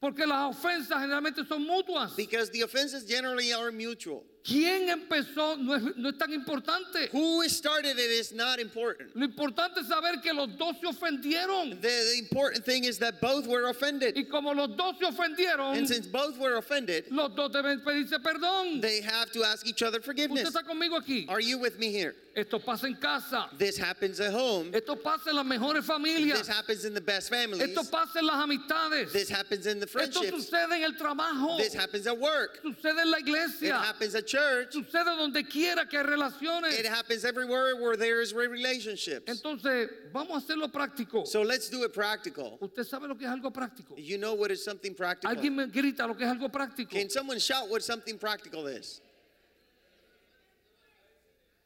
Porque 0.00 0.26
las 0.26 0.54
ofensas 0.54 1.00
generalmente 1.00 1.44
son 1.46 1.66
mutuas. 1.66 2.14
Because 2.16 2.50
the 2.50 2.62
offenses 2.62 3.04
generally 3.04 3.52
are 3.52 3.72
mutual. 3.72 4.22
¿Quién 4.44 4.88
empezó? 4.88 5.56
No 5.58 5.74
es, 5.74 5.96
no 5.96 6.08
es 6.08 6.16
tan 6.18 6.32
importante. 6.32 7.08
Who 7.12 7.42
started 7.48 7.98
it 7.98 8.10
is 8.10 8.32
not 8.32 8.58
important. 8.58 9.10
Lo 9.14 9.24
importante 9.26 9.80
es 9.80 9.88
saber 9.88 10.22
que 10.22 10.32
los 10.32 10.56
dos 10.56 10.76
se 10.80 10.86
ofendieron. 10.86 11.80
The, 11.80 11.88
the 11.88 12.18
important 12.18 12.64
thing 12.64 12.84
is 12.84 12.98
that 12.98 13.20
both 13.20 13.46
were 13.46 13.68
offended. 13.68 14.16
Y 14.16 14.24
como 14.24 14.52
los 14.54 14.68
dos 14.76 14.96
se 14.98 15.06
ofendieron, 15.06 15.76
And 15.76 15.86
since 15.86 16.06
both 16.06 16.38
were 16.38 16.56
offended, 16.56 17.04
los 17.10 17.34
dos 17.34 17.50
deben 17.52 17.80
pedirse 17.84 18.18
perdón. 18.22 18.80
they 18.80 19.00
have 19.02 19.30
to 19.32 19.44
ask 19.44 19.66
each 19.66 19.82
other 19.82 19.98
¿Usted 19.98 20.06
forgiveness. 20.06 20.48
está 20.48 20.62
conmigo 20.64 20.96
aquí? 20.98 21.26
Are 21.28 21.40
you 21.40 21.58
with 21.58 21.78
me 21.78 21.90
here? 21.92 22.14
Esto 22.36 22.60
pasa 22.60 22.86
en 22.86 22.94
casa. 22.94 23.48
This 23.58 23.76
happens 23.76 24.20
at 24.20 24.32
home. 24.32 24.70
Esto 24.72 24.94
pasa 24.94 25.30
en 25.30 25.36
las 25.36 25.44
mejores 25.44 25.84
familias. 25.84 26.38
This 26.38 26.46
happens 26.48 26.84
in 26.84 26.94
the 26.94 27.00
best 27.00 27.30
families. 27.30 27.60
Esto 27.68 27.82
pasa 27.90 28.20
en 28.20 28.26
las 28.26 28.36
amistades. 28.36 29.12
This 29.12 29.28
happens 29.28 29.66
in 29.66 29.80
the 29.80 29.86
Esto 29.86 29.98
friendships. 30.20 30.48
sucede 30.48 30.72
en 30.76 30.84
el 30.84 30.92
trabajo. 30.92 31.56
This 31.58 31.74
happens 31.74 32.06
at 32.06 32.16
work. 32.16 32.60
Sucede 32.62 33.00
en 33.00 33.10
la 33.10 33.16
It 33.18 33.26
iglesia. 33.26 33.74
happens 33.78 34.14
at 34.14 34.27
church. 34.28 34.72
Sucede 34.72 35.16
donde 35.16 35.42
quiera 35.48 35.86
que 35.88 35.98
hay 35.98 36.04
relaciones. 36.04 36.78
It 36.78 36.86
happens 36.86 37.24
everywhere 37.24 37.74
where 37.76 37.96
there 37.96 38.20
is 38.20 38.32
relationships. 38.32 39.26
Entonces, 39.26 39.88
vamos 40.12 40.36
a 40.36 40.46
hacerlo 40.46 40.70
práctico. 40.70 41.26
So 41.26 41.42
let's 41.42 41.68
do 41.68 41.84
it 41.84 41.92
practical. 41.92 42.58
¿Usted 42.60 42.84
sabe 42.84 43.08
lo 43.08 43.16
que 43.16 43.26
es 43.26 43.32
algo 43.32 43.50
práctico? 43.52 43.96
You 43.96 44.18
know 44.18 44.34
what 44.34 44.50
is 44.50 44.62
something 44.64 44.94
practical? 44.94 45.34
Alguien 45.34 45.56
me 45.56 45.66
grita 45.66 46.06
lo 46.06 46.14
que 46.14 46.24
es 46.24 46.30
algo 46.30 46.48
práctico. 46.50 46.90
Can 46.90 47.08
someone 47.08 47.38
shout 47.38 47.68
what 47.68 47.82
something 47.82 48.18
practical 48.18 48.66
is? 48.66 49.00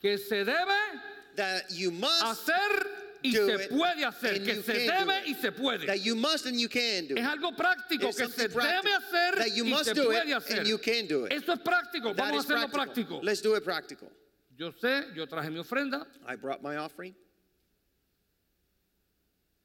Que 0.01 0.17
se 0.17 0.45
debe 0.45 0.79
that 1.37 1.71
you 1.71 1.91
must 1.91 2.23
hacer 2.23 2.87
y 3.23 3.33
do 3.33 3.47
se 3.47 3.65
it, 3.65 3.71
puede 3.71 4.05
hacer, 4.05 4.43
que 4.45 4.63
se 4.63 4.73
debe 4.73 5.23
y 5.27 5.35
se 5.35 5.53
puede. 5.53 5.87
that 5.87 6.01
you 6.01 6.15
must 6.17 6.47
and 6.47 6.59
you 6.59 6.69
can 6.69 7.07
do. 7.09 7.15
Es 7.17 7.25
algo 7.27 7.55
práctico 7.57 8.09
que 8.15 8.29
se 8.29 8.49
debe 8.49 8.93
hacer 8.95 9.37
that 9.37 9.55
you 9.55 9.65
y 9.67 9.85
se 9.85 9.95
do 9.95 10.05
puede 10.07 10.29
it 10.31 10.35
hacer. 10.37 10.59
and 10.59 10.67
you 10.69 10.79
can 10.79 11.07
do 11.07 11.27
it. 11.27 11.33
Eso 11.33 11.53
es 11.53 11.61
práctico. 11.61 12.15
That 12.15 12.17
Vamos 12.31 12.45
a 12.45 12.55
hacerlo 12.55 12.71
practical. 12.71 13.21
práctico. 13.21 13.21
Let's 13.23 13.41
do 13.43 13.55
it 13.57 13.65
practical. 13.65 14.09
Yo 14.57 14.71
sé, 14.73 15.07
yo 15.15 15.27
traje 15.27 15.51
mi 15.51 15.59
ofrenda. 15.59 16.07
I 16.27 16.37
brought 16.37 16.63
my 16.63 16.77
offering. 16.77 17.15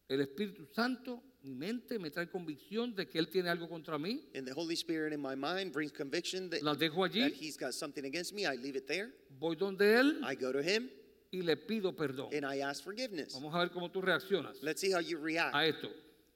El 0.10 0.22
Espíritu 0.22 0.66
Santo, 0.74 1.22
mi 1.44 1.54
mente, 1.54 2.00
me 2.00 2.10
trae 2.10 2.30
convicción 2.30 2.96
de 2.96 3.06
que 3.08 3.20
Él 3.20 3.28
tiene 3.28 3.50
algo 3.50 3.68
contra 3.68 3.98
mí. 3.98 4.22
And 4.34 4.48
the 4.48 4.54
Holy 4.54 4.76
Spirit 4.76 5.12
in 5.14 5.20
my 5.22 5.36
mind 5.36 5.74
brings 5.74 5.92
conviction 5.92 6.50
that, 6.50 6.62
dejo 6.62 7.04
that 7.04 7.12
allí, 7.14 7.34
He's 7.34 7.58
got 7.58 7.74
something 7.74 8.06
against 8.06 8.34
me. 8.34 8.46
I 8.46 8.56
leave 8.56 8.78
it 8.78 8.88
there. 8.88 9.10
voy 9.38 9.56
donde 9.56 9.82
Él 9.82 10.22
I 10.24 10.36
go 10.36 10.52
to 10.54 10.62
Him 10.64 10.90
y 11.32 11.42
le 11.42 11.58
pido 11.58 11.96
perdón. 11.96 12.30
and 12.34 12.46
I 12.46 12.62
ask 12.62 12.84
forgiveness. 12.84 13.34
Vamos 13.34 13.54
a 13.54 13.60
ver 13.60 13.70
cómo 13.72 13.92
tú 13.92 14.02
reaccionas 14.02 14.62
Let's 14.64 14.80
see 14.82 14.92
how 14.94 15.00
you 15.00 15.18
react 15.20 15.54
a 15.56 15.66
esto. 15.66 15.90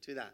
to 0.05 0.15
that. 0.15 0.33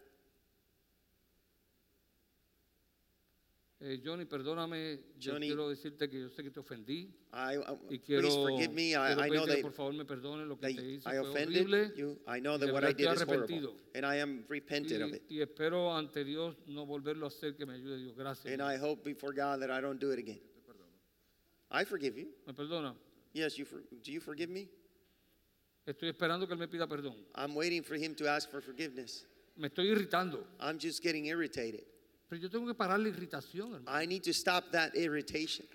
Eh, 3.80 4.02
Johnny, 4.04 4.26
perdóname, 4.26 5.00
yo 5.20 5.34
Johnny. 5.34 5.48
quiero 5.50 5.70
decirte 5.70 6.10
que 6.10 6.20
yo 6.22 6.30
sé 6.30 6.42
que 6.42 6.50
te 6.50 6.60
ofendí 6.60 7.14
I, 7.32 7.58
I- 7.58 7.60
y 7.60 8.00
please 8.00 8.04
quiero, 8.04 8.32
forgive 8.32 8.70
me. 8.74 8.90
I, 8.90 8.94
quiero 8.96 9.12
I 9.12 9.30
know 9.30 9.46
pedirte 9.46 9.46
que 9.46 9.56
that, 9.58 9.62
por 9.62 9.72
favor 9.74 9.94
me 9.94 10.04
perdone 10.06 10.46
lo 10.48 10.56
que 10.60 10.68
that 10.68 10.76
te 10.76 10.84
hice 10.94 11.08
I 11.08 11.12
fue 11.12 11.20
offended 11.20 11.68
horrible 11.68 11.94
you. 11.96 12.20
I 12.28 12.40
know 12.42 12.56
y 12.56 12.60
that 12.60 12.66
de 12.66 12.72
what 12.72 12.84
I 12.84 12.88
verdad 12.88 12.98
did 12.98 13.06
estoy 13.08 13.14
is 13.14 13.22
horrible, 13.22 13.38
arrepentido. 13.46 13.74
and 13.94 14.04
I 14.04 14.16
am 14.20 14.46
repentant 14.50 15.02
of 15.04 15.12
y, 15.12 15.16
it. 15.18 15.24
y 15.30 15.42
espero 15.42 15.96
ante 15.96 16.24
Dios 16.24 16.56
no 16.66 16.88
volverlo 16.88 17.26
a 17.26 17.28
hacer 17.28 17.56
que 17.56 17.68
me 17.68 17.74
ayude 17.76 18.00
Dios. 18.00 18.16
Gracias. 18.18 18.52
And 18.52 18.64
I 18.64 18.78
hope 18.84 19.04
before 19.04 19.32
God 19.32 19.60
that 19.60 19.70
I 19.70 19.80
don't 19.80 20.00
do 20.00 20.10
it 20.12 20.18
again. 20.18 20.42
I 21.70 21.86
forgive 21.86 22.18
you. 22.18 22.30
¿Me 22.48 22.54
perdona? 22.56 22.96
Yes, 23.38 23.56
you. 23.60 23.66
For, 23.66 23.84
do 24.04 24.12
you 24.12 24.20
forgive 24.20 24.50
me? 24.50 24.68
Estoy 25.86 26.10
esperando 26.10 26.48
que 26.48 26.54
Él 26.54 26.60
me 26.60 26.68
pida 26.68 26.88
perdón. 26.88 27.14
I'm 27.36 27.54
waiting 27.54 27.84
for 27.84 27.96
Him 27.96 28.16
to 28.16 28.28
ask 28.28 28.50
for 28.50 28.62
forgiveness. 28.62 29.26
Me 29.56 29.70
estoy 29.70 29.92
irritando. 29.92 30.40
I'm 30.60 30.80
just 30.80 31.04
getting 31.04 31.28
irritated. 31.28 31.84
Pero 32.30 32.42
yo 32.42 32.50
tengo 32.50 32.66
que 32.66 32.74
parar 32.74 33.00
la 33.00 33.10
irritación, 33.10 33.76
hermano. 33.76 33.92
I 33.92 34.08
need 34.08 34.24
to 34.24 34.34
stop 34.34 34.72
that 34.72 34.96
irritation. 34.96 35.66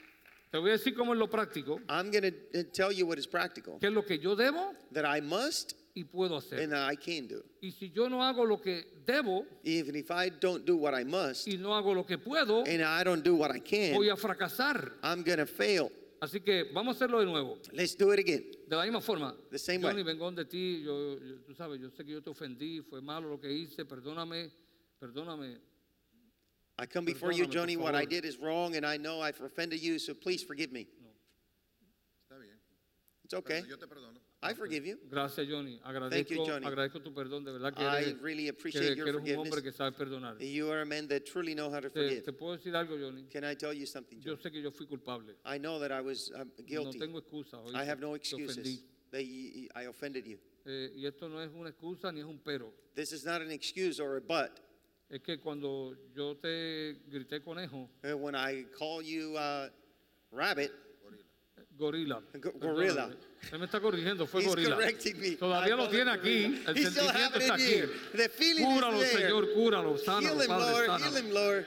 Te 0.50 0.58
voy 0.58 0.70
a 0.70 0.72
decir 0.72 0.94
cómo 0.94 1.12
es 1.14 1.18
lo 1.18 1.28
práctico, 1.28 1.80
I'm 1.88 2.10
going 2.10 2.24
to 2.24 2.60
uh, 2.60 2.62
tell 2.74 2.92
you 2.92 3.06
what 3.06 3.16
is 3.16 3.26
practical 3.26 3.78
qué 3.80 3.86
es 3.86 3.92
lo 3.92 4.02
que 4.02 4.18
yo 4.18 4.34
debo 4.34 4.74
that 4.90 5.06
I 5.06 5.20
must 5.20 5.74
y 5.96 6.02
puedo 6.02 6.36
hacer. 6.36 6.58
and 6.60 6.72
that 6.72 6.90
I 6.90 6.96
can 6.96 7.26
do. 7.26 7.42
Y 7.62 7.70
si 7.70 7.90
yo 7.90 8.08
no 8.08 8.18
hago 8.18 8.46
lo 8.46 8.58
que 8.58 8.84
debo 9.06 9.46
Even 9.64 9.94
if 9.94 10.10
I 10.10 10.28
don't 10.28 10.66
do 10.66 10.76
what 10.76 10.94
I 10.94 11.04
must 11.04 11.46
y 11.48 11.56
no 11.56 11.70
hago 11.70 11.94
lo 11.94 12.04
que 12.04 12.18
puedo, 12.18 12.64
and 12.66 12.82
I 12.82 13.02
don't 13.02 13.22
do 13.22 13.34
what 13.36 13.50
I 13.50 13.60
can, 13.60 13.94
voy 13.94 14.10
a 14.10 14.16
fracasar. 14.16 14.92
I'm 15.02 15.22
going 15.22 15.38
to 15.38 15.46
fail. 15.46 15.90
Así 16.22 16.40
que 16.40 16.70
vamos 16.72 16.94
a 16.94 16.96
hacerlo 16.98 17.18
de 17.18 17.26
nuevo. 17.26 17.58
Let's 17.72 17.96
do 17.96 18.12
it 18.14 18.20
again. 18.20 18.44
De 18.68 18.76
la 18.76 18.84
misma 18.84 19.00
forma, 19.00 19.34
The 19.50 19.58
same 19.58 19.80
Johnny, 19.80 20.02
way. 20.04 20.14
vengo 20.14 20.30
de 20.30 20.44
ti, 20.44 20.80
yo, 20.84 21.18
yo- 21.18 21.40
tú 21.42 21.52
sabes, 21.52 21.80
yo 21.80 21.90
sé 21.90 22.04
que 22.04 22.12
yo 22.12 22.22
te 22.22 22.30
ofendí, 22.30 22.80
fue 22.80 23.00
malo 23.02 23.28
lo 23.28 23.40
que 23.40 23.50
hice, 23.52 23.84
perdóname, 23.84 24.52
perdóname. 25.00 25.58
I 26.78 26.86
come 26.86 27.04
before 27.06 27.32
you, 27.32 27.46
Johnny. 27.46 27.76
What 27.76 27.96
I 27.96 28.06
did 28.06 28.24
is 28.24 28.38
wrong, 28.38 28.76
and 28.76 28.86
I 28.86 28.98
know 28.98 29.20
I've 29.20 29.40
offended 29.40 29.80
you, 29.82 29.98
so 29.98 30.14
please 30.14 30.44
forgive 30.44 30.70
me. 30.70 30.86
Está 32.22 32.38
bien. 32.38 32.56
It's 33.24 33.34
okay. 33.34 33.64
Yo 33.68 33.76
te 33.76 33.86
perdono. 33.88 34.20
I 34.44 34.54
forgive 34.54 34.84
you. 34.84 34.98
Gracias, 35.08 35.46
Johnny. 35.46 35.78
you, 36.28 36.44
Johnny. 36.44 36.66
agradezco 36.66 37.00
tu 37.00 37.12
perdón, 37.14 37.44
de 37.44 37.52
verdad 37.52 37.72
que 37.74 37.84
I 37.84 38.02
eres, 38.02 38.20
really 38.20 38.48
appreciate 38.48 38.94
que 38.94 38.96
your 38.96 39.08
eres 39.08 39.20
un 39.20 39.20
hombre 39.38 39.60
forgiveness. 39.60 39.62
que 39.62 39.72
sabe 39.72 39.92
perdonar. 39.92 40.36
You 40.40 40.68
are 40.70 40.80
a 40.80 40.84
man 40.84 41.06
that 41.08 41.24
truly 41.24 41.54
know 41.54 41.70
how 41.70 41.78
to 41.80 41.88
Te, 41.90 42.00
forgive. 42.00 42.24
te 42.24 42.32
puedo 42.32 42.56
decir 42.56 42.74
algo, 42.74 42.98
Johnny. 42.98 43.24
Can 43.30 43.44
I 43.44 43.54
tell 43.54 43.72
you 43.72 43.86
something, 43.86 44.18
Yo 44.20 44.32
Johnny? 44.32 44.42
sé 44.42 44.50
que 44.52 44.60
yo 44.60 44.70
fui 44.72 44.86
culpable. 44.86 45.34
I 45.44 45.58
know 45.58 45.78
that 45.78 45.92
I 45.92 46.00
was 46.00 46.32
um, 46.34 46.50
No 46.58 46.64
guilty. 46.66 46.98
tengo 46.98 47.20
excusa. 47.20 47.58
I 47.72 47.84
have 47.84 48.00
no 48.00 48.14
excuses 48.14 48.82
I 49.14 49.82
offended 49.88 50.26
you. 50.26 50.38
Eh, 50.66 50.90
y 50.96 51.06
esto 51.06 51.28
no 51.28 51.40
es 51.40 51.50
una 51.54 51.68
excusa 51.70 52.12
ni 52.12 52.20
es 52.20 52.26
un 52.26 52.38
pero. 52.44 52.72
This 52.96 53.12
is 53.12 53.24
not 53.24 53.42
an 53.42 53.50
excuse 53.52 54.00
or 54.00 54.16
a 54.16 54.20
but. 54.20 54.58
Es 55.10 55.20
que 55.20 55.38
cuando 55.38 55.94
yo 56.16 56.34
te 56.36 56.94
grité 57.10 57.42
conejo, 57.44 57.88
Uh, 58.02 58.16
When 58.16 58.34
I 58.34 58.64
call 58.76 59.02
you 59.02 59.36
uh, 59.36 59.68
rabbit, 60.32 60.72
gorila. 61.76 62.20
Go- 62.34 62.52
perdóname. 62.52 62.72
gorilla. 62.72 63.10
Él 63.52 63.58
me 63.58 63.64
está 63.66 63.80
corrigiendo, 63.80 64.26
fue 64.26 64.42
he's 64.42 64.48
gorila. 64.48 64.76
correcting 64.76 65.18
me. 65.18 65.30
Todavía 65.36 65.74
I 65.74 65.76
lo 65.76 65.88
tiene 65.88 66.10
aquí, 66.12 66.44
el 66.66 66.76
He 66.76 66.82
sentimiento 66.84 67.38
está 67.38 67.54
aquí. 67.54 67.82
The 68.14 68.28
feeling 68.28 68.64
Cúralo, 68.64 69.02
is 69.02 69.10
there. 69.10 69.28
Señor, 69.28 69.52
cúralo, 69.54 69.90
Heal 69.96 70.04
sánalo, 70.04 70.42
him, 70.42 70.48
Padre, 70.48 70.72
Lord. 70.72 70.84
Heal 70.88 70.98
sánalo. 71.00 71.18
him, 71.18 71.30
Lord. 71.34 71.66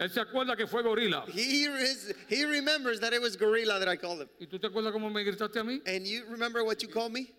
Él 0.00 0.10
se 0.10 0.20
acuerda 0.20 0.56
que 0.56 0.66
fue 0.66 0.82
gorila. 0.82 1.24
He, 1.28 1.64
is, 1.66 2.12
he 2.28 2.44
remembers 2.44 2.98
that 3.00 3.12
it 3.12 3.20
was 3.22 3.36
gorilla 3.36 3.78
that 3.78 3.88
I 3.88 3.96
called 3.96 4.22
him. 4.22 4.28
¿Y 4.40 4.46
tú 4.46 4.58
te 4.58 4.66
acuerdas 4.66 4.92
cómo 4.92 5.08
me 5.10 5.22
gritaste 5.22 5.58
a 5.60 5.62
mí? 5.64 5.80
And 5.86 6.06
you 6.06 6.24
remember 6.28 6.64
what 6.64 6.82
you 6.82 6.88
called 6.88 7.12
me? 7.12 7.30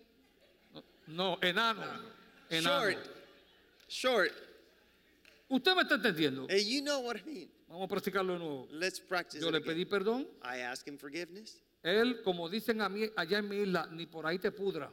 No, 1.06 1.36
enano. 1.42 1.82
Enano. 2.50 2.62
Short. 2.92 2.98
Short. 3.88 4.32
Usted 5.50 5.74
me 5.76 5.82
está 5.82 5.94
entendiendo. 5.96 6.46
Hey, 6.48 6.62
you 6.64 6.82
know 6.82 7.00
what 7.00 7.16
I 7.16 7.22
mean. 7.26 7.48
Vamos 7.68 7.84
a 7.84 7.88
practicarlo 7.94 8.32
de 8.32 8.38
nuevo. 8.38 8.68
Let's 8.72 8.98
practice 9.00 9.40
Yo 9.40 9.50
le 9.50 9.58
again. 9.58 9.74
pedí 9.74 9.84
perdón. 9.84 10.26
I 10.42 10.60
ask 10.60 10.86
him 10.86 10.96
forgiveness. 10.96 11.60
Él, 11.86 12.20
como 12.22 12.48
dicen 12.48 12.80
a 12.80 12.88
mí 12.88 13.08
allá 13.16 13.38
en 13.38 13.48
mi 13.48 13.56
isla, 13.62 13.88
ni 13.92 14.06
por 14.06 14.26
ahí 14.26 14.38
te 14.38 14.50
pudra. 14.50 14.90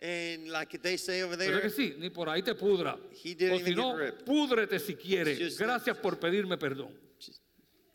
And 0.00 0.48
like 0.50 0.78
they 0.78 0.98
say 0.98 1.22
over 1.22 1.38
¿Verdad 1.38 1.62
que 1.62 1.70
there, 1.70 1.90
sí? 1.92 1.94
Ni 1.98 2.10
por 2.10 2.28
ahí 2.28 2.42
te 2.42 2.54
pudra. 2.54 2.98
He 3.24 3.34
didn't 3.34 3.52
O 3.54 3.56
si 3.58 3.62
even 3.72 3.76
no, 3.76 3.96
get 3.96 3.98
ripped. 4.04 4.24
púdrete 4.26 4.78
si 4.78 4.94
quieres. 4.94 5.38
Just- 5.38 5.58
Gracias 5.58 5.96
por 5.96 6.18
pedirme 6.18 6.58
perdón. 6.58 6.90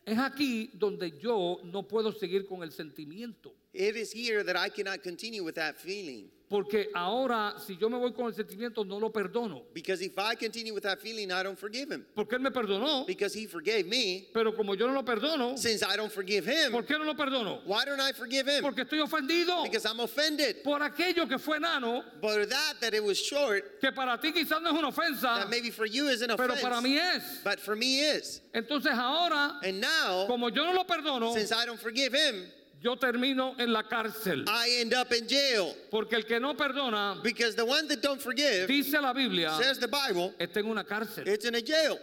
Es 0.03 0.17
aquí 0.17 0.71
donde 0.73 1.11
yo 1.19 1.61
no 1.63 1.87
puedo 1.87 2.11
seguir 2.11 2.47
con 2.47 2.63
el 2.63 2.71
sentimiento. 2.71 3.53
it 3.73 3.95
is 3.95 4.11
here 4.11 4.43
that 4.43 4.55
I 4.57 4.69
cannot 4.69 5.01
continue 5.03 5.43
with 5.43 5.53
that 5.55 5.75
feeling. 5.77 6.29
Porque 6.51 6.89
ahora, 6.93 7.53
si 7.65 7.77
yo 7.77 7.89
me 7.89 7.97
voy 7.97 8.11
con 8.11 8.25
el 8.27 8.33
sentimiento, 8.33 8.83
no 8.85 8.99
lo 8.99 9.09
perdono. 9.09 9.63
Because 9.73 10.01
if 10.01 10.19
I 10.19 10.35
continue 10.35 10.73
with 10.73 10.83
that 10.83 10.99
feeling, 10.99 11.31
I 11.31 11.43
don't 11.43 11.57
forgive 11.57 11.89
him. 11.89 12.05
Porque 12.13 12.33
Él 12.33 12.41
me 12.41 12.49
perdonó. 12.49 13.07
Because 13.07 13.33
he 13.33 13.47
forgave 13.47 13.87
me, 13.87 14.27
Pero 14.33 14.51
como 14.51 14.73
yo 14.75 14.85
no 14.87 14.93
lo 14.93 15.03
perdono, 15.03 15.57
since 15.57 15.81
I 15.81 15.95
don't 15.95 16.11
forgive 16.11 16.45
him, 16.45 16.73
¿por 16.73 16.83
qué 16.83 16.97
no 16.99 17.05
lo 17.05 17.13
perdono? 17.13 17.61
why 17.65 17.85
don't 17.85 18.01
I 18.01 18.11
forgive 18.11 18.49
him? 18.49 18.61
Porque 18.61 18.81
estoy 18.83 18.99
ofendido 18.99 19.63
Because 19.63 19.85
I'm 19.85 20.01
offended. 20.01 20.61
por 20.61 20.81
aquello 20.81 21.25
que 21.25 21.37
fue 21.39 21.55
enano, 21.57 22.03
But 22.21 22.49
that, 22.49 22.81
that 22.81 22.93
it 22.93 23.01
was 23.01 23.17
short, 23.17 23.79
que 23.79 23.93
para 23.93 24.17
ti 24.17 24.33
quizás 24.33 24.61
no 24.61 24.71
es 24.71 24.77
una 24.77 24.89
ofensa, 24.91 25.21
that 25.21 25.49
maybe 25.49 25.69
for 25.71 25.85
you 25.85 26.09
is 26.09 26.21
an 26.21 26.35
pero 26.35 26.55
para 26.55 26.79
offense, 26.79 26.83
mí 26.83 26.97
es. 26.97 27.39
but 27.45 27.61
for 27.61 27.77
me 27.77 28.01
is. 28.01 28.41
Entonces 28.53 28.91
ahora, 28.91 29.57
And 29.63 29.79
now, 29.79 30.25
como 30.27 30.49
yo 30.49 30.65
no 30.65 30.73
lo 30.73 30.83
perdono, 30.83 31.33
since 31.33 31.53
I 31.53 31.65
don't 31.65 31.79
forgive 31.79 32.13
him, 32.13 32.43
yo 32.81 32.95
termino 32.97 33.55
en 33.59 33.71
la 33.71 33.83
cárcel. 33.83 34.43
I 34.47 34.81
end 34.81 34.93
up 34.93 35.11
in 35.13 35.27
jail. 35.27 35.75
Porque 35.91 36.15
el 36.15 36.25
que 36.25 36.39
no 36.39 36.55
perdona, 36.55 37.21
Because 37.23 37.55
the 37.55 37.63
one 37.63 37.87
that 37.87 38.01
don't 38.01 38.19
forgive, 38.21 38.67
dice 38.67 38.93
la 38.99 39.13
Biblia, 39.13 39.51
says 39.61 39.77
the 39.79 39.87
Bible, 39.87 40.33
está 40.39 40.57
en 40.57 40.65
una 40.67 40.83
cárcel. 40.83 41.27
it's 41.27 41.45
in 41.45 41.55
a 41.55 41.61
jail. 41.61 41.97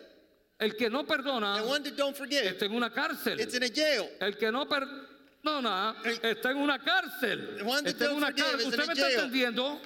El 0.61 0.71
que 0.77 0.88
no 0.88 1.05
perdona, 1.05 1.61
The 1.62 1.67
one 1.69 1.83
that 1.83 1.97
don't 1.97 2.17
forgive, 2.17 2.47
está 2.47 2.62
en 2.67 2.75
una 2.75 2.91
cárcel. 2.91 3.38
it's 3.41 3.55
in 3.55 3.62
a 3.62 3.69
jail. 3.69 4.09
El 4.21 4.33
que 4.37 4.51
no 4.51 4.67
perdona, 4.67 5.95
está 6.23 6.51
en 6.51 6.57
una 6.59 6.79
cárcel. 6.79 7.59
The 7.59 7.64
one 7.64 7.83
that 7.85 7.95
Está 7.95 8.05
en 8.05 8.11
don't 8.11 8.17
una 8.19 8.27
forgive 8.27 8.51
cárcel. 8.51 8.69
¿Usted 8.69 8.87
me 8.87 8.93
está 8.93 9.11
entendiendo? 9.11 9.81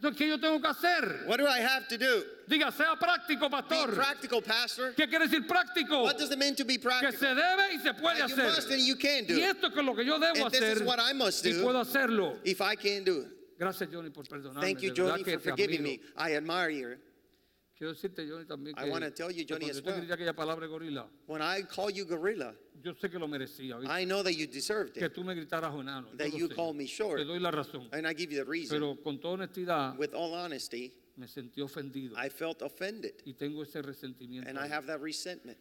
Entonces, 0.00 0.16
¿qué 0.16 0.28
yo 0.28 0.38
tengo 0.38 0.60
que 0.60 0.68
hacer? 0.68 1.24
What 1.26 1.38
do 1.38 1.46
I 1.48 1.58
have 1.60 1.88
to 1.88 1.98
do? 1.98 2.22
Diga, 2.48 2.70
sea 2.72 2.94
práctico, 2.96 3.48
Be 3.48 3.50
pastor. 3.50 3.94
practical, 3.94 4.42
Pastor. 4.42 4.94
¿Qué 4.94 5.08
quiere 5.08 5.26
decir 5.26 5.44
práctico? 5.46 6.04
What 6.04 6.16
does 6.18 6.30
it 6.30 6.38
mean 6.38 6.54
to 6.54 6.64
be 6.64 6.74
Que 6.78 6.82
practical? 6.88 7.18
se 7.18 7.26
debe 7.34 7.74
y 7.74 7.78
se 7.82 7.92
puede 7.94 8.18
That 8.18 8.28
you 8.30 8.36
must 8.36 8.70
and 8.70 8.80
you 8.82 8.94
can 8.96 9.26
do. 9.26 9.34
Y 9.34 9.42
esto 9.42 9.66
es 9.68 9.74
lo 9.84 9.94
que 9.96 10.04
yo 10.04 10.18
debo 10.20 10.44
And 10.44 10.52
this 10.52 10.60
is 10.62 10.68
hacer 10.78 10.84
what 10.86 11.00
I 11.00 11.12
must 11.14 11.44
y 11.44 11.50
do. 11.52 11.62
puedo 11.64 11.80
hacerlo. 11.80 12.38
If 12.44 12.60
I 12.60 12.76
can 12.76 13.02
do 13.04 13.22
it. 13.22 13.28
Gracias, 13.58 13.88
Johnny, 13.90 14.10
por 14.10 14.22
perdonarme. 14.22 14.60
Thank 14.60 14.82
you, 14.82 14.92
Johnny, 14.92 15.24
for 15.24 15.40
forgiving 15.40 15.82
me. 15.82 16.00
I 16.16 16.34
admire 16.36 16.70
you. 16.70 16.96
Quiero 17.78 17.92
decirte, 17.92 18.26
Johnny, 18.28 18.44
también 18.44 18.74
que, 18.74 18.84
I 18.84 18.90
wanna 18.90 19.08
tell 19.14 19.30
you, 19.30 19.44
Johnny, 19.48 19.66
cuando 19.66 19.70
as 19.70 19.76
yo 19.76 19.82
te 19.84 19.90
well. 19.90 20.00
grité 20.00 20.12
aquella 20.14 20.34
palabra 20.34 20.66
gorila, 20.66 21.08
When 21.28 21.40
I 21.40 21.62
call 21.62 21.90
you 21.92 22.04
gorilla, 22.06 22.52
yo 22.82 22.92
sé 22.94 23.08
que 23.08 23.20
lo 23.20 23.28
merecía. 23.28 23.78
¿viste? 23.78 23.92
I 24.02 24.04
know 24.04 24.22
that 24.24 24.32
you 24.32 24.48
deserved 24.48 24.94
Que 24.94 25.04
it. 25.06 25.12
tú 25.14 25.22
me 25.22 25.32
gritaras 25.36 25.72
enano. 25.72 26.08
yo 26.10 26.16
That 26.16 26.30
lo 26.32 26.38
you 26.38 26.48
sé. 26.48 26.54
call 26.56 26.74
me 26.74 26.84
Te 26.86 26.90
short. 26.90 27.22
doy 27.24 27.38
la 27.38 27.52
razón. 27.52 27.88
And 27.92 28.04
I 28.04 28.14
give 28.14 28.32
you 28.34 28.38
the 28.44 28.50
reason. 28.50 28.76
Pero 28.76 28.96
con 29.00 29.20
toda 29.20 29.34
honestidad, 29.34 29.96
With 29.96 30.12
all 30.12 30.34
honesty, 30.34 30.92
me 31.16 31.28
sentí 31.28 31.60
ofendido. 31.60 32.16
I 32.16 32.28
felt 32.30 32.62
offended. 32.62 33.14
Y 33.24 33.34
tengo 33.34 33.62
ese 33.62 33.80
resentimiento. 33.80 34.48
And 34.50 34.58
I 34.58 34.66
have 34.66 34.86
that 34.88 35.00
resentment. 35.00 35.58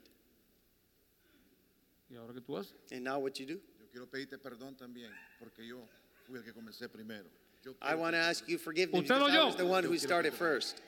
¿Y 2.09 2.15
ahora 2.15 2.33
qué 2.33 2.41
tú 2.41 2.57
haces? 2.57 2.73
And 2.91 3.03
now 3.03 3.19
what 3.19 3.33
you 3.37 3.45
do? 3.45 3.61
Yo 3.79 3.87
quiero 3.91 4.07
pedirte 4.09 4.39
perdón 4.39 4.75
también, 4.75 5.11
porque 5.37 5.67
yo 5.67 5.87
fui 6.25 6.37
el 6.39 6.43
que 6.43 6.51
comencé 6.53 6.89
primero. 6.89 7.29
Yo 7.65 7.73
I 7.81 7.95
want 7.95 8.13
to 8.13 8.19
ask 8.19 8.47
you 8.47 8.57
forgiveness 8.57 9.01
Usted 9.01 9.13
because 9.15 9.33
lo 9.33 9.41
I 9.41 9.45
was 9.45 9.55
the 9.55 9.65
one 9.65 9.83
who 9.83 9.97
started 9.97 10.33
first. 10.33 10.81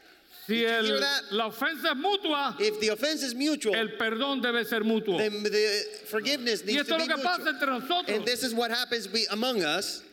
Si 0.45 0.65
el- 0.65 0.99
la 1.31 1.49
ofensa 1.49 1.91
es 1.91 1.97
mutua, 1.97 2.55
If 2.59 2.79
the 2.79 2.89
offense 2.89 3.23
is 3.23 3.33
mutual, 3.35 3.75
el 3.75 3.89
perdón 3.97 4.41
debe 4.41 4.65
ser 4.65 4.81
mutuo. 4.81 5.17
then 5.17 5.43
the 5.43 5.83
forgiveness 6.05 6.61
Y 6.63 6.67
needs 6.67 6.81
esto 6.81 6.97
to 6.97 7.01
es 7.03 7.07
be 7.07 7.13
lo 7.13 7.15
que 7.17 7.23
pasa 7.23 7.39
mutual. 7.39 7.53
entre 7.55 7.67
nosotros. 7.79 8.15
And 8.17 8.25
this 8.25 8.43
is 8.43 8.53
what 8.53 8.71
happens 8.71 9.07
be 9.07 9.25
among 9.31 9.63
us. 9.63 10.03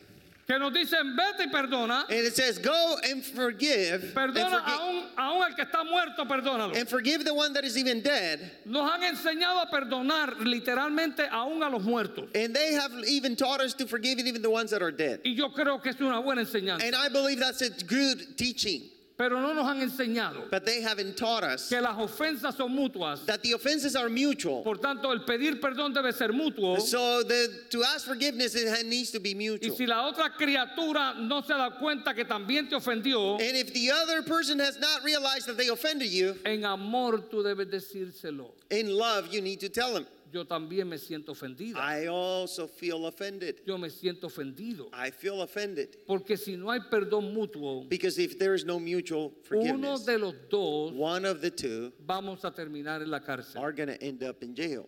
Que 0.47 0.57
nos 0.57 0.71
dicen 0.73 1.13
vete 1.15 1.43
y 1.43 1.47
perdona, 1.51 2.05
And 2.09 2.25
it 2.25 2.33
says, 2.35 2.57
Go 2.57 2.95
and 3.03 3.21
forgive. 3.23 4.01
And, 4.03 4.13
perdona 4.13 4.63
forgi- 4.63 4.79
aún, 4.79 5.03
aún 5.17 5.43
al 5.43 5.55
que 5.55 5.65
está 5.65 5.83
muerto, 5.83 6.23
perdónalo. 6.25 6.73
and 6.77 6.87
forgive 6.87 7.25
the 7.25 7.33
one 7.33 7.51
that 7.53 7.65
is 7.65 7.77
even 7.77 8.01
dead. 8.01 8.39
Nos 8.65 8.89
han 8.89 9.01
enseñado 9.03 9.61
a 9.61 9.69
perdonar 9.69 10.37
literalmente 10.39 11.27
aún 11.29 11.61
a 11.63 11.69
los 11.69 11.83
muertos. 11.83 12.29
And 12.33 12.55
they 12.55 12.73
have 12.73 12.91
even 13.05 13.35
taught 13.35 13.59
us 13.59 13.73
to 13.75 13.85
forgive 13.85 14.19
even 14.19 14.41
the 14.41 14.49
ones 14.49 14.71
that 14.71 14.81
are 14.81 14.91
dead. 14.91 15.19
Y 15.25 15.33
yo 15.35 15.49
creo 15.49 15.81
que 15.83 15.91
es 15.91 15.99
una 15.99 16.21
buena 16.21 16.41
enseñanza. 16.43 16.81
And 16.83 16.95
I 16.95 17.09
believe 17.09 17.39
that's 17.39 17.61
a 17.61 17.69
good 17.85 18.37
teaching. 18.37 18.83
Pero 19.17 19.41
no 19.41 19.51
nos 19.53 19.65
han 19.65 19.81
enseñado 19.81 20.47
But 20.51 20.63
they 20.63 20.79
haven't 20.79 21.17
taught 21.17 21.43
us 21.43 21.69
que 21.69 21.81
las 21.81 21.97
ofensas 21.97 22.55
son 22.55 22.71
mutuas. 22.75 23.25
that 23.25 23.41
the 23.41 23.53
offenses 23.53 23.95
are 23.95 24.09
mutual. 24.09 24.63
Por 24.63 24.75
tanto, 24.77 25.11
el 25.11 25.21
pedir 25.25 25.59
perdón 25.59 25.91
debe 25.91 26.13
ser 26.13 26.29
mutuo. 26.33 26.79
So 26.79 27.23
the, 27.23 27.49
to 27.71 27.83
ask 27.83 28.05
forgiveness, 28.05 28.53
it 28.53 28.85
needs 28.85 29.09
to 29.11 29.19
be 29.19 29.31
Y 29.31 29.33
mutual. 29.33 29.75
si 29.75 29.87
la 29.87 30.07
otra 30.07 30.29
criatura 30.37 31.15
no 31.19 31.41
se 31.41 31.53
da 31.53 31.71
cuenta 31.79 32.13
que 32.13 32.25
también 32.25 32.69
te 32.69 32.75
ofendió, 32.75 33.39
And 33.39 33.57
if 33.57 33.73
the 33.73 33.89
other 33.89 34.21
person 34.21 34.59
has 34.59 34.77
not 34.79 35.03
realized 35.03 35.47
that 35.47 35.57
they 35.57 35.69
offended 35.69 36.09
you, 36.11 36.35
en 36.45 36.63
amor 36.63 37.17
tú 37.31 37.41
debes 37.43 37.71
decírselo. 37.71 38.51
in 38.69 38.89
love, 38.95 39.33
you 39.33 39.41
need 39.41 39.59
to 39.59 39.69
tell 39.69 39.93
them. 39.95 40.05
Yo 40.31 40.45
también 40.45 40.87
me 40.87 40.97
siento 40.97 41.31
ofendida. 41.31 41.79
I 41.79 42.07
also 42.07 42.67
feel 42.67 43.05
offended. 43.05 43.61
Yo 43.65 43.77
me 43.77 43.89
siento 43.89 44.27
ofendido. 44.27 44.89
I 44.93 45.11
feel 45.11 45.41
offended. 45.41 45.97
Porque 46.05 46.37
si 46.37 46.57
no 46.57 46.71
hay 46.71 46.79
perdón 46.91 47.33
mutuo, 47.33 47.87
Because 47.87 48.17
if 48.17 48.37
there 48.37 48.53
is 48.53 48.65
no 48.65 48.79
mutual 48.79 49.27
uno 49.31 49.43
forgiveness, 49.43 50.05
de 50.05 50.17
los 50.17 50.33
dos 50.49 50.91
one 50.93 51.25
of 51.25 51.41
the 51.41 51.51
two 51.51 51.93
vamos 52.05 52.43
a 52.43 52.51
terminar 52.51 53.01
en 53.01 53.09
la 53.09 53.19
cárcel. 53.19 53.61
are 53.61 53.71
going 53.71 53.89
to 53.89 54.01
end 54.01 54.23
up 54.23 54.43
in 54.43 54.55
jail. 54.55 54.87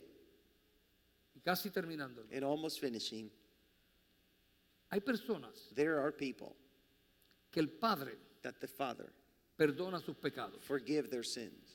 Y 1.36 1.42
casi 1.44 1.70
terminando. 1.70 2.24
And 2.32 2.44
almost 2.44 2.80
finishing, 2.80 3.30
Hay 4.92 5.00
personas 5.00 5.74
there 5.76 6.00
are 6.00 6.12
people 6.12 6.56
que 7.52 7.62
el 7.62 7.68
Padre 7.68 8.14
that 8.42 8.60
the 8.60 8.68
Father 8.68 9.12
perdona 9.58 10.04
sus 10.04 10.16
pecados 10.16 10.62
forgive 10.62 11.10
their 11.10 11.24
sins 11.24 11.69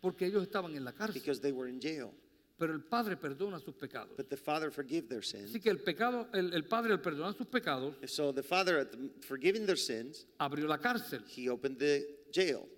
porque 0.00 0.26
ellos 0.26 0.42
estaban 0.42 0.74
en 0.76 0.84
la 0.84 0.92
cárcel. 0.92 1.20
because 1.20 1.40
they 1.40 1.52
were 1.52 1.68
in 1.68 1.80
jail. 1.80 2.12
Pero 2.58 2.74
el 2.74 2.82
Padre 2.82 3.16
perdona 3.16 3.58
sus 3.58 3.74
pecados. 3.74 4.14
But 4.18 4.28
the 4.28 4.36
Father 4.36 4.70
forgive 4.70 5.08
their 5.08 5.22
sins. 5.24 5.50
Así 5.50 5.60
que 5.62 5.70
el 5.70 5.78
pecado, 5.78 6.28
el, 6.34 6.52
el 6.52 6.64
Padre 6.64 6.92
al 6.92 7.00
perdonar 7.00 7.34
sus 7.34 7.46
pecados, 7.46 7.94
So 8.06 8.32
the 8.34 8.42
Father, 8.42 8.78
at 8.80 8.90
the- 8.92 9.10
forgiving 9.26 9.64
their 9.64 9.78
sins, 9.78 10.26
abrió 10.38 10.66
la 10.68 10.76
cárcel. 10.78 11.22
He 11.26 11.48
opened 11.48 11.78
the 11.78 12.06
jail. 12.30 12.68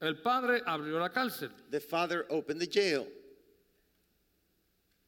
El 0.00 0.20
Padre 0.20 0.62
abrió 0.66 0.98
la 0.98 1.10
cárcel. 1.10 1.50
The 1.70 1.80
Father 1.80 2.26
opened 2.28 2.60
the 2.60 2.66
jail. 2.66 3.06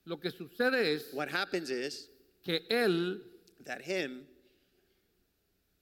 Lo 0.07 0.19
que 0.19 0.31
sucede 0.31 0.95
es 0.95 1.13
What 1.13 1.29
happens 1.29 1.69
is 1.69 2.09
que 2.43 2.61
Él 2.71 3.21
that 3.65 3.83
Him 3.83 4.25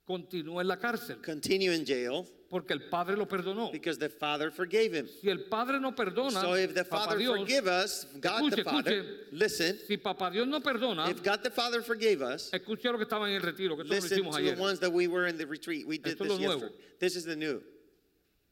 continúa 0.07 0.63
en 0.63 0.69
la 0.69 0.79
cárcel 0.79 1.21
continue 1.21 1.75
in 1.75 1.85
jail 1.85 2.25
porque 2.49 2.73
el 2.73 2.89
Padre 2.89 3.17
lo 3.17 3.27
perdonó. 3.27 3.73
because 3.73 3.99
the 3.99 4.09
Father 4.09 4.53
forgave 4.53 4.95
him. 4.95 5.09
Si 5.21 5.29
el 5.29 5.47
Padre 5.49 5.81
no 5.81 5.93
perdona, 5.97 6.41
So 6.41 6.55
if 6.55 6.75
the 6.75 6.85
Father 6.85 7.19
Dios, 7.19 7.37
forgive 7.39 7.67
us, 7.67 8.07
God 8.21 8.51
the 8.53 8.63
Father, 8.63 8.93
escuche. 8.93 9.33
listen, 9.33 9.79
si 9.87 9.97
Papá 9.97 10.31
Dios 10.31 10.47
no 10.47 10.61
perdona, 10.61 11.11
if 11.11 11.25
God 11.25 11.43
the 11.43 11.51
Father 11.51 11.83
forgave 11.83 12.23
us, 12.23 12.51
escuche 12.53 12.85
lo 12.85 12.99
que 12.99 13.05
estaban 13.05 13.31
en 13.31 13.37
el 13.37 13.43
retiro, 13.43 13.77
que 13.77 13.83
lo 13.83 13.91
listen 13.91 14.23
to 14.23 14.31
ayer. 14.37 14.55
the 14.55 14.61
ones 14.63 14.79
that 14.79 14.93
we 14.93 15.09
were 15.09 15.27
in 15.27 15.37
the 15.37 15.45
retreat. 15.47 15.85
We 15.87 15.99
did 15.99 16.13
Esto 16.13 16.25
this 16.25 16.39
yesterday. 16.39 16.75
This 17.01 17.17
is 17.17 17.25
the 17.25 17.35
new. 17.37 17.61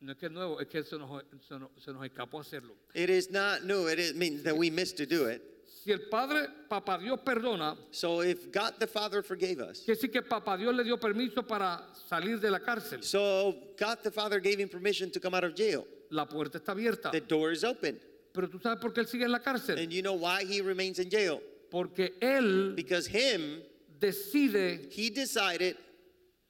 No 0.01 0.13
es 0.13 0.19
que 0.19 0.27
es 0.27 0.33
nuevo, 0.33 0.59
es 0.61 0.67
que 0.69 0.83
se 0.83 0.99
nos, 0.99 1.23
se 1.49 1.57
nos- 1.57 1.71
se 1.79 1.93
nos 1.93 2.05
escapó 2.05 2.41
hacerlo. 2.41 2.75
It 2.95 3.09
is 3.09 3.31
not 3.31 3.63
new. 3.63 3.87
It 3.87 4.01
is- 4.01 4.15
means 4.15 4.43
that 4.43 4.57
we 4.57 4.71
missed 4.71 4.97
to 4.97 5.07
do 5.07 5.27
it. 5.29 5.41
Si 5.85 5.93
el 5.93 6.09
Padre, 6.09 6.49
Papá 6.67 6.99
Dios 6.99 7.21
perdona, 7.21 7.77
So 7.91 8.23
if 8.23 8.51
God 8.51 8.75
the 8.79 8.87
Father 8.87 9.23
forgave 9.23 9.61
us, 9.61 9.83
quiere 9.85 9.97
decir 10.01 10.11
que 10.11 10.23
Papá 10.23 10.57
Dios 10.57 10.75
le 10.75 10.83
dio 10.83 10.97
permiso 10.97 11.47
para 11.47 11.83
salir 12.09 12.41
de 12.41 12.51
la 12.51 12.59
cárcel. 12.61 13.03
so 13.03 13.55
God 13.79 13.99
the 14.03 14.11
Father 14.11 14.41
gave 14.41 14.59
him 14.59 14.69
permission 14.69 15.11
to 15.11 15.21
come 15.21 15.35
out 15.35 15.45
of 15.45 15.55
jail. 15.55 15.85
La 16.11 16.25
puerta 16.27 16.59
está 16.59 16.73
abierta. 16.73 17.11
The 17.11 17.21
door 17.21 17.53
is 17.53 17.65
open. 17.65 18.01
Pero 18.33 18.49
tú 18.49 18.59
sabes 18.61 18.81
por 18.81 18.93
qué 18.93 19.01
él 19.03 19.07
sigue 19.09 19.25
en 19.25 19.33
la 19.33 19.41
cárcel. 19.41 19.79
And 19.79 19.93
you 19.93 20.01
know 20.01 20.15
why 20.15 20.45
he 20.45 20.63
remains 20.63 20.99
in 20.99 21.11
jail? 21.11 21.41
Porque 21.71 22.15
él 22.23 22.75
Because 22.75 23.07
him, 23.07 23.61
decide 24.01 24.89
he 24.91 25.11
decided 25.11 25.77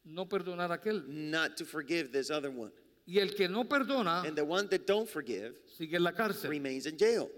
no 0.04 0.26
perdonar 0.26 0.70
a 0.70 0.78
aquel. 0.78 1.02
not 1.08 1.56
to 1.56 1.64
forgive 1.64 2.12
this 2.12 2.30
other 2.30 2.50
one. 2.50 2.70
Y 3.06 3.18
el 3.18 3.30
que 3.34 3.48
no 3.48 3.64
perdona 3.64 4.24
And 4.26 4.36
the 4.36 4.44
one 4.44 4.68
that 4.68 4.86
don't 4.86 5.08
forgive 5.08 5.54
sigue 5.76 5.94
en 5.96 6.04
la 6.04 6.12
cárcel. 6.12 6.48
remains 6.50 6.86
in 6.86 6.96
jail. 6.96 7.28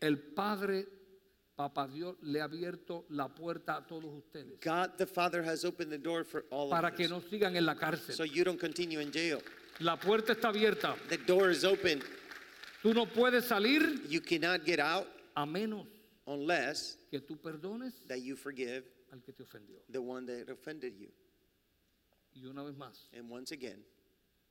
El 0.00 0.16
Padre, 0.34 0.84
Papá 1.56 1.86
Dios, 1.86 2.16
le 2.22 2.40
ha 2.40 2.44
abierto 2.44 3.04
la 3.10 3.28
puerta 3.28 3.76
a 3.76 3.86
todos 3.86 4.12
ustedes 4.12 4.58
God 4.60 4.96
the 4.98 5.06
Father 5.06 5.40
has 5.44 5.64
opened 5.64 5.90
the 5.92 5.98
door 5.98 6.24
for 6.24 6.44
all 6.50 6.68
para 6.68 6.88
of 6.88 6.96
que 6.96 7.04
us. 7.04 7.10
no 7.10 7.20
sigan 7.20 7.54
en 7.56 7.64
la 7.64 7.74
So 7.74 7.80
cárcel. 7.80 8.26
you 8.26 8.42
don't 8.44 8.58
continue 8.58 8.98
in 9.00 9.12
jail. 9.12 9.40
La 9.80 9.96
puerta 9.96 10.32
está 10.34 10.48
abierta. 10.52 10.96
The 11.08 11.18
door 11.18 11.50
is 11.50 11.64
open. 11.64 12.02
Tú 12.82 12.92
no 12.94 13.06
puedes 13.06 13.44
salir 13.46 14.02
You 14.08 14.20
cannot 14.20 14.64
get 14.64 14.80
out 14.80 15.06
a 15.36 15.46
menos 15.46 15.86
unless 16.26 16.96
que 17.10 17.20
tú 17.20 17.36
perdones 17.40 17.92
that 18.08 18.20
you 18.20 18.34
forgive 18.36 18.84
al 19.12 19.20
que 19.20 19.32
te 19.32 19.44
ofendió. 19.44 19.78
the 19.90 20.00
one 20.02 20.26
that 20.26 20.48
offended 20.50 20.94
you. 20.98 21.08
Y 22.34 22.46
una 22.46 22.64
vez 22.64 22.74
más, 22.76 23.08
And 23.16 23.30
once 23.30 23.52
again, 23.52 23.84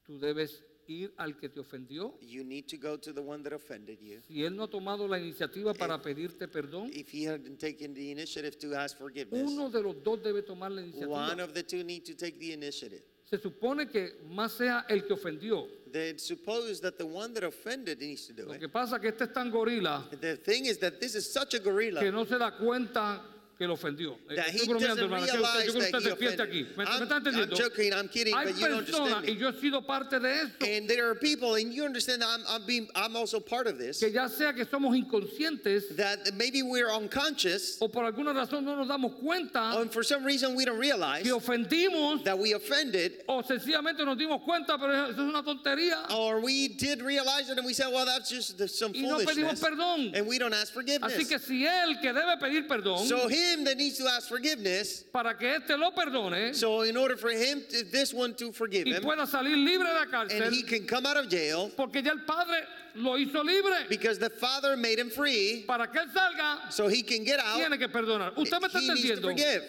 tú 0.08 0.18
debes 0.20 0.64
ir 0.88 1.14
al 1.18 1.38
que 1.38 1.50
te 1.50 1.60
ofendió. 1.60 2.14
you 2.22 2.44
need 2.44 2.68
to 2.68 2.78
go 2.78 2.98
to 2.98 3.14
the 3.14 3.22
one 3.22 3.44
that 3.44 3.54
offended 3.54 4.00
you. 4.02 4.20
Si 4.28 4.44
él 4.44 4.56
no 4.56 4.64
ha 4.64 4.68
tomado 4.70 5.08
la 5.08 5.18
iniciativa 5.20 5.74
para 5.74 6.02
pedirte 6.02 6.48
perdón, 6.48 6.90
If 6.94 7.14
he 7.14 7.26
hadn't 7.26 7.58
taken 7.60 7.94
the 7.94 8.12
initiative 8.12 8.58
to 8.60 8.76
ask 8.76 8.98
forgiveness, 8.98 9.44
uno 9.52 9.70
de 9.70 9.82
los 9.82 9.96
dos 10.04 10.22
debe 10.22 10.42
tomar 10.46 10.72
la 10.72 10.82
one 10.82 10.90
iniciativa. 10.92 11.44
of 11.44 11.54
the 11.54 11.64
two 11.64 11.84
need 11.84 12.04
to 12.06 12.14
take 12.16 12.38
the 12.40 12.54
initiative. 12.54 13.02
Se 13.26 13.38
supone 13.38 13.88
que 13.90 14.12
más 14.30 14.52
sea 14.52 14.86
el 14.90 15.06
que 15.06 15.14
ofendió. 15.14 15.68
They 15.92 16.18
suppose 16.18 16.82
that 16.82 16.98
the 16.98 17.06
one 17.06 17.34
that 17.34 17.44
offended 17.44 18.00
needs 18.00 18.28
to 18.28 18.34
do 18.34 18.46
Lo 18.46 18.54
it. 18.54 18.60
que 18.60 18.68
pasa 18.70 18.96
es 18.96 19.02
que 19.02 19.10
este 19.10 19.24
es 19.26 19.34
tan 19.34 19.52
gorila 19.52 20.08
The 20.20 20.38
thing 20.38 20.66
is 20.66 20.80
that 20.80 21.00
this 21.00 21.16
is 21.16 21.32
such 21.32 21.54
a 21.54 21.60
que 21.60 21.72
gorilla 21.72 22.02
no 22.12 22.26
se 22.26 22.38
da 22.38 22.52
cuenta 22.58 23.22
que 23.58 23.68
lo 23.68 23.74
ofendió. 23.76 24.18
Eh, 24.30 24.36
Estoy 24.48 24.68
bromeando, 24.68 25.04
hermano. 25.04 25.26
Yo 25.26 25.34
creo 25.34 25.64
que 25.74 25.78
usted 25.80 26.00
despierte 26.10 26.42
aquí. 26.42 26.68
¿Me, 26.76 26.84
me 26.86 26.90
I'm, 26.90 27.04
entendiendo? 27.04 27.56
joking, 27.56 27.94
I'm 27.94 28.10
kidding, 28.10 28.34
Hay 28.36 28.54
personas, 28.54 29.24
y 29.28 29.34
me. 29.34 29.38
yo 29.38 29.50
he 29.50 29.54
sido 29.62 29.86
parte 29.86 30.20
de 30.20 30.42
esto, 30.42 30.66
And 30.66 30.88
there 30.90 31.08
are 31.08 31.16
people, 31.16 31.56
and 31.56 31.72
you 31.74 31.86
understand 31.86 32.24
I'm, 32.24 32.42
I'm, 32.50 32.66
being, 32.66 32.88
I'm 32.96 33.16
also 33.16 33.40
part 33.40 33.68
of 33.68 33.78
this, 33.78 34.00
que 34.00 34.10
ya 34.12 34.28
sea 34.28 34.54
que 34.54 34.66
somos 34.66 34.96
inconscientes 34.98 35.96
that 35.98 36.34
maybe 36.36 36.64
we're 36.64 36.90
unconscious, 36.92 37.78
o 37.82 37.88
por 37.88 38.04
alguna 38.06 38.34
razón 38.34 38.64
no 38.66 38.76
nos 38.76 38.88
damos 38.88 39.14
cuenta 39.22 39.80
and 39.80 39.92
for 39.92 40.04
some 40.04 40.24
reason 40.24 40.56
we 40.56 40.66
don't 40.66 40.80
realize 40.80 41.24
que 41.24 41.32
ofendimos 41.34 42.24
that 42.24 42.38
we 42.38 42.54
offended, 42.54 43.24
o 43.28 43.42
sencillamente 43.44 44.04
nos 44.04 44.18
dimos 44.18 44.42
cuenta, 44.44 44.78
pero 44.80 44.92
eso 44.94 45.12
es 45.12 45.18
una 45.20 45.44
tontería. 45.44 46.10
or 46.12 46.40
we 46.42 46.68
did 46.70 47.02
realize 47.02 47.50
it 47.50 47.58
and 47.58 47.66
we 47.66 47.74
said, 47.74 47.88
well, 47.92 48.06
that's 48.06 48.30
just 48.30 48.58
some 48.70 48.92
Y 48.96 49.02
no 49.02 49.20
pedimos 49.20 49.60
perdón. 49.62 50.12
and 50.16 50.26
we 50.28 50.38
don't 50.40 50.54
ask 50.54 50.72
Así 50.72 50.74
forgiveness. 50.74 51.28
que 51.28 51.40
si 51.40 51.66
él 51.66 52.00
que 52.02 52.12
debe 52.14 52.38
pedir 52.40 52.68
perdón 52.68 53.06
So 53.08 53.28
him 53.52 53.64
that 53.66 53.78
needs 53.78 53.98
to 53.98 54.08
ask 54.08 54.28
forgiveness, 54.30 55.04
para 55.12 55.34
que 55.38 55.48
éste 55.48 55.78
lo 55.78 55.92
perdone 55.92 56.54
so 56.56 56.82
in 56.82 56.96
order 56.98 57.16
for 57.18 57.30
him, 57.32 57.62
to, 57.70 57.84
this 57.92 58.14
one 58.14 58.34
to 58.36 58.52
forgive 58.52 58.88
y 58.88 58.94
him, 58.94 59.04
pueda 59.04 59.26
salir 59.28 59.56
libre 59.58 59.88
de 59.88 59.94
la 59.94 60.06
cárcel, 60.06 60.42
and 60.42 60.54
he 60.54 60.64
can 60.64 60.86
come 60.86 61.06
out 61.06 61.18
of 61.18 61.30
jail, 61.30 61.70
porque 61.76 62.02
ya 62.04 62.12
el 62.12 62.20
Padre 62.26 62.64
lo 62.96 63.18
hizo 63.18 63.44
libre. 63.44 63.88
because 63.90 64.18
the 64.20 64.30
Father 64.30 64.78
made 64.78 65.00
him 65.00 65.10
free, 65.10 65.64
Para 65.68 65.88
que 65.88 66.00
él 66.02 66.08
salga, 66.14 66.72
so 66.72 66.88
he 66.88 67.02
can 67.04 67.24
get 67.24 67.40
out, 67.40 67.58
tiene 67.58 67.78
que 67.78 67.88
perdonar. 67.88 68.32
Usted 68.38 68.62
me 68.62 68.68
está 68.68 68.80
he 68.80 68.88
needs 68.88 69.10
to 69.10 69.22
forgive. 69.22 69.64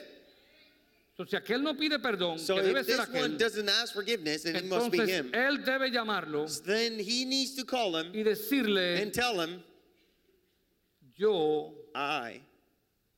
Entonces, 1.16 1.30
si 1.30 1.36
aquel 1.36 1.62
no 1.62 1.74
pide 1.74 2.00
perdón, 2.00 2.40
So 2.40 2.56
que 2.56 2.62
debe 2.62 2.80
if 2.80 2.86
ser 2.86 2.96
this 2.96 3.08
one 3.08 3.30
aquel, 3.30 3.38
doesn't 3.38 3.68
ask 3.68 3.94
forgiveness, 3.94 4.42
then 4.42 4.56
it 4.56 4.64
must 4.66 4.90
be 4.90 4.98
entonces 4.98 5.08
him. 5.08 5.30
él 5.32 5.64
debe 5.64 5.92
llamarlo 5.92 6.64
Then 6.64 6.98
he 6.98 7.24
needs 7.24 7.54
to 7.54 7.64
call 7.64 7.94
him 7.96 8.10
y 8.12 8.24
decirle, 8.24 9.00
and 9.00 9.12
tell 9.14 9.40
him, 9.40 9.62
yo 11.16 11.72
I 11.94 12.40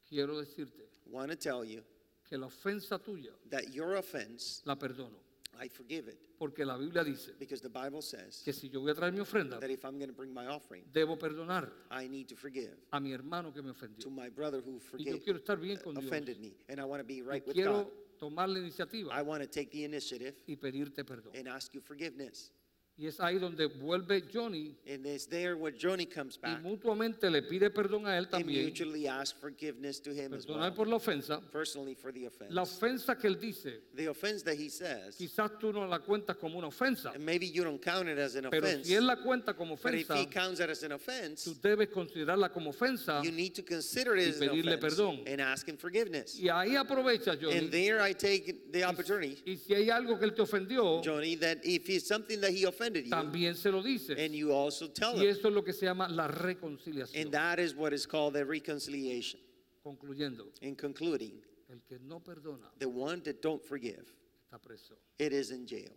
quiero 0.08 0.38
decirte 0.40 0.88
want 1.10 1.30
to 1.30 1.36
tell 1.36 1.64
you 1.64 1.82
que 2.28 2.36
la 2.38 2.46
ofensa 2.46 2.98
tuya 3.02 3.32
that 3.50 3.72
your 3.72 3.96
offense, 3.96 4.62
la 4.64 4.74
perdono. 4.76 5.18
I 5.58 5.68
forgive 5.68 6.08
it. 6.08 6.18
Porque 6.38 6.66
la 6.66 6.76
Biblia 6.76 7.02
dice 7.02 7.32
Because 7.38 7.62
the 7.62 7.68
Bible 7.70 8.02
says 8.02 8.42
que 8.44 8.52
si 8.52 8.68
yo 8.68 8.80
voy 8.82 8.90
a 8.90 8.94
traer 8.94 9.12
mi 9.12 9.20
ofrenda, 9.20 9.58
that 9.58 9.70
if 9.70 9.84
I'm 9.86 9.96
going 9.98 10.10
to 10.10 10.12
bring 10.14 10.34
my 10.34 10.46
offering, 10.48 10.82
debo 10.92 11.16
perdonar 11.18 11.70
I 11.90 12.08
need 12.08 12.28
to 12.28 12.36
forgive 12.36 12.74
a 12.92 13.00
mi 13.00 13.12
hermano 13.12 13.52
que 13.54 13.62
me 13.62 13.72
to 13.72 13.74
ofendió. 13.74 14.10
my 14.10 14.28
brother 14.28 14.60
who 14.60 14.72
Y 14.72 15.04
yo 15.04 15.12
forgave, 15.14 15.20
quiero 15.22 15.38
estar 15.38 15.58
bien 15.58 15.78
con 15.78 15.94
Dios. 15.94 16.04
offended 16.04 16.38
me. 16.40 16.52
And 16.68 16.78
I 16.78 16.84
want 16.84 17.00
to 17.00 17.06
be 17.06 17.22
Y 17.22 17.26
right 17.26 17.46
with 17.46 17.56
God. 17.56 17.62
quiero 17.62 17.90
tomar 18.18 18.48
la 18.50 18.58
I 18.58 18.62
iniciativa 18.64 19.22
want 19.24 19.42
to 19.42 19.48
take 19.48 19.70
the 19.70 19.84
initiative 19.84 20.34
y 20.46 20.56
pedirte 20.56 21.04
perdón. 21.04 21.34
and 21.34 21.48
ask 21.48 21.72
you 21.72 21.80
forgiveness. 21.80 22.50
Y 22.98 23.06
es 23.08 23.20
ahí 23.20 23.38
donde 23.38 23.66
vuelve 23.66 24.22
Johnny 24.32 24.74
And 24.90 25.04
it's 25.06 25.26
there 25.26 25.54
where 25.54 25.70
Johnny 25.70 26.06
comes 26.06 26.38
y 26.42 26.48
back 26.54 26.62
mutuamente 26.62 27.28
le 27.30 27.42
pide 27.42 27.68
perdón 27.70 28.06
a 28.06 28.16
él 28.16 28.24
and 28.24 28.30
también. 28.30 28.64
mutually 28.64 29.06
ask 29.06 29.36
forgiveness 29.38 30.00
to 30.00 30.12
him 30.14 30.32
as 30.32 30.46
Perdonar 30.46 30.70
well. 30.70 30.74
por 30.76 30.86
la 30.86 30.96
ofensa. 30.96 31.42
Personally 31.52 31.94
for 31.94 32.10
the 32.10 32.24
offense. 32.24 32.50
La 32.54 32.62
ofensa 32.62 33.14
que 33.20 33.28
él 33.28 33.38
dice, 33.38 33.82
The 33.94 34.08
offense 34.08 34.42
that 34.44 34.54
he 34.56 34.70
says, 34.70 35.14
quizás 35.18 35.58
tú 35.60 35.74
no 35.74 35.86
la 35.86 35.98
cuentas 35.98 36.36
como 36.38 36.56
una 36.56 36.68
ofensa, 36.68 37.12
and 37.14 37.22
maybe 37.22 37.46
you 37.46 37.64
don't 37.64 37.82
count 37.82 38.08
it 38.08 38.18
as 38.18 38.34
an 38.34 38.46
pero 38.50 38.64
offense, 38.66 38.86
si 38.88 38.94
él 38.94 39.04
la 39.06 39.16
cuenta 39.16 39.52
como 39.54 39.76
but 39.76 39.92
if 39.92 40.08
ofensa, 40.08 40.16
he 40.18 40.24
counts 40.24 40.60
it 40.60 40.70
as 40.70 40.82
an 40.82 40.92
offense, 40.92 41.44
tú 41.44 41.54
debes 41.60 41.88
considerarla 41.90 42.50
como 42.50 42.70
ofensa. 42.70 43.22
you 43.22 43.30
need 43.30 43.54
to 43.54 43.62
consider 43.62 44.16
it 44.16 44.26
as 44.28 44.40
an 44.40 44.48
pedirle 44.48 44.72
offense 44.78 44.94
perdón. 44.96 45.22
and 45.26 45.42
ask 45.42 45.68
him 45.68 45.76
forgiveness. 45.76 46.38
Y 46.40 46.48
ahí 46.48 46.76
aprovecha 46.76 47.32
And 47.32 47.40
Johnny. 47.42 47.66
there 47.68 48.00
I 48.00 48.14
take 48.14 48.72
the 48.72 48.84
opportunity, 48.84 49.36
Y 49.44 49.56
si 49.56 49.74
hay 49.74 49.90
algo 49.90 50.18
que 50.18 50.24
él 50.24 50.34
te 50.34 50.40
ofendió, 50.40 51.02
Johnny, 51.04 51.36
that 51.36 51.58
if 51.62 51.90
it's 51.90 52.08
something 52.08 52.40
that 52.40 52.52
he 52.52 52.64
offended 52.86 53.04
you, 53.06 53.10
también 53.10 53.54
se 53.56 53.70
lo 53.70 53.82
dice. 53.82 54.10
and 54.18 54.34
you 54.34 54.52
also 54.52 54.88
tell 54.88 55.14
Y 55.16 55.26
eso 55.26 55.48
es 55.48 55.54
lo 55.54 55.62
que 55.62 55.72
se 55.72 55.86
llama 55.86 56.08
la 56.08 56.26
And 56.26 56.34
reconciliación. 56.34 57.30
that 57.30 57.58
is 57.58 57.74
what 57.74 57.92
is 57.92 58.06
called 58.06 58.34
the 58.34 58.44
reconciliation. 58.44 59.40
Concluyendo, 59.84 60.46
In 60.62 60.74
concluding, 60.74 61.40
el 61.70 61.80
que 61.88 61.98
no 62.00 62.20
perdona 62.20 62.70
the 62.78 62.88
one 62.88 63.20
that 63.22 63.40
don't 63.42 63.62
forgive, 63.64 64.04
está 64.50 64.60
preso. 64.60 64.94
it 65.18 65.32
is 65.32 65.50
in 65.50 65.66
jail. 65.66 65.92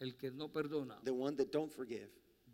El 0.00 0.12
que 0.16 0.30
no 0.32 0.48
perdona 0.48 0.96
The 1.04 1.12
one 1.12 1.36
that 1.36 1.50
don't 1.52 1.70
forgive 1.72 2.08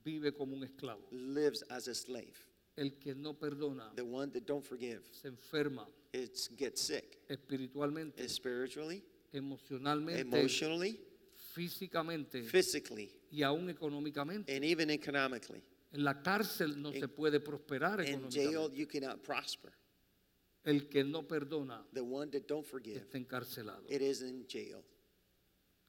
vive 0.05 0.33
como 0.37 0.55
un 0.57 0.63
esclavo. 0.65 1.01
lives 1.11 1.63
as 1.71 1.89
a 1.89 1.95
slave. 1.95 2.35
El 2.77 2.93
que 3.01 3.15
no 3.15 3.35
perdona 3.35 3.95
The 3.97 4.05
one 4.05 4.31
that 4.33 4.47
don't 4.47 4.65
forgive, 4.65 5.03
se 5.13 5.29
enferma 5.29 5.87
it 6.13 6.39
gets 6.57 6.81
sick 6.83 7.19
espiritualmente, 7.29 8.27
spiritually, 8.29 9.03
emocionalmente, 9.35 10.21
emotionally, 10.21 10.99
físicamente 11.59 12.43
physically, 12.43 13.11
y 13.31 13.43
aún 13.43 13.69
económicamente. 13.71 14.55
and 14.55 14.65
even 14.65 14.91
economically. 14.91 15.63
En 15.91 16.05
la 16.05 16.23
cárcel 16.23 16.81
no 16.81 16.93
se 16.93 17.09
puede 17.09 17.41
prosperar 17.41 18.01
In 18.01 18.31
jail, 18.31 18.53
económicamente. 18.71 18.77
you 18.77 18.87
cannot 18.87 19.23
prosper. 19.23 19.73
El 20.65 20.89
que 20.89 21.03
no 21.03 21.27
perdona 21.27 21.85
The 21.95 22.01
one 22.03 22.31
that 22.31 22.47
don't 22.47 22.67
forgive, 22.67 22.99
está 23.01 23.17
encarcelado. 23.19 23.85
it 23.89 24.03
is 24.03 24.23
in 24.23 24.47
jail. 24.47 24.85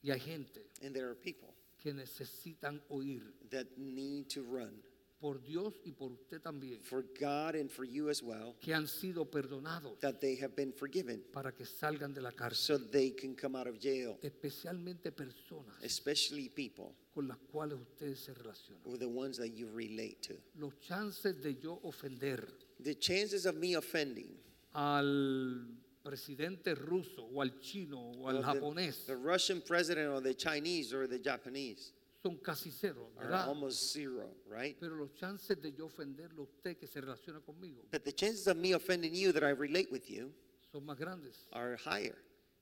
Y 0.01 0.11
hay 0.11 0.19
gente 0.19 0.69
And 0.81 0.93
there 0.95 1.05
are 1.07 1.15
people 1.15 1.53
que 1.77 1.93
necesitan 1.93 2.81
oír 2.89 3.21
that 3.51 3.67
need 3.77 4.27
to 4.29 4.41
run 4.43 4.81
por 5.19 5.41
Dios 5.43 5.73
y 5.85 5.91
por 5.91 6.11
usted 6.11 6.41
también, 6.41 6.79
for 6.81 7.03
God 7.19 7.55
and 7.55 7.69
for 7.69 7.83
you 7.85 8.09
as 8.09 8.21
well, 8.23 8.55
que 8.61 8.73
han 8.73 8.87
sido 8.87 9.25
perdonados 9.29 9.99
that 9.99 10.19
they 10.21 10.35
have 10.41 10.55
been 10.55 10.71
forgiven 10.71 11.21
para 11.33 11.51
que 11.53 11.65
salgan 11.65 12.13
de 12.13 12.21
la 12.21 12.29
so 12.31 12.35
cárcel. 12.37 12.91
they 12.91 13.11
can 13.11 13.35
come 13.35 13.55
out 13.57 13.67
of 13.67 13.77
jail, 13.79 14.17
Especialmente 14.21 15.11
personas 15.11 15.75
especially 15.83 16.49
people 16.49 16.95
con 17.13 17.27
las 17.27 17.37
cuales 17.51 17.77
ustedes 17.79 18.19
se 18.19 18.33
relacionan. 18.33 18.81
are 18.87 18.97
the 18.97 19.07
ones 19.07 19.37
that 19.37 19.49
you 19.49 19.67
relate 19.73 20.21
to. 20.21 20.35
Los 20.57 20.73
chances 20.79 21.41
de 21.41 21.55
yo 21.55 21.79
ofender 21.83 22.47
The 22.81 22.95
chances 22.95 23.45
of 23.45 23.55
me 23.55 23.75
offending 23.75 24.37
al 24.73 25.67
presidente 26.01 26.75
ruso 26.75 27.23
o 27.33 27.41
al 27.41 27.59
chino 27.59 28.11
o 28.21 28.29
al 28.29 28.41
japonés 28.41 29.05
the, 29.05 29.13
the 29.13 29.17
Russian 29.17 29.61
president 29.61 30.07
or 30.09 30.21
the 30.21 30.33
Chinese 30.33 30.93
or 30.93 31.07
the 31.07 31.19
Japanese 31.19 31.91
son 32.21 32.37
casi 32.37 32.69
cero, 32.71 33.11
are 33.17 33.27
¿verdad? 33.27 33.47
almost 33.47 33.93
zero, 33.93 34.35
right? 34.49 34.77
Pero 34.79 34.95
los 34.95 35.13
chances 35.15 35.61
de 35.61 35.71
yo 35.73 35.85
ofenderlo 35.85 36.41
a 36.41 36.45
usted 36.45 36.77
que 36.77 36.87
se 36.87 36.99
relaciona 36.99 37.39
conmigo 37.39 37.83
But 37.91 38.03
the 38.03 38.11
chances 38.11 38.47
of 38.47 38.57
me 38.57 38.73
offending 38.73 39.13
you 39.15 39.31
that 39.31 39.43
I 39.43 39.51
relate 39.51 39.89
with 39.91 40.09
you 40.09 40.33
son 40.71 40.85
más 40.85 40.97
grandes. 40.97 41.47
are 41.51 41.77
higher. 41.77 42.15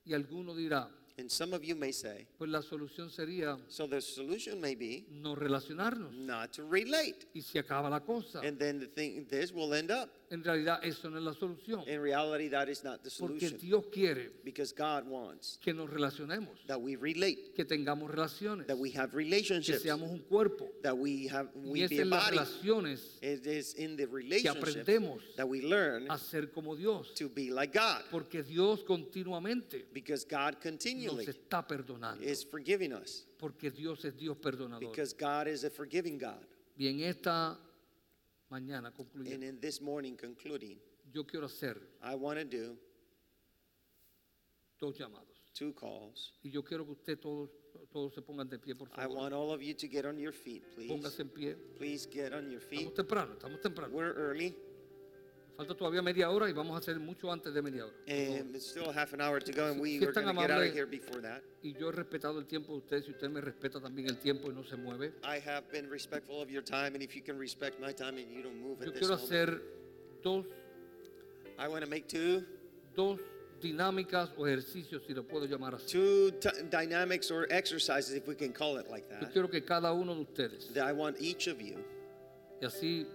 Y 0.04 0.14
alguno 0.14 0.54
dirá, 0.54 0.88
And 1.18 1.28
some 1.28 1.52
of 1.52 1.64
you 1.64 1.74
may 1.74 1.92
say, 1.92 2.28
pues 2.38 2.48
la 2.48 2.62
solución 2.62 3.10
sería 3.10 3.58
so 3.68 3.88
the 3.88 4.00
solution 4.00 4.60
may 4.60 4.76
be 4.76 5.04
no 5.10 5.34
relacionarnos 5.34 6.12
not 6.14 6.52
to 6.52 6.62
relate. 6.64 7.26
y 7.34 7.40
se 7.42 7.58
acaba 7.58 7.90
la 7.90 7.98
cosa. 8.00 8.40
And 8.40 8.56
then 8.58 8.78
the 8.78 8.86
thing, 8.86 9.26
this 9.28 9.50
will 9.52 9.74
end 9.74 9.90
up. 9.90 10.08
En 10.30 10.44
realidad 10.44 10.80
eso 10.84 11.08
no 11.08 11.16
es 11.18 11.24
la 11.24 11.32
solución, 11.32 11.82
In 11.88 12.02
reality, 12.02 12.48
that 12.50 12.68
is 12.68 12.84
not 12.84 13.02
the 13.02 13.10
porque 13.18 13.40
solution. 13.48 13.58
Dios 13.60 13.84
quiere 13.90 14.30
Because 14.44 14.74
God 14.74 15.06
wants 15.08 15.58
que 15.62 15.72
nos 15.72 15.88
relacionemos, 15.88 16.64
that 16.66 16.78
we 16.80 16.96
relate, 16.96 17.54
que 17.54 17.64
tengamos 17.64 18.10
relaciones, 18.10 18.66
that 18.66 18.76
we 18.76 18.90
have 18.90 19.10
que 19.10 19.16
relationships, 19.18 19.82
seamos 19.82 20.10
un 20.10 20.18
cuerpo. 20.28 20.68
that 20.82 20.96
we 20.96 21.26
have 21.28 21.48
Y 21.54 21.70
we 21.70 21.82
es 21.84 21.90
be 21.90 21.98
a 21.98 22.02
en 22.02 22.10
las 22.10 22.24
body. 22.26 22.36
relaciones 22.38 23.18
It 23.22 23.46
is 23.46 23.74
in 23.74 23.96
the 23.96 24.06
relationships 24.06 24.58
aprendemos 24.76 25.22
that 25.36 25.48
we 25.48 25.62
learn 25.62 26.10
a 26.10 26.18
ser 26.18 26.50
como 26.52 26.76
Dios, 26.76 27.14
to 27.14 27.28
be 27.30 27.50
like 27.50 27.72
God. 27.72 28.02
porque 28.10 28.42
Dios 28.42 28.82
continuamente 28.84 29.86
Because 29.92 30.24
God 30.24 30.54
nos 30.54 30.62
continually 30.62 31.24
está 31.26 31.66
perdonando, 31.66 32.22
is 32.22 32.44
forgiving 32.44 32.92
us. 32.92 33.24
porque 33.38 33.70
Dios 33.70 34.04
es 34.04 34.14
Dios 34.16 34.36
perdonador. 34.36 34.80
Because 34.90 35.14
God 35.14 35.46
is 35.48 35.64
a 35.64 35.70
forgiving 35.70 36.18
God. 36.18 36.44
Y 36.76 36.86
en 36.88 37.00
esta 37.00 37.58
mañana 38.50 38.88
And 38.88 38.96
concluyendo, 38.96 39.42
in 39.46 39.60
this 39.60 39.80
morning 39.80 40.16
concluding, 40.16 40.78
yo 41.12 41.24
quiero 41.24 41.46
hacer 41.46 41.76
I 42.02 42.14
want 42.14 42.38
to 42.38 42.44
do 42.44 42.76
dos 44.80 44.96
llamados. 44.98 45.26
two 45.54 45.72
calls. 45.72 46.32
Y 46.44 46.50
yo 46.50 46.62
quiero 46.62 46.84
que 46.84 46.92
usted 46.92 47.18
todos, 47.18 47.50
todos 47.90 48.14
se 48.14 48.22
pongan 48.22 48.48
de 48.48 48.58
pie, 48.58 48.74
por 48.74 48.88
I 48.92 49.02
favor. 49.02 49.16
want 49.16 49.34
all 49.34 49.52
of 49.52 49.60
you 49.62 49.74
to 49.74 49.88
get 49.88 50.04
on 50.06 50.18
your 50.18 50.32
feet, 50.32 50.62
please. 50.74 50.88
Póngase 50.90 51.20
en 51.20 51.28
pie. 51.30 51.54
Please 51.76 52.06
get 52.06 52.32
on 52.32 52.50
your 52.50 52.60
feet. 52.60 52.88
Estamos 52.88 52.94
temprano, 52.94 53.32
estamos 53.34 53.60
temprano. 53.60 53.92
We're 53.92 54.12
early, 54.14 54.54
Falta 55.58 55.74
todavía 55.74 56.00
media 56.02 56.30
hora 56.30 56.48
y 56.48 56.52
vamos 56.52 56.76
a 56.76 56.78
hacer 56.78 57.00
mucho 57.00 57.32
antes 57.32 57.52
de 57.52 57.60
media 57.60 57.84
hora. 57.84 57.92
por 58.06 58.14
favor. 58.14 58.38
and 58.40 58.54
it's 58.54 58.66
still 58.70 58.92
half 58.92 59.12
an 59.12 59.20
hour 59.20 59.40
to 59.40 59.50
go, 59.50 59.66
and 59.66 59.80
we 59.80 59.98
Si 59.98 60.04
were 60.04 60.10
es 60.10 60.14
tan 60.14 60.22
going 60.22 60.36
to 60.36 60.40
get 60.42 60.50
out 60.52 60.58
of 60.62 60.68
amable- 60.68 60.72
here 60.72 60.86
before 60.86 61.20
that. 61.20 61.42
Y 61.64 61.74
yo 61.76 61.88
he 61.88 61.92
respetado 61.92 62.38
el 62.38 62.46
tiempo 62.46 62.74
de 62.74 62.78
usted, 62.78 63.02
si 63.04 63.10
usted 63.10 63.28
me 63.28 63.40
respeta 63.40 63.80
también 63.80 64.08
el 64.08 64.18
tiempo 64.20 64.52
y 64.52 64.54
no 64.54 64.62
se 64.62 64.76
mueve. 64.76 65.14
I 65.24 65.40
have 65.40 65.64
been 65.72 65.90
respectful 65.90 66.40
of 66.40 66.48
your 66.48 66.62
time, 66.62 66.94
and 66.94 67.02
if 67.02 67.16
you 67.16 67.22
can 67.22 67.36
respect 67.36 67.80
my 67.80 67.92
time 67.92 68.18
and 68.18 68.30
you 68.30 68.40
don't 68.40 68.60
move 68.62 68.78
Yo 68.80 68.86
at 68.86 68.94
this 68.94 69.00
quiero 69.00 69.16
moment, 69.16 69.32
hacer 69.32 69.62
dos, 70.22 70.46
I 71.58 71.66
want 71.66 71.82
to 71.84 71.90
make 71.90 72.06
two 72.06 72.44
dos 72.94 73.18
dinámicas 73.60 74.30
o 74.36 74.44
ejercicios, 74.46 75.02
si 75.08 75.12
lo 75.12 75.24
puedo 75.24 75.46
llamar 75.46 75.74
así. 75.74 75.90
two 75.90 76.30
t- 76.38 76.62
dynamics 76.70 77.32
or 77.32 77.48
exercises, 77.50 78.14
if 78.14 78.28
we 78.28 78.36
can 78.36 78.52
call 78.52 78.76
it 78.78 78.88
like 78.88 79.04
Yo 79.10 79.18
that. 79.22 79.32
quiero 79.32 79.48
que 79.50 79.64
cada 79.64 79.92
uno 79.92 80.14
de 80.14 80.20
ustedes, 80.20 80.72
That 80.72 80.86
I 80.88 80.92
want 80.92 81.20
each 81.20 81.48
of 81.48 81.60
you, 81.60 81.84
y 82.62 82.64
así 82.66 83.08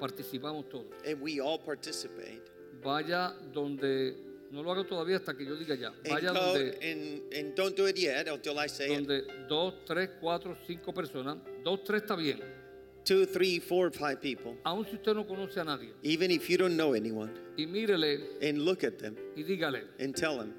participamos 0.00 0.68
todos, 0.68 0.86
and 1.06 1.20
we 1.20 1.40
all 1.40 1.58
participate, 1.58 2.42
vaya 2.82 3.32
donde, 3.52 4.14
no 4.50 4.62
lo 4.62 4.72
hago 4.72 4.84
todavía 4.84 5.16
hasta 5.16 5.36
que 5.36 5.44
yo 5.44 5.54
diga 5.56 5.74
ya, 5.76 5.88
and 5.88 6.08
vaya 6.08 6.32
go 6.32 6.40
donde, 6.54 6.78
and, 6.82 7.34
and 7.34 7.54
don't 7.54 7.76
do 7.76 7.86
it 7.86 7.96
yet 7.98 8.26
until 8.28 8.58
I 8.58 8.66
say 8.68 8.86
it. 8.86 9.06
donde 9.06 9.24
dos, 9.48 9.74
tres, 9.86 10.08
cuatro, 10.20 10.56
cinco 10.66 10.92
personas, 10.92 11.36
dos, 11.62 11.80
tres 11.84 12.02
está 12.02 12.16
bien, 12.16 12.40
Two, 13.02 13.24
three, 13.24 13.58
four, 13.58 13.90
five 13.90 14.20
people, 14.20 14.56
aun 14.64 14.84
si 14.84 14.94
usted 14.96 15.14
no 15.14 15.24
conoce 15.26 15.56
a 15.58 15.64
nadie, 15.64 15.92
even 16.02 16.30
if 16.30 16.48
you 16.50 16.58
don't 16.58 16.76
know 16.76 16.92
anyone, 16.94 17.30
y 17.56 17.64
mírele 17.66 18.38
and 18.42 18.58
look 18.64 18.84
at 18.84 18.98
them. 18.98 19.16
y 19.36 19.42
dígale, 19.42 19.84
and 19.98 20.14
tell 20.14 20.38
them, 20.38 20.52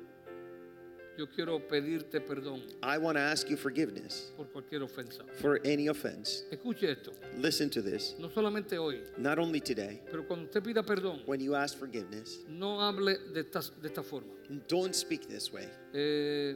yo 1.17 1.27
quiero 1.27 1.59
pedirte 1.67 2.19
perdón 2.21 2.61
I 2.81 2.97
want 2.97 3.17
to 3.17 3.21
ask 3.21 3.49
you 3.49 3.57
forgiveness 3.57 4.31
por 4.37 4.45
cualquier 4.47 4.81
ofensa. 4.83 5.23
for 5.39 5.59
any 5.65 5.87
offense. 5.89 6.43
Escuche 6.51 6.83
esto, 6.89 7.11
Listen 7.37 7.69
to 7.69 7.81
this. 7.81 8.15
no 8.19 8.29
solamente 8.29 8.77
hoy, 8.77 9.01
Not 9.17 9.37
only 9.39 9.59
today, 9.59 10.01
pero 10.09 10.23
cuando 10.27 10.45
usted 10.45 10.63
pida 10.63 10.83
perdón, 10.83 11.21
when 11.25 11.39
you 11.41 11.55
ask 11.55 11.77
forgiveness, 11.77 12.39
no 12.47 12.79
hable 12.81 13.17
de 13.33 13.41
esta, 13.41 13.61
de 13.81 13.87
esta 13.87 14.01
forma. 14.03 14.29
don't 14.67 14.93
speak 14.95 15.27
this 15.27 15.51
way. 15.51 15.67
Eh, 15.93 16.55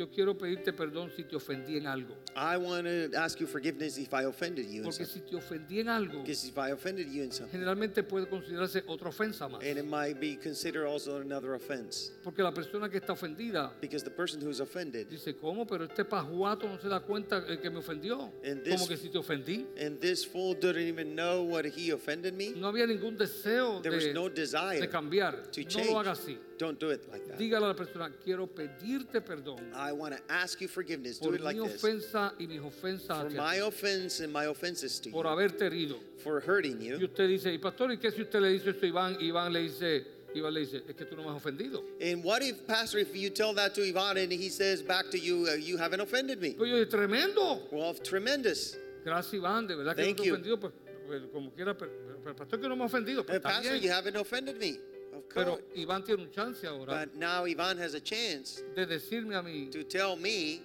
yo 0.00 0.08
quiero 0.08 0.36
pedirte 0.36 0.72
perdón 0.72 1.10
si 1.14 1.24
te 1.24 1.36
ofendí 1.36 1.76
en 1.76 1.86
algo. 1.86 2.16
I 2.34 2.56
want 2.56 2.86
to 2.86 3.14
ask 3.18 3.38
you 3.38 3.46
forgiveness 3.46 3.98
if 3.98 4.14
I 4.14 4.24
offended 4.24 4.64
you 4.66 4.78
in 4.78 4.84
Porque 4.84 5.04
something. 5.04 5.22
si 5.26 5.30
te 5.30 5.36
ofendí 5.36 5.80
en 5.80 5.88
algo, 5.90 6.20
Because 6.22 6.48
if 6.48 6.56
I 6.56 6.70
offended 6.72 7.08
you 7.12 7.22
in 7.22 7.30
something, 7.30 7.52
generalmente 7.52 8.02
puede 8.02 8.26
considerarse 8.26 8.82
otra 8.86 9.10
ofensa 9.10 9.46
más. 9.46 9.62
and 9.62 9.78
it 9.78 9.84
might 9.84 10.18
be 10.18 10.36
considered 10.36 10.86
also 10.86 11.18
another 11.20 11.52
offense. 11.52 12.12
Porque 12.24 12.42
la 12.42 12.52
persona 12.54 12.88
que 12.88 12.96
está 12.98 13.12
ofendida 13.12 13.72
Because 13.78 14.02
the 14.02 14.10
person 14.10 14.40
who's 14.40 14.60
offended, 14.60 15.06
dice, 15.08 15.36
¿cómo? 15.36 15.66
Pero 15.66 15.84
este 15.84 16.06
pajuato 16.06 16.66
no 16.66 16.78
se 16.80 16.88
da 16.88 17.00
cuenta 17.00 17.44
eh, 17.46 17.58
que 17.60 17.68
me 17.68 17.80
ofendió. 17.80 18.32
And 18.42 18.62
this- 18.64 18.76
¿Cómo 18.76 18.88
que 18.88 18.96
si 18.96 19.10
te 19.10 19.18
ofendí? 19.18 19.66
and 19.78 20.00
this 20.00 20.24
fool 20.24 20.54
didn't 20.54 20.88
even 20.88 21.14
know 21.14 21.42
what 21.42 21.66
he 21.66 21.92
offended 21.92 22.32
me, 22.32 22.54
No 22.56 22.68
había 22.68 22.86
ningún 22.86 23.18
deseo 23.18 23.82
there 23.82 23.94
was 23.94 24.04
de, 24.06 24.14
no 24.14 24.30
desire 24.30 24.80
de 24.80 24.88
cambiar. 24.88 25.42
to 25.52 25.60
No 25.60 25.68
change. 25.68 25.90
lo 25.90 25.98
haga 26.00 26.12
así. 26.12 26.38
Don't 26.58 26.78
do 26.78 26.90
it 26.90 27.06
like 27.10 27.26
that. 27.26 27.38
Dígale 27.38 27.64
a 27.64 27.68
la 27.68 27.74
persona, 27.74 28.10
quiero 28.22 28.46
pedirte 28.46 29.22
perdón 29.22 29.70
I 29.74 29.89
want 29.92 30.14
to 30.16 30.22
ask 30.32 30.60
you 30.60 30.68
forgiveness. 30.68 31.18
Do 31.18 31.26
por 31.28 31.34
it 31.36 31.40
like 31.42 31.56
mi 31.56 31.66
this. 31.68 31.82
ofensa 31.82 32.32
y 32.38 32.46
mis 32.46 32.60
ofensas 32.60 33.06
For 33.06 33.26
hacia 33.26 33.40
my 33.40 33.54
ti, 33.56 33.60
offense 33.62 34.20
and 34.20 34.32
my 34.32 34.46
offenses 34.46 34.98
to 35.00 35.10
por 35.10 35.24
you, 35.24 35.30
haberte 35.30 35.60
herido. 35.62 35.96
for 36.18 36.40
hurting 36.40 36.80
Y 36.80 36.86
you. 36.88 37.04
usted 37.06 37.28
dice, 37.28 37.46
y 37.52 37.58
pastor, 37.58 37.90
¿y 37.92 37.96
qué 37.98 38.10
si 38.12 38.22
usted 38.22 38.40
le 38.40 38.48
dice 38.50 38.70
eso 38.70 38.80
a 38.82 38.86
Iván? 38.88 39.16
Y 39.20 39.26
Iván 39.30 39.52
le 39.52 39.60
dice, 39.62 40.04
Iván 40.34 40.54
le 40.54 40.60
dice, 40.60 40.82
es 40.88 40.94
que 40.94 41.04
tú 41.06 41.16
no 41.16 41.24
me 41.24 41.30
has 41.30 41.36
ofendido. 41.36 41.82
And 42.00 42.22
what 42.22 42.42
if, 42.42 42.66
Pastor, 42.66 42.98
if 43.00 43.14
you 43.16 43.30
tell 43.30 43.52
that 43.54 43.74
to 43.74 43.82
Ivan 43.82 44.16
and 44.18 44.32
he 44.32 44.48
says 44.48 44.82
back 44.82 45.10
to 45.10 45.18
you, 45.18 45.48
uh, 45.50 45.54
you 45.56 45.76
haven't 45.76 46.00
offended 46.00 46.40
me? 46.40 46.50
Pues 46.54 46.70
yo 46.70 46.76
dije, 46.76 46.90
tremendo. 46.90 47.62
Well, 47.72 47.94
tremendous. 47.94 48.76
Gracias, 49.04 49.32
Iván, 49.34 49.66
de 49.66 49.74
verdad 49.76 49.96
que 49.96 50.04
Thank 50.04 50.18
no 50.18 50.22
te 50.22 50.22
he 50.22 50.26
you. 50.28 50.34
ofendido, 50.34 50.60
pues, 50.60 50.72
pues, 51.06 51.22
como 51.32 51.50
quiera, 51.52 51.76
pero, 51.76 51.90
pero, 52.22 52.36
pastor 52.36 52.60
que 52.60 52.68
no 52.68 52.76
me 52.76 52.82
ha 52.82 52.86
ofendido. 52.86 53.24
Pues, 53.24 53.34
Uh, 53.34 53.38
está 53.38 53.48
Pastor, 53.48 53.72
bien. 53.72 53.82
you 53.82 53.90
haven't 53.90 54.16
offended 54.16 54.56
me. 54.58 54.78
Of 55.12 55.24
Pero 55.34 55.52
course. 55.58 55.64
Iván 55.76 56.04
tiene 56.04 56.22
un 56.22 56.30
chance 56.30 56.66
ahora 56.66 57.04
But 57.04 57.14
now 57.16 57.44
Ivan 57.44 57.78
has 57.78 57.94
a 57.94 58.00
chance 58.00 58.62
de 58.74 58.86
decirme 58.86 59.34
a 59.36 59.42
mí, 59.42 59.70
to 59.70 59.84
tell 59.84 60.16
me 60.16 60.62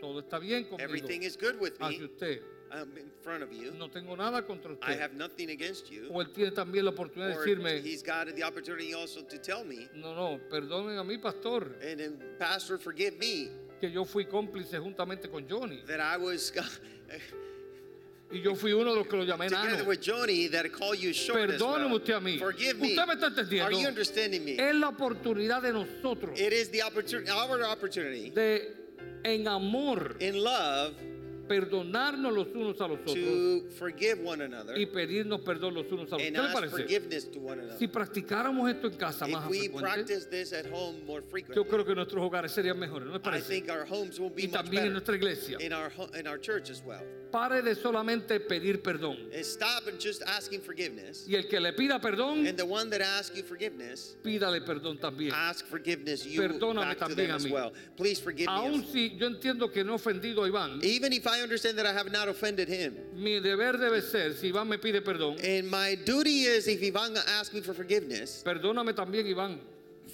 todo 0.00 0.20
está 0.20 0.38
bien 0.38 0.64
conmigo 0.64 0.82
Everything 0.84 1.22
is 1.22 1.36
good 1.36 1.58
with 1.60 1.74
hacia 1.80 1.98
me 2.00 2.04
usted. 2.06 2.42
um, 2.72 2.90
in 2.98 3.10
front 3.22 3.42
of 3.44 3.52
you. 3.52 3.72
No 3.78 3.88
tengo 3.88 4.16
nada 4.16 4.42
contra 4.42 4.72
I 4.72 4.74
usted. 4.74 5.00
have 5.00 5.14
nothing 5.14 5.50
against 5.50 5.88
you. 5.90 6.08
O 6.12 6.20
él 6.20 6.32
tiene 6.32 6.50
también 6.50 6.84
la 6.84 6.90
oportunidad 6.90 7.28
de 7.28 7.34
Or 7.36 7.44
decirme, 7.46 7.80
he's 7.82 8.02
got 8.02 8.26
the 8.34 8.42
opportunity 8.42 8.92
also 8.92 9.22
to 9.22 9.38
tell 9.38 9.64
me, 9.64 9.88
no, 9.94 10.14
no, 10.14 10.40
perdonen 10.50 10.98
a 10.98 11.04
mí, 11.04 11.16
pastor, 11.18 11.76
and 11.80 11.98
then, 12.00 12.18
Pastor, 12.38 12.78
forgive 12.78 13.16
me 13.18 13.48
que 13.80 13.90
yo 13.90 14.04
fui 14.04 14.24
cómplice 14.26 14.78
juntamente 14.80 15.30
con 15.30 15.46
Johnny. 15.48 15.80
that 15.86 16.00
I 16.00 16.16
was 16.16 16.50
Y 18.30 18.40
yo 18.42 18.56
fui 18.56 18.72
uno 18.72 18.90
de 18.90 18.96
los 18.96 19.06
que 19.06 19.16
lo 19.16 19.24
llamé 19.24 19.48
together 19.48 19.80
enano. 19.80 19.86
with 19.86 20.00
Johnny 20.00 20.48
that 20.48 20.70
call 20.72 20.94
you 20.94 21.12
short 21.12 21.48
as 21.50 21.60
Perdóneme 21.60 21.90
well. 21.90 21.96
usted 22.00 22.14
a 22.16 22.20
mí. 22.20 22.38
Forgive 22.38 22.78
me. 22.80 22.90
Usted 22.90 23.06
me 23.06 23.14
está 23.14 23.26
entendiendo. 23.28 23.64
Are 23.66 23.72
you 23.72 23.86
understanding 23.86 24.44
me? 24.44 24.56
Es 24.58 24.74
la 24.74 24.88
oportunidad 24.88 25.62
de 25.62 25.72
nosotros 25.72 26.38
It 26.38 26.52
is 26.52 26.68
the 26.70 26.82
opportunity, 26.82 27.30
our 27.30 27.62
opportunity 27.64 28.30
de, 28.30 28.62
en 29.24 29.46
amor, 29.46 30.16
in 30.18 30.42
love 30.42 30.94
perdonarnos 31.46 32.32
los 32.32 32.48
unos 32.54 32.80
a 32.80 32.88
los 32.88 32.98
otros 33.00 33.14
to 33.14 33.70
forgive 33.78 34.20
one 34.24 34.42
another 34.44 34.76
y 34.78 34.86
pedirnos 34.86 35.40
perdón 35.40 35.74
los 35.74 35.90
unos 35.90 36.12
a 36.12 36.16
los 36.16 36.22
otros. 36.26 36.30
¿Qué 36.30 36.30
le 36.30 36.52
parece? 36.52 36.70
forgiveness 36.76 37.30
to 37.30 37.38
one 37.40 37.60
another. 37.60 37.78
Si 37.78 37.88
practicáramos 37.88 38.68
esto 38.70 38.86
en 38.88 38.94
casa 38.96 39.26
más 39.26 39.44
If 39.44 39.50
we 39.50 39.58
frecuente, 39.68 39.80
practice 39.94 40.26
this 40.30 40.52
at 40.52 40.66
home 40.72 41.04
more 41.06 41.22
yo 41.22 41.28
frequently, 41.30 41.64
creo 41.64 41.84
que 41.84 41.94
nuestros 41.94 42.22
hogares 42.24 42.52
serían 42.52 42.78
mejores, 42.78 43.06
¿no 43.06 43.12
les 43.14 43.20
I 43.20 43.24
parece? 43.24 43.48
think 43.48 43.70
our 43.70 43.84
homes 43.88 44.18
will 44.18 44.30
be 44.30 44.42
Y 44.42 44.48
much 44.48 44.56
también 44.56 44.84
en 44.86 44.88
better 44.88 44.92
nuestra 44.92 45.16
iglesia. 45.16 45.58
in 45.60 45.72
our 45.72 45.90
ho- 45.90 46.10
in 46.18 46.26
our 46.26 46.38
church 46.40 46.70
as 46.70 46.82
well. 46.84 47.02
Pare 47.30 47.60
de 47.60 47.74
solamente 47.74 48.38
pedir 48.40 48.80
perdón. 48.82 49.16
And 49.34 49.44
stop 49.44 49.86
and 49.88 49.98
just 50.00 50.22
asking 50.22 50.60
forgiveness. 50.62 51.26
Y 51.28 51.34
el 51.34 51.48
que 51.48 51.58
le 51.60 51.72
pida 51.72 52.00
perdón, 52.00 52.46
And 52.46 52.56
the 52.56 52.64
one 52.64 52.88
that 52.90 53.00
asks 53.00 53.36
you 53.36 53.42
forgiveness, 53.42 54.16
pídale 54.22 54.60
perdón 54.64 54.98
también. 54.98 55.32
ask 55.34 55.66
forgiveness 55.66 56.24
you 56.24 56.40
Perdóname 56.40 56.86
back 56.94 56.98
to 56.98 57.04
también 57.06 57.26
them 57.28 57.30
a 57.32 57.36
as 57.36 57.44
mí. 57.44 57.50
well. 57.52 57.72
Please 57.96 58.20
forgive 58.20 58.46
si 58.92 59.16
yo 59.18 59.26
entiendo 59.26 59.70
que 59.72 59.82
no 59.84 59.92
he 59.92 59.96
ofendido 59.96 60.44
a 60.44 60.48
Iván, 60.48 60.80
Even 60.82 61.12
if 61.12 61.26
I 61.26 61.35
understand 61.42 61.78
that 61.78 61.86
I 61.86 61.92
have 61.92 62.10
not 62.10 62.28
offended 62.28 62.68
him, 62.68 62.96
mi 63.14 63.40
deber 63.40 63.72
debe 63.78 64.02
ser, 64.02 64.34
si 64.34 64.52
Iván 64.52 64.68
me 64.68 64.76
pide 64.78 65.02
perdón, 65.02 65.38
and 65.42 65.68
my 65.70 65.94
duty 66.04 66.44
is 66.44 66.66
if 66.68 66.82
Ivan 66.82 67.16
asks 67.38 67.54
me 67.54 67.60
for 67.60 67.74
forgiveness, 67.74 68.42
perdóname 68.44 68.94
también 68.94 69.26
Iván. 69.26 69.58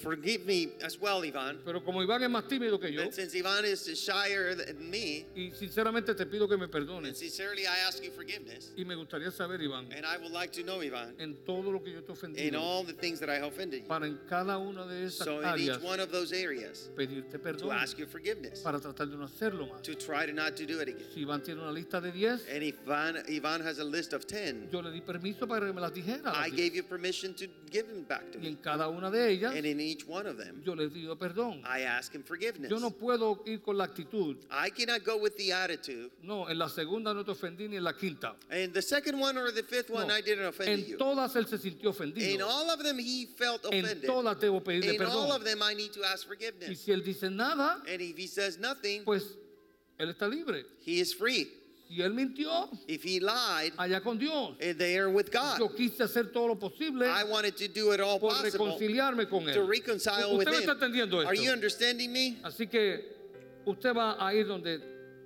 Forgive 0.03 0.45
me 0.45 0.69
as 0.83 0.99
well, 0.99 1.23
Ivan. 1.23 1.59
Pero 1.65 1.83
como 1.83 2.01
Iván 2.03 2.21
es 2.23 2.29
más 2.29 2.47
tímido 2.47 2.79
que 2.79 2.91
yo, 2.91 3.01
And 3.03 3.13
since 3.13 3.33
Ivan 3.35 3.65
is 3.65 3.85
shyer 3.87 4.55
than 4.55 4.89
me, 4.89 5.25
y 5.35 5.51
sinceramente 5.51 6.13
te 6.15 6.25
pido 6.25 6.47
que 6.47 6.57
me 6.57 6.65
and 6.65 6.71
perdones. 6.73 7.15
sincerely 7.17 7.63
I 7.65 7.87
ask 7.87 8.03
you 8.03 8.11
forgiveness, 8.11 8.71
Y 8.77 8.83
me 8.85 8.95
gustaría 8.95 9.31
saber, 9.31 9.61
Iván, 9.61 9.87
and 9.95 10.05
I 10.05 10.17
would 10.17 10.31
like 10.31 10.51
to 10.53 10.63
know, 10.63 10.81
Ivan, 10.81 11.15
en 11.19 11.35
todo 11.45 11.71
lo 11.71 11.81
que 11.81 11.91
yo 11.93 12.01
te 12.01 12.11
he 12.11 12.47
in 12.47 12.55
ofendido, 12.55 12.61
all 12.61 12.83
the 12.83 12.93
things 12.93 13.19
that 13.19 13.29
I 13.29 13.37
offended 13.45 13.81
you. 13.83 13.87
para 13.87 14.05
en 14.05 14.19
cada 14.29 14.57
una 14.57 14.85
de 14.85 15.05
esas 15.05 15.25
So 15.25 15.39
in 15.39 15.45
áreas 15.45 15.77
each 15.77 15.83
one 15.83 15.99
of 15.99 16.11
those 16.11 16.33
areas, 16.33 16.89
pedirte 16.95 17.31
to 17.31 17.39
perdón, 17.39 17.71
ask 17.71 17.97
you 17.97 18.05
forgiveness, 18.05 18.59
para 18.61 18.79
tratar 18.79 19.09
de 19.09 19.15
no 19.17 19.25
hacerlo 19.25 19.67
más. 19.67 19.81
to 19.83 19.95
try 19.95 20.25
to 20.25 20.33
not 20.33 20.55
to 20.57 20.65
do 20.65 20.79
it 20.81 20.89
again. 20.89 21.05
Si 21.13 21.21
Iván 21.25 21.41
tiene 21.43 21.61
una 21.61 21.71
lista 21.71 22.01
de 22.01 22.11
10, 22.11 22.47
And 22.53 22.63
Ivan, 22.63 23.23
Ivan 23.29 23.61
has 23.61 23.79
a 23.79 23.83
list 23.83 24.13
of 24.13 24.25
10, 24.27 24.69
yo 24.71 24.81
le 24.81 24.91
di 24.91 25.01
permiso 25.01 25.47
para 25.47 25.65
que 25.65 25.73
me 25.73 25.81
las 25.81 25.93
dijera. 25.93 26.33
I 26.35 26.49
10. 26.49 26.55
gave 26.57 26.75
you 26.75 26.83
permission 26.83 27.33
to 27.35 27.47
give 27.71 27.87
them 27.87 28.03
back 28.03 28.31
to 28.31 28.39
Y 28.39 28.47
en 28.47 28.53
me. 28.55 28.59
cada 28.61 28.89
una 28.89 29.09
de 29.09 29.29
ellas, 29.31 29.53
And 29.55 29.65
in 29.65 29.79
each 29.93 30.05
one 30.07 30.25
of 30.27 30.37
them, 30.37 30.61
yo 30.65 30.73
le 30.73 30.89
pido 30.89 31.15
perdón. 31.17 31.61
I 31.65 31.81
ask 31.81 32.11
him 32.13 32.23
forgiveness. 32.23 32.69
Yo 32.71 32.79
no 32.79 32.89
puedo 32.91 33.39
ir 33.47 33.59
con 33.61 33.77
la 33.77 33.85
actitud. 33.85 34.37
I 34.51 34.69
cannot 34.69 35.03
go 35.03 35.17
with 35.17 35.35
the 35.37 35.51
attitude. 35.53 36.11
No, 36.21 36.47
en 36.47 36.57
la 36.57 36.67
segunda 36.67 37.13
no 37.13 37.23
te 37.23 37.31
ofendí 37.31 37.69
ni 37.69 37.77
en 37.77 37.83
la 37.83 37.93
quinta. 37.93 38.35
And 38.49 38.73
the 38.73 38.81
second 38.81 39.19
one 39.19 39.37
or 39.37 39.51
the 39.51 39.63
fifth 39.63 39.89
one, 39.89 40.07
No. 40.07 40.13
I 40.15 40.21
didn't 40.21 40.45
offend 40.45 40.69
En 40.69 40.85
you. 40.85 40.97
todas 40.97 41.35
él 41.35 41.47
se 41.47 41.57
sintió 41.57 41.93
In 42.17 42.41
all 42.41 42.69
of 42.69 42.83
them, 42.83 42.97
he 42.97 43.27
felt 43.37 43.65
En 43.71 43.85
offended. 43.85 44.07
todas 44.07 44.39
debo 44.39 44.61
pedirle 44.63 44.95
In 44.95 45.01
all 45.03 45.31
of 45.31 45.43
them, 45.43 45.61
I 45.61 45.73
need 45.73 45.93
to 45.93 46.03
ask 46.03 46.25
Y 46.25 46.27
forgiveness. 46.27 46.79
si 46.81 46.91
él 46.91 47.03
dice 47.03 47.29
nada, 47.29 47.81
And 47.87 48.01
if 48.01 48.17
he 48.17 48.27
says 48.27 48.57
nothing, 48.57 49.03
pues 49.05 49.37
él 49.99 50.09
está 50.09 50.27
libre. 50.29 50.63
he 50.81 50.99
is 50.99 51.13
free. 51.13 51.47
Si 51.93 52.01
él 52.01 52.13
mintió, 52.13 52.69
If 52.87 53.03
he 53.03 53.19
lied, 53.19 53.73
allá 53.77 54.01
con 54.01 54.17
Dios. 54.17 54.55
eh, 54.59 54.73
they 54.73 54.97
are 54.97 55.09
with 55.09 55.31
God. 55.31 55.59
Yo 55.59 55.69
quise 55.69 56.01
hacer 56.03 56.31
todo 56.31 56.47
lo 56.47 56.55
posible 56.55 57.05
I 57.07 57.23
wanted 57.23 57.55
to 57.57 57.67
do 57.67 57.91
it 57.91 57.99
all 57.99 58.19
por 58.19 58.31
possible 58.31 58.51
reconciliarme 58.77 59.29
con 59.29 59.43
to 59.45 59.61
él. 59.61 59.67
reconcile 59.67 60.35
with 60.35 60.47
Usted 60.47 60.51
me 60.51 60.63
him. 60.63 60.69
está 60.69 60.73
entendiendo 60.73 61.19
Are 61.25 61.35
you 61.35 61.43
esto. 61.43 61.53
understanding 61.53 62.11
me? 62.11 62.37
Así 62.43 62.67
que 62.69 63.03
usted 63.65 63.93
va 63.95 64.15
a 64.19 64.33
ir 64.33 64.47
donde 64.47 64.79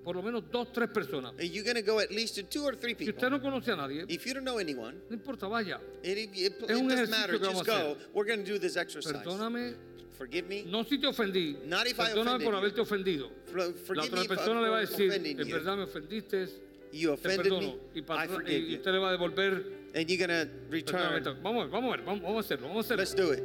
por 0.03 0.15
lo 0.15 0.21
menos 0.21 0.43
dos, 0.51 0.71
tres 0.73 0.89
personas. 0.89 1.33
Are 1.37 1.43
you 1.47 1.63
going 1.63 1.75
to 1.75 1.81
go 1.81 1.99
at 1.99 2.11
least 2.11 2.35
to 2.35 2.43
two 2.43 2.63
or 2.65 2.73
three 2.75 2.93
Si 2.93 3.05
people? 3.05 3.15
usted 3.15 3.29
no 3.29 3.39
conoce 3.41 3.67
a 3.73 3.75
nadie, 3.75 4.05
If 4.09 4.25
you 4.25 4.33
don't 4.33 4.45
know 4.45 4.57
anyone, 4.57 4.95
no 5.09 5.15
importa, 5.17 5.47
vaya. 5.49 5.79
it, 6.03 6.17
it, 6.17 6.29
it, 6.33 6.71
un 6.71 6.87
doesn't 6.87 7.09
matter. 7.09 7.37
Just 7.37 7.65
go. 7.65 7.97
We're 8.13 8.23
going 8.25 8.39
to 8.43 8.45
do 8.45 8.57
this 8.57 8.77
exercise. 8.77 9.13
Perdóname, 9.23 9.75
Forgive 10.17 10.47
me. 10.47 10.63
no 10.63 10.83
si 10.83 10.97
te 10.97 11.07
ofendí. 11.07 11.57
Not 11.65 11.85
if 11.87 11.93
I 11.99 12.03
Perdóname 12.05 12.43
por 12.43 12.53
offended 12.53 12.57
haberte 12.57 12.81
ofendido. 12.81 13.29
La 13.53 14.03
otra 14.03 14.23
persona 14.25 14.61
le 14.61 14.69
va 14.69 14.77
a 14.77 14.81
decir, 14.81 15.11
en 15.13 15.37
verdad 15.49 15.77
me 15.77 15.83
ofendiste, 15.83 16.47
You 16.91 17.09
te 17.09 17.13
offended 17.13 17.43
perdono. 17.43 17.67
me. 17.67 17.77
Y, 17.93 17.99
I 17.99 18.01
patro- 18.01 18.33
forgive 18.35 18.59
y 18.71 18.75
usted 18.75 18.91
le 18.91 18.97
va 18.99 19.09
a 19.09 19.11
devolver. 19.11 19.77
And 19.95 20.07
you're 20.09 20.17
perdóname, 20.17 20.49
return. 20.69 21.23
Vamos 21.41 21.69
vamos 21.71 21.93
a 21.93 21.97
ver, 21.97 22.05
vamos, 22.05 22.21
vamos 22.23 22.37
a 22.37 22.39
hacerlo, 22.45 22.67
vamos 22.67 22.85
a 22.91 22.93
hacerlo. 22.95 23.03
Let's 23.03 23.15
do 23.15 23.33
it. 23.33 23.43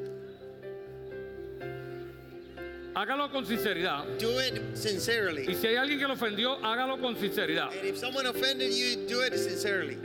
Hágalo 2.94 3.30
con 3.30 3.46
sinceridad. 3.46 4.04
Do 4.20 4.38
it 4.40 4.60
Y 4.74 4.76
sincerely. 4.76 5.54
si 5.54 5.66
hay 5.66 5.76
alguien 5.76 5.98
que 5.98 6.06
lo 6.06 6.12
ofendió, 6.14 6.54
hágalo 6.64 6.98
con 7.00 7.16
sinceridad. 7.16 7.70
And 7.72 7.84
if 7.86 7.96
someone 7.98 8.26
offended 8.28 8.70
you, 8.70 9.06
do 9.08 9.24
it 9.24 9.34
sincerely. 9.34 9.96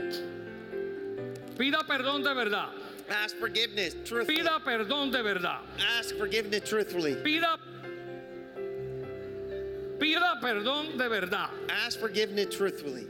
Pida 1.58 1.86
perdón 1.86 2.22
de 2.22 2.32
verdad. 2.34 2.68
Ask 3.10 3.36
forgiveness 3.36 3.94
truthfully. 4.04 4.38
Pida 4.38 4.60
perdón 4.64 5.10
de 5.12 5.22
verdad. 5.22 5.60
Ask 5.98 6.16
forgiveness 6.16 6.68
truthfully. 6.68 7.14
Pida 7.16 7.58
Pida 9.98 10.40
perdón 10.40 10.96
de 10.96 11.08
verdad. 11.08 11.50
Ask 11.68 11.98
forgiveness 11.98 12.54
truthfully. 12.54 13.06